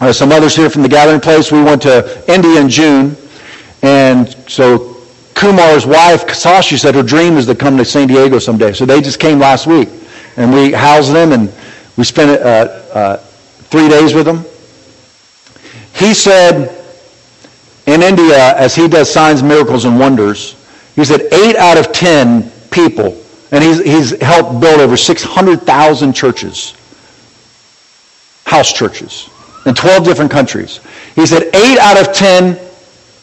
uh, 0.01 0.12
some 0.12 0.33
others 0.33 0.57
here 0.57 0.68
from 0.68 0.83
the 0.83 0.89
Gathering 0.89 1.20
Place. 1.20 1.53
We 1.53 1.62
went 1.62 1.83
to 1.83 2.25
India 2.27 2.61
in 2.61 2.68
June, 2.68 3.16
and 3.83 4.31
so 4.51 4.97
Kumar's 5.35 5.87
wife, 5.87 6.27
Sashi, 6.27 6.77
said 6.77 6.97
her 6.97 7.05
dream 7.05 7.37
is 7.37 7.47
to 7.47 7.55
come 7.55 7.79
to 7.79 7.85
San 7.85 8.09
Diego 8.09 8.41
someday. 8.41 8.73
So 8.73 8.85
they 8.85 9.01
just 9.01 9.20
came 9.20 9.39
last 9.39 9.68
week, 9.68 9.91
and 10.37 10.53
we 10.53 10.73
housed 10.73 11.12
them 11.12 11.31
and 11.31 11.53
we 11.97 12.05
spent 12.05 12.40
uh, 12.40 12.45
uh, 12.93 13.16
three 13.16 13.88
days 13.88 14.14
with 14.14 14.26
him. 14.26 14.45
He 15.95 16.14
said 16.14 16.82
in 17.86 18.03
India, 18.03 18.57
as 18.57 18.74
he 18.74 18.88
does 18.88 19.12
signs, 19.12 19.43
miracles, 19.43 19.84
and 19.84 19.99
wonders, 19.99 20.57
he 20.97 21.05
said 21.05 21.22
eight 21.32 21.57
out 21.57 21.76
of 21.76 21.93
ten 21.93 22.51
people, 22.70 23.22
and 23.51 23.62
he's, 23.62 23.82
he's 23.82 24.20
helped 24.22 24.61
build 24.61 24.80
over 24.80 24.97
600,000 24.97 26.12
churches, 26.12 26.74
house 28.45 28.72
churches, 28.72 29.28
in 29.66 29.74
12 29.74 30.05
different 30.05 30.30
countries. 30.30 30.80
He 31.14 31.26
said 31.26 31.55
eight 31.55 31.78
out 31.78 32.01
of 32.01 32.14
ten 32.14 32.59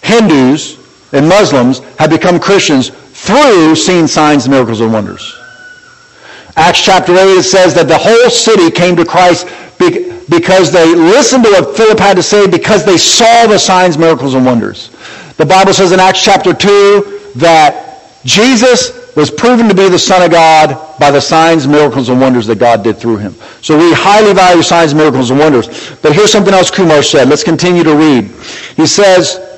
Hindus 0.01 0.77
and 1.13 1.27
Muslims 1.27 1.79
have 1.97 2.09
become 2.09 2.39
Christians 2.39 2.89
through 2.89 3.75
seeing 3.75 4.07
signs, 4.07 4.47
miracles, 4.47 4.81
and 4.81 4.93
wonders. 4.93 5.38
Acts 6.55 6.81
chapter 6.83 7.13
8, 7.13 7.17
it 7.37 7.43
says 7.43 7.73
that 7.75 7.87
the 7.87 7.97
whole 7.97 8.29
city 8.29 8.71
came 8.71 8.95
to 8.95 9.05
Christ 9.05 9.47
because 10.29 10.71
they 10.71 10.93
listened 10.93 11.43
to 11.45 11.51
what 11.51 11.75
Philip 11.75 11.99
had 11.99 12.15
to 12.17 12.23
say 12.23 12.47
because 12.47 12.85
they 12.85 12.97
saw 12.97 13.47
the 13.47 13.57
signs, 13.57 13.97
miracles, 13.97 14.33
and 14.35 14.45
wonders. 14.45 14.89
The 15.37 15.45
Bible 15.45 15.73
says 15.73 15.91
in 15.91 15.99
Acts 15.99 16.23
chapter 16.23 16.53
2 16.53 17.31
that 17.35 18.19
Jesus 18.25 19.15
was 19.15 19.31
proven 19.31 19.67
to 19.67 19.75
be 19.75 19.89
the 19.89 19.99
Son 19.99 20.21
of 20.21 20.31
God 20.31 20.99
by 20.99 21.11
the 21.11 21.21
signs, 21.21 21.67
miracles, 21.67 22.09
and 22.09 22.19
wonders 22.19 22.45
that 22.47 22.59
God 22.59 22.83
did 22.83 22.97
through 22.97 23.17
him. 23.17 23.33
So 23.61 23.77
we 23.77 23.93
highly 23.93 24.33
value 24.33 24.61
signs, 24.61 24.93
miracles, 24.93 25.31
and 25.31 25.39
wonders. 25.39 25.95
But 26.01 26.13
here's 26.13 26.31
something 26.31 26.53
else 26.53 26.69
Kumar 26.69 27.01
said. 27.01 27.29
Let's 27.29 27.43
continue 27.43 27.83
to 27.83 27.95
read. 27.95 28.25
He 28.75 28.85
says, 28.85 29.48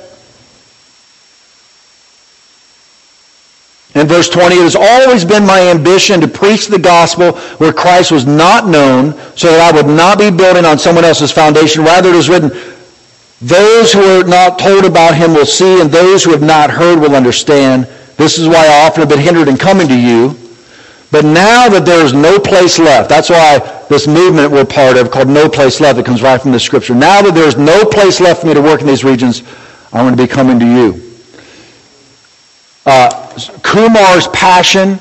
In 3.93 4.07
verse 4.07 4.29
20, 4.29 4.55
it 4.55 4.61
has 4.61 4.75
always 4.75 5.25
been 5.25 5.45
my 5.45 5.59
ambition 5.69 6.21
to 6.21 6.27
preach 6.27 6.67
the 6.67 6.79
gospel 6.79 7.33
where 7.57 7.73
Christ 7.73 8.11
was 8.11 8.25
not 8.25 8.67
known 8.67 9.13
so 9.35 9.51
that 9.51 9.73
I 9.73 9.75
would 9.75 9.93
not 9.93 10.17
be 10.17 10.31
building 10.31 10.63
on 10.63 10.79
someone 10.79 11.03
else's 11.03 11.31
foundation. 11.31 11.83
Rather, 11.83 12.09
it 12.09 12.15
is 12.15 12.29
written, 12.29 12.51
those 13.41 13.91
who 13.91 14.01
are 14.01 14.23
not 14.23 14.59
told 14.59 14.85
about 14.85 15.15
him 15.15 15.33
will 15.33 15.45
see, 15.45 15.81
and 15.81 15.89
those 15.89 16.23
who 16.23 16.31
have 16.31 16.43
not 16.43 16.69
heard 16.69 16.99
will 16.99 17.15
understand. 17.15 17.85
This 18.15 18.37
is 18.37 18.47
why 18.47 18.67
I 18.67 18.85
often 18.85 19.01
have 19.01 19.09
been 19.09 19.19
hindered 19.19 19.49
in 19.49 19.57
coming 19.57 19.87
to 19.89 19.97
you. 19.97 20.37
But 21.11 21.25
now 21.25 21.67
that 21.67 21.83
there 21.85 22.05
is 22.05 22.13
no 22.13 22.39
place 22.39 22.79
left, 22.79 23.09
that's 23.09 23.29
why 23.29 23.59
this 23.89 24.07
movement 24.07 24.51
we're 24.51 24.63
part 24.63 24.95
of 24.95 25.11
called 25.11 25.27
No 25.27 25.49
Place 25.49 25.81
Left, 25.81 25.99
it 25.99 26.05
comes 26.05 26.21
right 26.21 26.41
from 26.41 26.53
the 26.53 26.59
scripture. 26.59 26.95
Now 26.95 27.21
that 27.21 27.33
there 27.33 27.47
is 27.47 27.57
no 27.57 27.83
place 27.83 28.21
left 28.21 28.41
for 28.41 28.47
me 28.47 28.53
to 28.53 28.61
work 28.61 28.79
in 28.79 28.87
these 28.87 29.03
regions, 29.03 29.43
I'm 29.91 30.05
going 30.05 30.15
to 30.15 30.23
be 30.23 30.27
coming 30.27 30.57
to 30.59 30.65
you. 30.65 31.11
Uh, 32.85 33.20
Kumar's 33.63 34.27
passion 34.29 34.99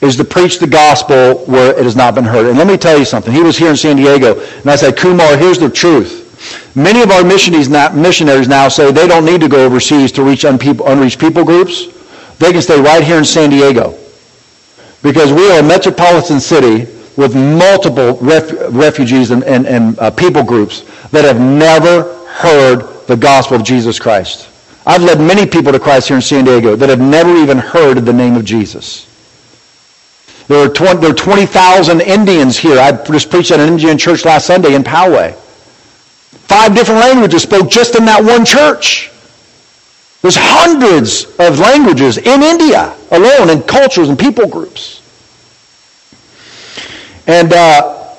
is 0.00 0.16
to 0.16 0.24
preach 0.24 0.58
the 0.58 0.66
gospel 0.66 1.44
where 1.46 1.78
it 1.78 1.84
has 1.84 1.96
not 1.96 2.14
been 2.14 2.24
heard. 2.24 2.46
And 2.46 2.56
let 2.56 2.66
me 2.66 2.76
tell 2.76 2.98
you 2.98 3.04
something. 3.04 3.32
He 3.32 3.42
was 3.42 3.56
here 3.56 3.70
in 3.70 3.76
San 3.76 3.96
Diego, 3.96 4.40
and 4.40 4.70
I 4.70 4.76
said, 4.76 4.96
Kumar, 4.96 5.36
here's 5.36 5.58
the 5.58 5.70
truth. 5.70 6.20
Many 6.74 7.02
of 7.02 7.10
our 7.10 7.22
missionaries 7.22 8.48
now 8.48 8.68
say 8.68 8.90
they 8.90 9.06
don't 9.06 9.24
need 9.24 9.40
to 9.42 9.48
go 9.48 9.66
overseas 9.66 10.10
to 10.12 10.22
reach 10.22 10.44
unreached 10.44 11.20
people 11.20 11.44
groups. 11.44 11.86
They 12.38 12.52
can 12.52 12.62
stay 12.62 12.80
right 12.80 13.04
here 13.04 13.18
in 13.18 13.24
San 13.24 13.50
Diego. 13.50 13.98
Because 15.02 15.32
we 15.32 15.50
are 15.50 15.60
a 15.60 15.62
metropolitan 15.62 16.40
city 16.40 16.86
with 17.16 17.34
multiple 17.34 18.16
ref- 18.22 18.52
refugees 18.70 19.30
and, 19.30 19.44
and, 19.44 19.66
and 19.66 19.98
uh, 19.98 20.10
people 20.10 20.42
groups 20.42 20.82
that 21.10 21.24
have 21.24 21.40
never 21.40 22.14
heard 22.26 23.06
the 23.06 23.16
gospel 23.16 23.56
of 23.56 23.64
Jesus 23.64 23.98
Christ. 23.98 24.49
I've 24.86 25.02
led 25.02 25.20
many 25.20 25.46
people 25.46 25.72
to 25.72 25.78
Christ 25.78 26.08
here 26.08 26.16
in 26.16 26.22
San 26.22 26.44
Diego 26.44 26.76
that 26.76 26.88
have 26.88 27.00
never 27.00 27.34
even 27.36 27.58
heard 27.58 27.98
of 27.98 28.04
the 28.06 28.12
name 28.12 28.36
of 28.36 28.44
Jesus. 28.44 29.06
There 30.48 30.58
are 30.58 30.68
20, 30.68 31.00
there 31.00 31.10
are 31.10 31.14
20,000 31.14 32.00
Indians 32.00 32.58
here. 32.58 32.78
I 32.78 32.92
just 33.04 33.30
preached 33.30 33.50
at 33.50 33.60
an 33.60 33.68
Indian 33.68 33.98
church 33.98 34.24
last 34.24 34.46
Sunday 34.46 34.74
in 34.74 34.82
Poway. 34.82 35.34
Five 35.34 36.74
different 36.74 37.00
languages 37.00 37.42
spoke 37.42 37.70
just 37.70 37.94
in 37.94 38.04
that 38.06 38.24
one 38.24 38.44
church. 38.44 39.10
There's 40.22 40.36
hundreds 40.36 41.24
of 41.38 41.58
languages 41.58 42.18
in 42.18 42.42
India 42.42 42.96
alone, 43.10 43.50
and 43.50 43.66
cultures 43.66 44.08
and 44.08 44.18
people 44.18 44.46
groups. 44.46 45.02
And 47.26 47.52
uh, 47.52 48.14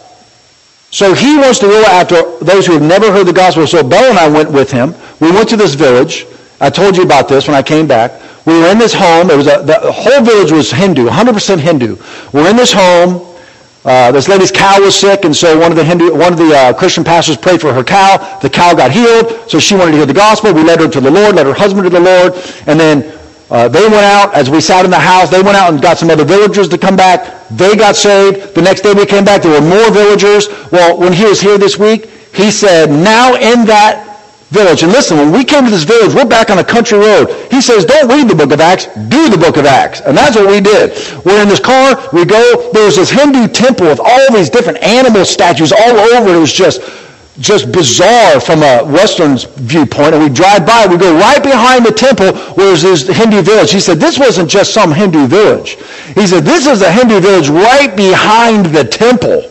so 0.90 1.14
he 1.14 1.38
wants 1.38 1.60
to 1.60 1.68
go 1.68 1.84
after 1.84 2.38
those 2.40 2.66
who 2.66 2.74
have 2.74 2.82
never 2.82 3.12
heard 3.12 3.26
the 3.26 3.34
gospel. 3.34 3.68
So 3.68 3.84
Bell 3.84 4.10
and 4.10 4.18
I 4.18 4.28
went 4.28 4.52
with 4.52 4.72
him. 4.72 4.94
We 5.20 5.32
went 5.32 5.50
to 5.50 5.58
this 5.58 5.74
village. 5.74 6.26
I 6.62 6.70
told 6.70 6.96
you 6.96 7.04
about 7.04 7.28
this 7.28 7.48
when 7.48 7.56
I 7.56 7.64
came 7.64 7.88
back. 7.88 8.22
We 8.46 8.54
were 8.54 8.68
in 8.68 8.78
this 8.78 8.94
home. 8.94 9.30
It 9.30 9.36
was 9.36 9.48
a, 9.48 9.64
the 9.64 9.92
whole 9.92 10.24
village 10.24 10.52
was 10.52 10.72
Hindu, 10.72 11.08
100% 11.08 11.60
Hindu. 11.60 11.98
We're 12.32 12.50
in 12.50 12.56
this 12.56 12.72
home. 12.72 13.28
Uh, 13.84 14.12
this 14.12 14.28
lady's 14.28 14.52
cow 14.52 14.80
was 14.80 14.98
sick, 14.98 15.26
and 15.26 15.36
so 15.36 15.58
one 15.60 15.72
of 15.72 15.78
the 15.78 15.84
Hindu, 15.84 16.16
one 16.16 16.34
of 16.34 16.38
the 16.38 16.56
uh, 16.56 16.74
Christian 16.74 17.04
pastors 17.04 17.36
prayed 17.36 17.60
for 17.60 17.74
her 17.74 17.84
cow. 17.84 18.40
The 18.40 18.50
cow 18.50 18.76
got 18.76 18.92
healed, 18.92 19.50
so 19.50 19.60
she 19.60 19.74
wanted 19.74 19.92
to 19.92 19.98
hear 19.98 20.06
the 20.06 20.14
gospel. 20.14 20.54
We 20.54 20.64
led 20.64 20.80
her 20.80 20.88
to 20.88 21.02
the 21.02 21.10
Lord, 21.10 21.36
led 21.36 21.48
her 21.48 21.54
husband 21.54 21.86
to 21.86 21.90
the 21.90 22.00
Lord, 22.00 22.34
and 22.68 22.80
then 22.80 23.18
uh, 23.50 23.68
they 23.68 23.82
went 23.82 24.06
out 24.06 24.36
as 24.36 24.52
we 24.52 24.62
sat 24.62 24.86
in 24.86 24.92
the 24.92 25.00
house. 25.00 25.32
They 25.32 25.42
went 25.42 25.58
out 25.58 25.74
and 25.74 25.82
got 25.82 25.98
some 25.98 26.12
other 26.12 26.24
villagers 26.24 26.70
to 26.70 26.78
come 26.78 26.96
back. 26.96 27.50
They 27.50 27.76
got 27.76 27.96
saved. 27.96 28.54
The 28.54 28.62
next 28.62 28.82
day 28.82 28.94
we 28.94 29.06
came 29.06 29.26
back. 29.26 29.42
There 29.42 29.60
were 29.60 29.68
more 29.68 29.92
villagers. 29.92 30.48
Well, 30.72 30.98
when 30.98 31.12
he 31.12 31.26
was 31.26 31.42
here 31.42 31.58
this 31.58 31.78
week, 31.78 32.06
he 32.34 32.52
said, 32.52 32.90
now 32.90 33.34
in 33.36 33.66
that 33.66 34.11
village. 34.52 34.84
And 34.84 34.92
listen, 34.92 35.18
when 35.18 35.32
we 35.32 35.44
came 35.44 35.66
to 35.66 35.72
this 35.72 35.84
village, 35.84 36.14
we're 36.14 36.28
back 36.28 36.50
on 36.50 36.60
a 36.60 36.64
country 36.64 37.00
road. 37.00 37.32
He 37.50 37.62
says, 37.62 37.86
don't 37.86 38.08
read 38.08 38.28
the 38.28 38.36
book 38.36 38.52
of 38.52 38.60
Acts, 38.60 38.86
do 39.10 39.30
the 39.30 39.38
book 39.38 39.58
of 39.58 39.66
Acts. 39.66 40.02
And 40.02 40.16
that's 40.16 40.36
what 40.36 40.48
we 40.48 40.60
did. 40.60 40.92
We're 41.26 41.42
in 41.42 41.48
this 41.48 41.60
car, 41.60 41.98
we 42.14 42.26
go, 42.26 42.70
there's 42.74 42.98
this 42.98 43.10
Hindu 43.10 43.48
temple 43.48 43.88
with 43.88 44.00
all 44.00 44.28
these 44.34 44.50
different 44.50 44.84
animal 44.84 45.26
statues 45.26 45.72
all 45.72 45.98
over. 46.14 46.36
It 46.36 46.40
was 46.40 46.54
just 46.54 46.82
just 47.40 47.72
bizarre 47.72 48.40
from 48.40 48.62
a 48.62 48.84
Western 48.84 49.38
viewpoint, 49.66 50.14
and 50.14 50.22
we 50.22 50.30
drive 50.30 50.66
by, 50.66 50.86
we 50.86 50.98
go 50.98 51.18
right 51.18 51.42
behind 51.42 51.86
the 51.86 51.92
temple 51.92 52.38
where 52.54 52.68
there's 52.68 52.82
this 52.82 53.08
Hindu 53.08 53.42
village. 53.42 53.72
He 53.72 53.80
said, 53.80 54.00
this 54.00 54.20
wasn't 54.20 54.50
just 54.50 54.74
some 54.74 54.92
Hindu 54.92 55.28
village. 55.28 55.78
He 56.14 56.28
said, 56.28 56.44
this 56.44 56.68
is 56.68 56.82
a 56.82 56.92
Hindu 56.92 57.20
village 57.20 57.50
right 57.50 57.96
behind 57.96 58.68
the 58.68 58.84
temple. 58.84 59.51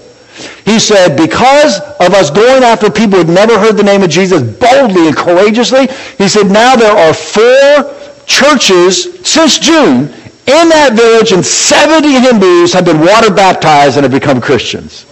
He 0.70 0.78
said, 0.78 1.16
because 1.16 1.80
of 1.98 2.14
us 2.14 2.30
going 2.30 2.62
after 2.62 2.88
people 2.88 3.18
who 3.18 3.24
had 3.24 3.34
never 3.34 3.58
heard 3.58 3.76
the 3.76 3.82
name 3.82 4.04
of 4.04 4.10
Jesus 4.10 4.40
boldly 4.40 5.08
and 5.08 5.16
courageously, 5.16 5.88
he 6.16 6.28
said, 6.28 6.46
now 6.48 6.76
there 6.76 6.96
are 6.96 7.12
four 7.12 7.92
churches 8.24 9.18
since 9.26 9.58
June 9.58 10.02
in 10.46 10.68
that 10.68 10.92
village, 10.94 11.32
and 11.32 11.44
70 11.44 12.08
Hindus 12.20 12.72
have 12.72 12.84
been 12.84 13.00
water 13.00 13.34
baptized 13.34 13.96
and 13.96 14.04
have 14.04 14.12
become 14.12 14.40
Christians. 14.40 15.06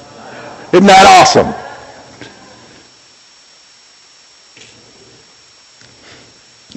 Isn't 0.72 0.86
that 0.86 1.06
awesome? 1.18 1.48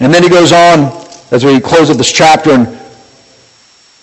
And 0.03 0.11
then 0.11 0.23
he 0.23 0.29
goes 0.29 0.51
on, 0.51 0.91
as 1.29 1.45
we 1.45 1.59
close 1.59 1.91
up 1.91 1.97
this 1.97 2.11
chapter, 2.11 2.51
in 2.51 2.79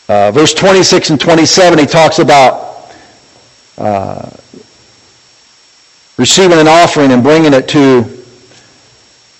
uh, 0.08 0.30
verse 0.30 0.54
26 0.54 1.10
and 1.10 1.20
27, 1.20 1.80
he 1.80 1.86
talks 1.86 2.20
about 2.20 2.94
uh, 3.76 4.30
receiving 6.18 6.58
an 6.58 6.68
offering 6.68 7.12
and 7.12 7.22
bringing 7.22 7.54
it 7.54 7.68
to 7.68 8.02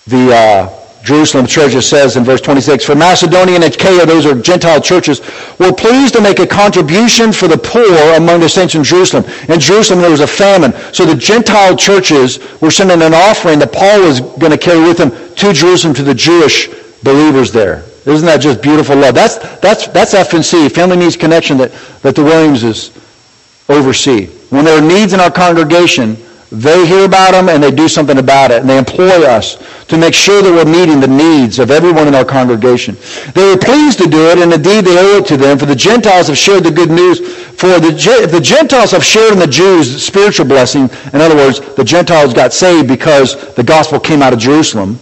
the 0.07 0.33
uh, 0.33 0.79
Jerusalem 1.03 1.47
church, 1.47 1.74
it 1.74 1.83
says 1.83 2.16
in 2.16 2.24
verse 2.24 2.41
26, 2.41 2.85
For 2.85 2.95
Macedonia 2.95 3.57
and 3.57 3.64
Achaia, 3.64 4.07
those 4.07 4.26
are 4.26 4.35
Gentile 4.41 4.81
churches, 4.81 5.20
were 5.59 5.72
pleased 5.72 6.14
to 6.14 6.20
make 6.20 6.39
a 6.39 6.47
contribution 6.47 7.33
for 7.33 7.49
the 7.49 7.59
poor 7.59 8.16
among 8.16 8.41
the 8.41 8.49
saints 8.49 8.74
in 8.74 8.85
Jerusalem. 8.85 9.24
In 9.49 9.61
Jerusalem, 9.61 10.01
there 10.01 10.11
was 10.11 10.20
a 10.20 10.26
famine. 10.26 10.72
So 10.93 11.05
the 11.05 11.14
Gentile 11.14 11.76
churches 11.76 12.39
were 12.61 12.70
sending 12.70 13.03
an 13.03 13.14
offering 13.14 13.59
that 13.61 13.72
Paul 13.72 14.01
was 14.01 14.20
going 14.20 14.53
to 14.53 14.59
carry 14.59 14.81
with 14.81 14.99
him 14.99 15.11
to 15.37 15.53
Jerusalem 15.53 15.95
to 15.95 16.03
the 16.03 16.14
Jewish 16.14 16.68
believers 17.03 17.53
there. 17.53 17.85
Isn't 18.07 18.26
that 18.26 18.41
just 18.41 18.62
beautiful 18.62 18.97
love? 18.97 19.14
That's, 19.14 19.37
that's, 19.61 19.87
that's 19.89 20.14
FNC, 20.14 20.72
Family 20.72 20.97
Needs 20.97 21.16
Connection, 21.16 21.59
that, 21.59 21.72
that 22.03 22.16
the 22.16 22.24
Williamses 22.24 22.91
oversee. 23.68 24.26
When 24.51 24.64
there 24.64 24.79
are 24.79 24.87
needs 24.87 25.12
in 25.12 25.20
our 25.20 25.31
congregation, 25.31 26.16
they 26.51 26.86
hear 26.86 27.05
about 27.05 27.32
them 27.32 27.49
and 27.49 27.62
they 27.62 27.70
do 27.70 27.88
something 27.88 28.18
about 28.18 28.51
it. 28.51 28.61
And 28.61 28.68
they 28.68 28.78
employ 28.78 29.24
us 29.24 29.57
to 29.86 29.99
make 29.99 30.14
sure 30.14 30.42
that 30.42 30.51
we're 30.51 30.70
meeting 30.70 31.01
the 31.01 31.09
needs 31.09 31.59
of 31.59 31.70
everyone 31.70 32.09
in 32.09 32.14
our 32.14 32.24
congregation. 32.24 32.96
They 33.34 33.44
were 33.44 33.59
pleased 33.59 33.99
to 33.99 34.09
do 34.09 34.30
it, 34.30 34.38
and 34.38 34.53
indeed 34.53 34.84
they 34.84 34.99
owe 34.99 35.18
it 35.18 35.26
to 35.26 35.36
them. 35.36 35.59
For 35.59 35.66
the 35.66 35.76
Gentiles 35.76 36.28
have 36.28 36.38
shared 36.38 36.64
the 36.64 36.70
good 36.70 36.90
news. 36.90 37.18
For 37.59 37.78
the, 37.78 37.94
if 38.22 38.30
the 38.30 38.40
Gentiles 38.40 38.92
have 38.92 39.05
shared 39.05 39.32
in 39.34 39.38
the 39.38 39.46
Jews' 39.46 40.03
spiritual 40.03 40.46
blessing, 40.46 40.88
in 41.12 41.20
other 41.20 41.36
words, 41.36 41.61
the 41.74 41.84
Gentiles 41.84 42.32
got 42.32 42.53
saved 42.53 42.88
because 42.88 43.55
the 43.55 43.64
gospel 43.64 44.01
came 44.01 44.22
out 44.22 44.32
of 44.32 44.38
Jerusalem. 44.38 44.99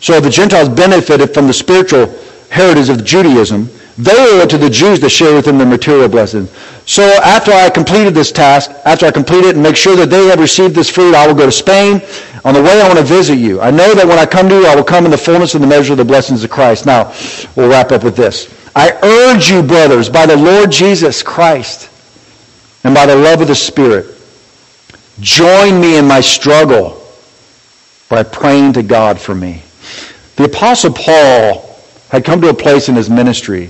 So 0.00 0.20
the 0.20 0.30
Gentiles 0.30 0.68
benefited 0.68 1.32
from 1.32 1.46
the 1.46 1.52
spiritual 1.52 2.14
heritage 2.50 2.88
of 2.88 3.04
Judaism. 3.04 3.68
They 3.98 4.12
owe 4.16 4.40
it 4.40 4.50
to 4.50 4.58
the 4.58 4.70
Jews 4.70 4.98
to 5.00 5.10
share 5.10 5.34
with 5.34 5.44
them 5.44 5.58
the 5.58 5.66
material 5.66 6.08
blessings. 6.08 6.50
So 6.90 7.04
after 7.22 7.52
I 7.52 7.70
completed 7.70 8.14
this 8.14 8.32
task, 8.32 8.72
after 8.84 9.06
I 9.06 9.12
complete 9.12 9.44
it 9.44 9.54
and 9.54 9.62
make 9.62 9.76
sure 9.76 9.94
that 9.94 10.10
they 10.10 10.26
have 10.26 10.40
received 10.40 10.74
this 10.74 10.90
fruit, 10.90 11.14
I 11.14 11.24
will 11.24 11.36
go 11.36 11.46
to 11.46 11.52
Spain. 11.52 12.02
On 12.44 12.52
the 12.52 12.60
way, 12.60 12.80
I 12.80 12.88
want 12.88 12.98
to 12.98 13.04
visit 13.04 13.36
you. 13.36 13.60
I 13.60 13.70
know 13.70 13.94
that 13.94 14.04
when 14.04 14.18
I 14.18 14.26
come 14.26 14.48
to 14.48 14.56
you, 14.56 14.66
I 14.66 14.74
will 14.74 14.82
come 14.82 15.04
in 15.04 15.12
the 15.12 15.16
fullness 15.16 15.54
and 15.54 15.62
the 15.62 15.68
measure 15.68 15.92
of 15.92 15.98
the 15.98 16.04
blessings 16.04 16.42
of 16.42 16.50
Christ. 16.50 16.86
Now, 16.86 17.14
we'll 17.54 17.70
wrap 17.70 17.92
up 17.92 18.02
with 18.02 18.16
this. 18.16 18.52
I 18.74 18.90
urge 19.04 19.48
you, 19.48 19.62
brothers, 19.62 20.08
by 20.08 20.26
the 20.26 20.36
Lord 20.36 20.72
Jesus 20.72 21.22
Christ 21.22 21.88
and 22.82 22.92
by 22.92 23.06
the 23.06 23.14
love 23.14 23.40
of 23.40 23.46
the 23.46 23.54
Spirit, 23.54 24.06
join 25.20 25.80
me 25.80 25.96
in 25.96 26.08
my 26.08 26.20
struggle 26.20 27.06
by 28.08 28.24
praying 28.24 28.72
to 28.72 28.82
God 28.82 29.20
for 29.20 29.36
me. 29.36 29.62
The 30.34 30.46
Apostle 30.46 30.92
Paul 30.92 31.80
had 32.08 32.24
come 32.24 32.40
to 32.40 32.48
a 32.48 32.54
place 32.54 32.88
in 32.88 32.96
his 32.96 33.08
ministry 33.08 33.68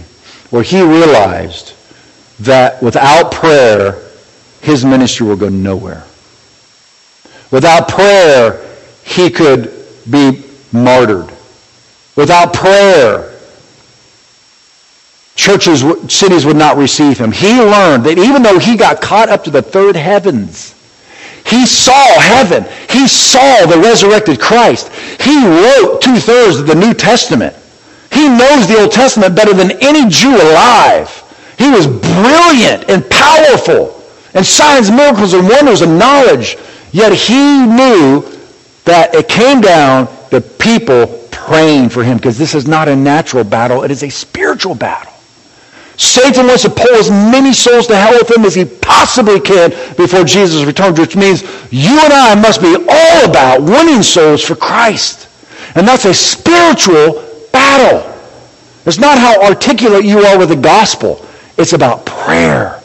where 0.48 0.62
he 0.62 0.80
realized 0.80 1.74
that 2.40 2.82
without 2.82 3.32
prayer, 3.32 4.02
his 4.60 4.84
ministry 4.84 5.26
will 5.26 5.36
go 5.36 5.48
nowhere. 5.48 6.04
Without 7.50 7.88
prayer, 7.88 8.64
he 9.04 9.30
could 9.30 9.72
be 10.08 10.44
martyred. 10.72 11.30
Without 12.16 12.52
prayer, 12.52 13.34
churches, 15.34 15.84
cities 16.12 16.44
would 16.44 16.56
not 16.56 16.76
receive 16.76 17.18
him. 17.18 17.32
He 17.32 17.60
learned 17.60 18.04
that 18.04 18.18
even 18.18 18.42
though 18.42 18.58
he 18.58 18.76
got 18.76 19.00
caught 19.00 19.28
up 19.28 19.44
to 19.44 19.50
the 19.50 19.62
third 19.62 19.96
heavens, 19.96 20.74
he 21.46 21.66
saw 21.66 22.20
heaven. 22.20 22.64
He 22.90 23.08
saw 23.08 23.66
the 23.66 23.78
resurrected 23.78 24.40
Christ. 24.40 24.88
He 25.20 25.44
wrote 25.44 26.00
two-thirds 26.02 26.60
of 26.60 26.66
the 26.66 26.74
New 26.74 26.94
Testament. 26.94 27.56
He 28.12 28.28
knows 28.28 28.68
the 28.68 28.80
Old 28.80 28.92
Testament 28.92 29.34
better 29.34 29.54
than 29.54 29.72
any 29.80 30.08
Jew 30.08 30.36
alive. 30.36 31.08
He 31.60 31.68
was 31.68 31.86
brilliant 31.86 32.88
and 32.88 33.08
powerful 33.10 34.02
and 34.32 34.46
signs, 34.46 34.90
miracles, 34.90 35.34
and 35.34 35.46
wonders 35.46 35.82
and 35.82 35.98
knowledge. 35.98 36.56
Yet 36.90 37.12
he 37.12 37.66
knew 37.66 38.22
that 38.86 39.14
it 39.14 39.28
came 39.28 39.60
down 39.60 40.08
to 40.30 40.40
people 40.40 41.28
praying 41.30 41.90
for 41.90 42.02
him 42.02 42.16
because 42.16 42.38
this 42.38 42.54
is 42.54 42.66
not 42.66 42.88
a 42.88 42.96
natural 42.96 43.44
battle. 43.44 43.82
It 43.82 43.90
is 43.90 44.02
a 44.02 44.08
spiritual 44.08 44.74
battle. 44.74 45.12
Satan 45.98 46.46
wants 46.46 46.62
to 46.62 46.70
pull 46.70 46.94
as 46.94 47.10
many 47.10 47.52
souls 47.52 47.86
to 47.88 47.94
hell 47.94 48.14
with 48.14 48.34
him 48.34 48.46
as 48.46 48.54
he 48.54 48.64
possibly 48.64 49.38
can 49.38 49.68
before 49.98 50.24
Jesus 50.24 50.64
returns, 50.64 50.98
which 50.98 51.14
means 51.14 51.42
you 51.70 51.90
and 51.90 52.12
I 52.14 52.34
must 52.40 52.62
be 52.62 52.74
all 52.74 53.28
about 53.28 53.60
winning 53.60 54.02
souls 54.02 54.42
for 54.42 54.54
Christ. 54.54 55.28
And 55.74 55.86
that's 55.86 56.06
a 56.06 56.14
spiritual 56.14 57.22
battle. 57.52 58.18
It's 58.86 58.98
not 58.98 59.18
how 59.18 59.42
articulate 59.42 60.06
you 60.06 60.20
are 60.20 60.38
with 60.38 60.48
the 60.48 60.56
gospel. 60.56 61.26
It's 61.56 61.72
about 61.72 62.06
prayer. 62.06 62.80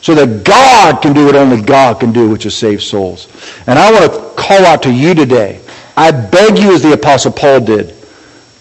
So 0.00 0.14
that 0.14 0.44
God 0.44 1.02
can 1.02 1.12
do 1.12 1.26
what 1.26 1.34
only 1.34 1.60
God 1.60 2.00
can 2.00 2.12
do, 2.12 2.30
which 2.30 2.46
is 2.46 2.54
save 2.54 2.82
souls. 2.82 3.28
And 3.66 3.78
I 3.78 3.90
want 3.92 4.12
to 4.12 4.18
call 4.40 4.64
out 4.64 4.82
to 4.84 4.92
you 4.92 5.14
today. 5.14 5.60
I 5.96 6.12
beg 6.12 6.58
you, 6.58 6.74
as 6.74 6.82
the 6.82 6.92
Apostle 6.92 7.32
Paul 7.32 7.60
did, 7.60 7.94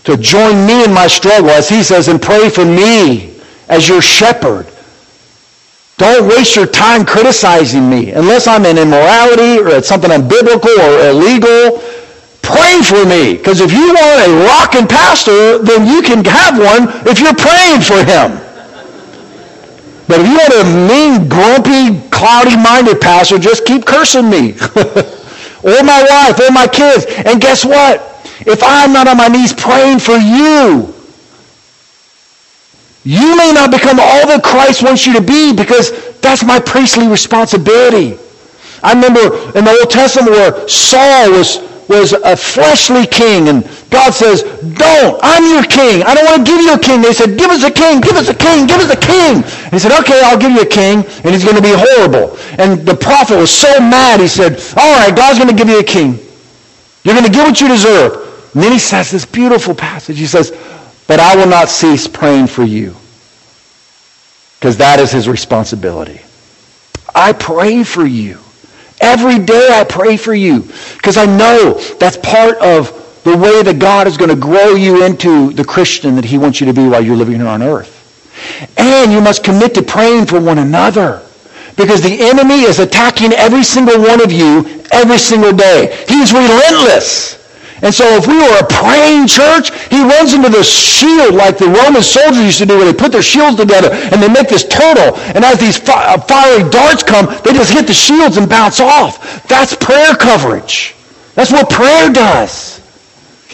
to 0.05 0.17
join 0.17 0.65
me 0.65 0.83
in 0.83 0.93
my 0.93 1.05
struggle, 1.05 1.49
as 1.49 1.69
he 1.69 1.83
says, 1.83 2.07
and 2.07 2.21
pray 2.21 2.49
for 2.49 2.65
me 2.65 3.35
as 3.67 3.87
your 3.87 4.01
shepherd. 4.01 4.65
Don't 5.97 6.27
waste 6.29 6.55
your 6.55 6.67
time 6.67 7.05
criticizing 7.05 7.89
me 7.89 8.11
unless 8.11 8.47
I'm 8.47 8.65
in 8.65 8.77
immorality 8.77 9.59
or 9.59 9.69
it's 9.69 9.87
something 9.87 10.11
unbiblical 10.11 10.77
or 10.77 11.09
illegal. 11.09 11.81
Pray 12.41 12.81
for 12.81 13.03
me. 13.05 13.35
Because 13.35 13.59
if 13.59 13.73
you 13.73 13.93
want 13.93 14.29
a 14.29 14.45
rocking 14.45 14.87
pastor, 14.87 15.57
then 15.57 15.87
you 15.87 16.01
can 16.01 16.23
have 16.23 16.57
one 16.57 16.87
if 17.05 17.19
you're 17.19 17.35
praying 17.35 17.81
for 17.81 18.03
him. 18.03 18.39
But 20.07 20.21
if 20.21 20.27
you 20.27 20.37
want 20.37 20.53
a 20.53 20.65
mean, 20.87 21.29
grumpy, 21.29 22.09
cloudy-minded 22.09 23.01
pastor, 23.01 23.37
just 23.37 23.65
keep 23.65 23.85
cursing 23.85 24.29
me. 24.29 24.51
or 25.63 25.83
my 25.83 26.05
wife, 26.09 26.39
or 26.39 26.51
my 26.51 26.67
kids. 26.71 27.05
And 27.25 27.41
guess 27.41 27.65
what? 27.65 28.17
if 28.45 28.61
I'm 28.63 28.93
not 28.93 29.07
on 29.07 29.17
my 29.17 29.27
knees 29.27 29.53
praying 29.53 29.99
for 29.99 30.15
you, 30.15 30.93
you 33.03 33.37
may 33.37 33.51
not 33.53 33.71
become 33.71 33.99
all 33.99 34.27
that 34.27 34.41
Christ 34.43 34.83
wants 34.83 35.05
you 35.05 35.13
to 35.13 35.21
be 35.21 35.53
because 35.53 36.19
that's 36.19 36.43
my 36.43 36.59
priestly 36.59 37.07
responsibility. 37.07 38.17
I 38.83 38.93
remember 38.93 39.35
in 39.57 39.65
the 39.65 39.77
Old 39.79 39.89
Testament 39.89 40.31
where 40.31 40.67
Saul 40.67 41.31
was, 41.31 41.57
was 41.87 42.13
a 42.13 42.35
fleshly 42.35 43.07
king 43.07 43.47
and 43.47 43.63
God 43.89 44.13
says, 44.13 44.43
don't, 44.75 45.19
I'm 45.23 45.43
your 45.45 45.63
king. 45.63 46.03
I 46.03 46.13
don't 46.13 46.25
want 46.25 46.45
to 46.45 46.51
give 46.51 46.61
you 46.61 46.73
a 46.73 46.79
king. 46.79 47.01
They 47.01 47.13
said, 47.13 47.37
give 47.37 47.49
us 47.49 47.63
a 47.63 47.71
king, 47.71 48.01
give 48.01 48.15
us 48.15 48.27
a 48.27 48.35
king, 48.35 48.67
give 48.67 48.79
us 48.79 48.91
a 48.91 48.99
king. 48.99 49.43
And 49.43 49.73
he 49.73 49.79
said, 49.79 49.97
okay, 50.01 50.21
I'll 50.23 50.39
give 50.39 50.51
you 50.51 50.61
a 50.61 50.65
king 50.65 51.05
and 51.23 51.33
he's 51.33 51.43
going 51.43 51.55
to 51.55 51.61
be 51.61 51.73
horrible. 51.73 52.37
And 52.59 52.85
the 52.85 52.95
prophet 52.95 53.37
was 53.37 53.51
so 53.51 53.79
mad, 53.79 54.19
he 54.19 54.27
said, 54.27 54.59
all 54.77 54.95
right, 54.99 55.15
God's 55.15 55.39
going 55.39 55.49
to 55.49 55.55
give 55.55 55.69
you 55.69 55.79
a 55.79 55.83
king. 55.83 56.19
You're 57.03 57.15
going 57.15 57.25
to 57.25 57.31
get 57.31 57.47
what 57.47 57.61
you 57.61 57.67
deserve. 57.67 58.27
And 58.53 58.63
then 58.63 58.71
he 58.71 58.79
says 58.79 59.11
this 59.11 59.25
beautiful 59.25 59.75
passage. 59.75 60.17
He 60.17 60.27
says, 60.27 60.51
but 61.07 61.19
I 61.19 61.35
will 61.37 61.47
not 61.47 61.69
cease 61.69 62.07
praying 62.07 62.47
for 62.47 62.63
you 62.63 62.95
because 64.59 64.77
that 64.77 64.99
is 64.99 65.11
his 65.11 65.29
responsibility. 65.29 66.21
I 67.15 67.33
pray 67.33 67.83
for 67.83 68.05
you. 68.05 68.39
Every 68.99 69.39
day 69.39 69.69
I 69.71 69.83
pray 69.83 70.17
for 70.17 70.33
you 70.33 70.61
because 70.95 71.17
I 71.17 71.25
know 71.25 71.73
that's 71.99 72.17
part 72.17 72.57
of 72.57 72.91
the 73.23 73.37
way 73.37 73.61
that 73.61 73.77
God 73.79 74.07
is 74.07 74.17
going 74.17 74.29
to 74.29 74.35
grow 74.35 74.75
you 74.75 75.05
into 75.05 75.51
the 75.51 75.63
Christian 75.63 76.15
that 76.15 76.25
he 76.25 76.37
wants 76.37 76.59
you 76.59 76.67
to 76.67 76.73
be 76.73 76.87
while 76.87 77.03
you're 77.03 77.15
living 77.15 77.35
here 77.35 77.47
on 77.47 77.61
earth. 77.61 77.93
And 78.77 79.11
you 79.11 79.21
must 79.21 79.43
commit 79.43 79.75
to 79.75 79.81
praying 79.81 80.27
for 80.27 80.39
one 80.39 80.59
another 80.59 81.21
because 81.75 82.01
the 82.01 82.21
enemy 82.21 82.61
is 82.61 82.79
attacking 82.79 83.33
every 83.33 83.63
single 83.63 83.99
one 84.01 84.21
of 84.21 84.31
you 84.31 84.83
every 84.91 85.17
single 85.17 85.53
day. 85.53 86.03
He's 86.07 86.33
relentless. 86.33 87.35
And 87.81 87.93
so 87.93 88.05
if 88.17 88.25
we 88.25 88.37
were 88.37 88.57
a 88.57 88.65
praying 88.65 89.27
church, 89.27 89.69
he 89.89 90.01
runs 90.01 90.33
into 90.33 90.49
this 90.49 90.67
shield 90.67 91.35
like 91.35 91.57
the 91.57 91.67
Roman 91.67 92.01
soldiers 92.01 92.43
used 92.43 92.57
to 92.59 92.65
do 92.65 92.77
where 92.77 92.91
they 92.91 92.97
put 92.97 93.11
their 93.11 93.21
shields 93.21 93.57
together 93.57 93.89
and 93.91 94.21
they 94.21 94.27
make 94.27 94.49
this 94.49 94.65
turtle. 94.67 95.15
And 95.35 95.45
as 95.45 95.59
these 95.59 95.77
uh, 95.87 96.17
fiery 96.21 96.67
darts 96.69 97.03
come, 97.03 97.27
they 97.43 97.53
just 97.53 97.71
hit 97.71 97.85
the 97.85 97.93
shields 97.93 98.37
and 98.37 98.49
bounce 98.49 98.79
off. 98.79 99.47
That's 99.47 99.75
prayer 99.75 100.15
coverage. 100.15 100.95
That's 101.35 101.51
what 101.51 101.69
prayer 101.69 102.11
does. 102.11 102.81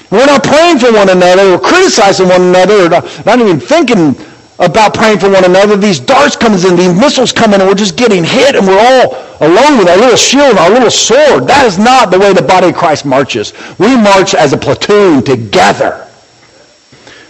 We're 0.09 0.25
not 0.25 0.43
praying 0.43 0.79
for 0.79 0.93
one 0.93 1.09
another 1.09 1.53
or 1.53 1.59
criticizing 1.59 2.29
one 2.29 2.43
another 2.43 2.85
or 2.85 2.89
not, 2.89 3.25
not 3.25 3.39
even 3.39 3.59
thinking 3.59 4.15
about 4.59 4.93
praying 4.93 5.19
for 5.19 5.29
one 5.29 5.45
another. 5.45 5.75
These 5.75 5.99
darts 5.99 6.35
comes 6.35 6.65
in, 6.65 6.75
these 6.75 6.93
missiles 6.93 7.31
come 7.31 7.53
in, 7.53 7.61
and 7.61 7.69
we're 7.69 7.75
just 7.75 7.97
getting 7.97 8.23
hit, 8.23 8.55
and 8.55 8.67
we're 8.67 8.79
all 8.79 9.15
alone 9.41 9.77
with 9.77 9.87
our 9.87 9.97
little 9.97 10.15
shield, 10.15 10.57
our 10.57 10.69
little 10.69 10.91
sword. 10.91 11.47
That 11.47 11.65
is 11.65 11.77
not 11.79 12.11
the 12.11 12.19
way 12.19 12.33
the 12.33 12.41
body 12.41 12.69
of 12.69 12.75
Christ 12.75 13.05
marches. 13.05 13.53
We 13.79 13.95
march 13.95 14.35
as 14.35 14.53
a 14.53 14.57
platoon 14.57 15.23
together. 15.23 16.07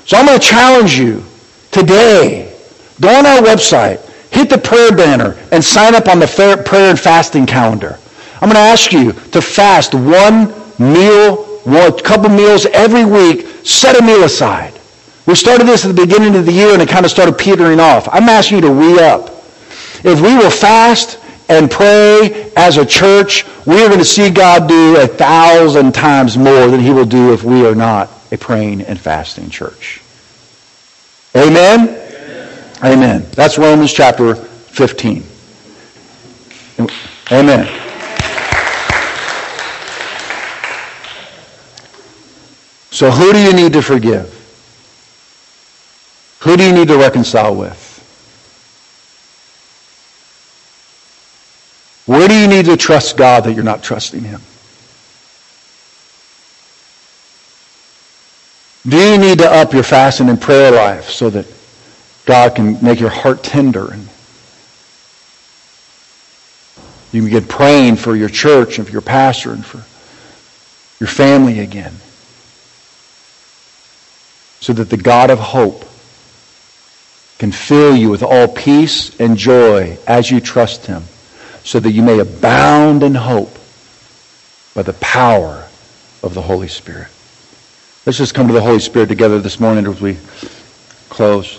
So 0.06 0.18
I'm 0.18 0.26
going 0.26 0.40
to 0.40 0.46
challenge 0.46 0.98
you 0.98 1.24
today. 1.72 2.54
Go 3.00 3.10
on 3.10 3.26
our 3.26 3.42
website, 3.42 4.02
hit 4.32 4.50
the 4.50 4.58
prayer 4.58 4.96
banner, 4.96 5.38
and 5.52 5.64
sign 5.64 5.96
up 5.96 6.08
on 6.08 6.20
the 6.20 6.28
prayer 6.66 6.90
and 6.90 7.00
fasting 7.00 7.46
calendar. 7.46 7.98
I'm 8.36 8.50
going 8.50 8.56
to 8.56 8.60
ask 8.60 8.92
you 8.92 9.14
to 9.14 9.42
fast 9.42 9.96
one 9.96 10.54
meal, 10.78 11.46
one 11.64 11.98
couple 12.00 12.30
meals 12.30 12.66
every 12.68 13.06
week. 13.06 13.48
Set 13.66 13.98
a 14.00 14.04
meal 14.04 14.24
aside. 14.24 14.78
We 15.26 15.36
started 15.36 15.68
this 15.68 15.86
at 15.86 15.96
the 15.96 16.06
beginning 16.06 16.36
of 16.36 16.46
the 16.46 16.52
year 16.52 16.74
and 16.74 16.82
it 16.82 16.90
kind 16.90 17.06
of 17.06 17.12
started 17.12 17.38
petering 17.38 17.80
off. 17.80 18.10
I'm 18.12 18.28
asking 18.28 18.58
you 18.58 18.62
to 18.64 18.72
re-up. 18.72 19.30
If 20.04 20.20
we 20.20 20.36
will 20.36 20.50
fast 20.50 21.20
and 21.48 21.72
pray 21.72 22.52
as 22.58 22.78
a 22.78 22.86
church, 22.86 23.46
we 23.66 23.82
are 23.82 23.88
going 23.88 24.00
to 24.00 24.06
see 24.06 24.30
God 24.30 24.68
do 24.68 24.98
a 25.00 25.08
thousand 25.08 25.94
times 25.94 26.38
more 26.38 26.68
than 26.68 26.82
he 26.82 26.92
will 26.92 27.06
do 27.06 27.34
if 27.34 27.44
we 27.44 27.66
are 27.66 27.76
not 27.76 28.10
a 28.32 28.38
praying 28.38 28.82
and 28.82 29.00
fasting 29.00 29.50
church. 29.50 30.02
Amen? 31.36 31.90
Amen. 31.90 32.74
Amen. 32.84 33.26
That's 33.32 33.58
Romans 33.58 33.94
chapter 33.94 34.36
15. 34.36 35.24
Amen. 37.32 37.80
So 42.92 43.10
who 43.10 43.32
do 43.34 43.42
you 43.42 43.54
need 43.54 43.74
to 43.74 43.82
forgive? 43.82 44.43
Who 46.54 46.58
do 46.58 46.66
you 46.68 46.74
need 46.74 46.90
to 46.90 46.98
reconcile 47.00 47.56
with? 47.56 47.80
Where 52.06 52.28
do 52.28 52.36
you 52.36 52.48
need 52.48 52.66
to 52.66 52.78
trust 52.78 53.18
God 53.18 53.46
that 53.46 53.54
you're 53.54 53.64
not 53.64 53.82
trusting 53.82 54.22
him? 54.22 54.40
Do 58.88 58.98
you 58.98 59.18
need 59.18 59.40
to 59.40 59.50
up 59.52 59.74
your 59.74 59.82
fasting 59.82 60.30
and 60.30 60.40
prayer 60.40 60.70
life 60.70 61.10
so 61.10 61.32
that 61.32 61.48
God 62.26 62.54
can 62.54 62.78
make 62.86 63.00
your 63.00 63.10
heart 63.10 63.42
tender 63.42 63.92
and 63.92 64.08
you 67.12 67.22
can 67.22 67.32
get 67.32 67.50
praying 67.50 67.96
for 67.96 68.16
your 68.16 68.30
church 68.30 68.78
and 68.78 68.86
for 68.86 68.94
your 68.94 69.02
pastor 69.02 69.54
and 69.54 69.66
for 69.66 69.84
your 71.00 71.10
family 71.10 71.62
again 71.62 71.96
so 74.60 74.72
that 74.74 74.92
the 74.92 74.98
God 74.98 75.32
of 75.32 75.40
hope 75.40 75.86
can 77.44 77.52
fill 77.52 77.94
you 77.94 78.10
with 78.10 78.24
all 78.24 78.48
peace 78.48 79.20
and 79.20 79.36
joy 79.36 79.98
as 80.08 80.32
you 80.32 80.40
trust 80.40 80.86
him, 80.86 81.04
so 81.66 81.78
that 81.78 81.92
you 81.92 82.02
may 82.02 82.18
abound 82.20 83.04
in 83.04 83.14
hope 83.14 83.54
by 84.74 84.82
the 84.82 84.94
power 84.94 85.68
of 86.24 86.34
the 86.36 86.42
Holy 86.42 86.70
Spirit. 86.70 87.10
Let's 88.06 88.18
just 88.18 88.34
come 88.34 88.48
to 88.48 88.54
the 88.54 88.62
Holy 88.62 88.80
Spirit 88.80 89.10
together 89.10 89.42
this 89.42 89.60
morning 89.60 89.86
as 89.88 90.00
we 90.00 90.16
close. 91.10 91.58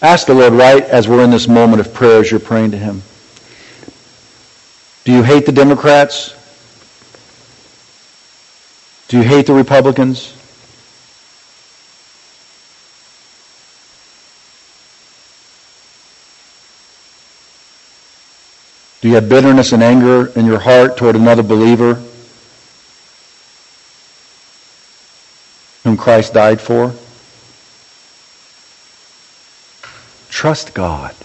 Ask 0.00 0.28
the 0.28 0.34
Lord 0.34 0.54
right 0.54 0.82
as 0.82 1.06
we're 1.06 1.22
in 1.22 1.28
this 1.28 1.48
moment 1.48 1.80
of 1.80 1.92
prayer 1.92 2.22
as 2.22 2.30
you're 2.30 2.40
praying 2.40 2.70
to 2.70 2.78
him. 2.78 3.02
Do 5.04 5.12
you 5.12 5.22
hate 5.22 5.44
the 5.44 5.52
Democrats? 5.52 6.34
Do 9.08 9.18
you 9.18 9.22
hate 9.22 9.44
the 9.44 9.52
Republicans? 9.52 10.38
Do 19.02 19.08
you 19.08 19.16
have 19.16 19.28
bitterness 19.28 19.72
and 19.72 19.82
anger 19.82 20.28
in 20.38 20.46
your 20.46 20.60
heart 20.60 20.96
toward 20.96 21.16
another 21.16 21.42
believer 21.42 21.94
whom 25.82 25.96
Christ 25.96 26.34
died 26.34 26.60
for? 26.60 26.94
Trust 30.30 30.72
God. 30.72 31.16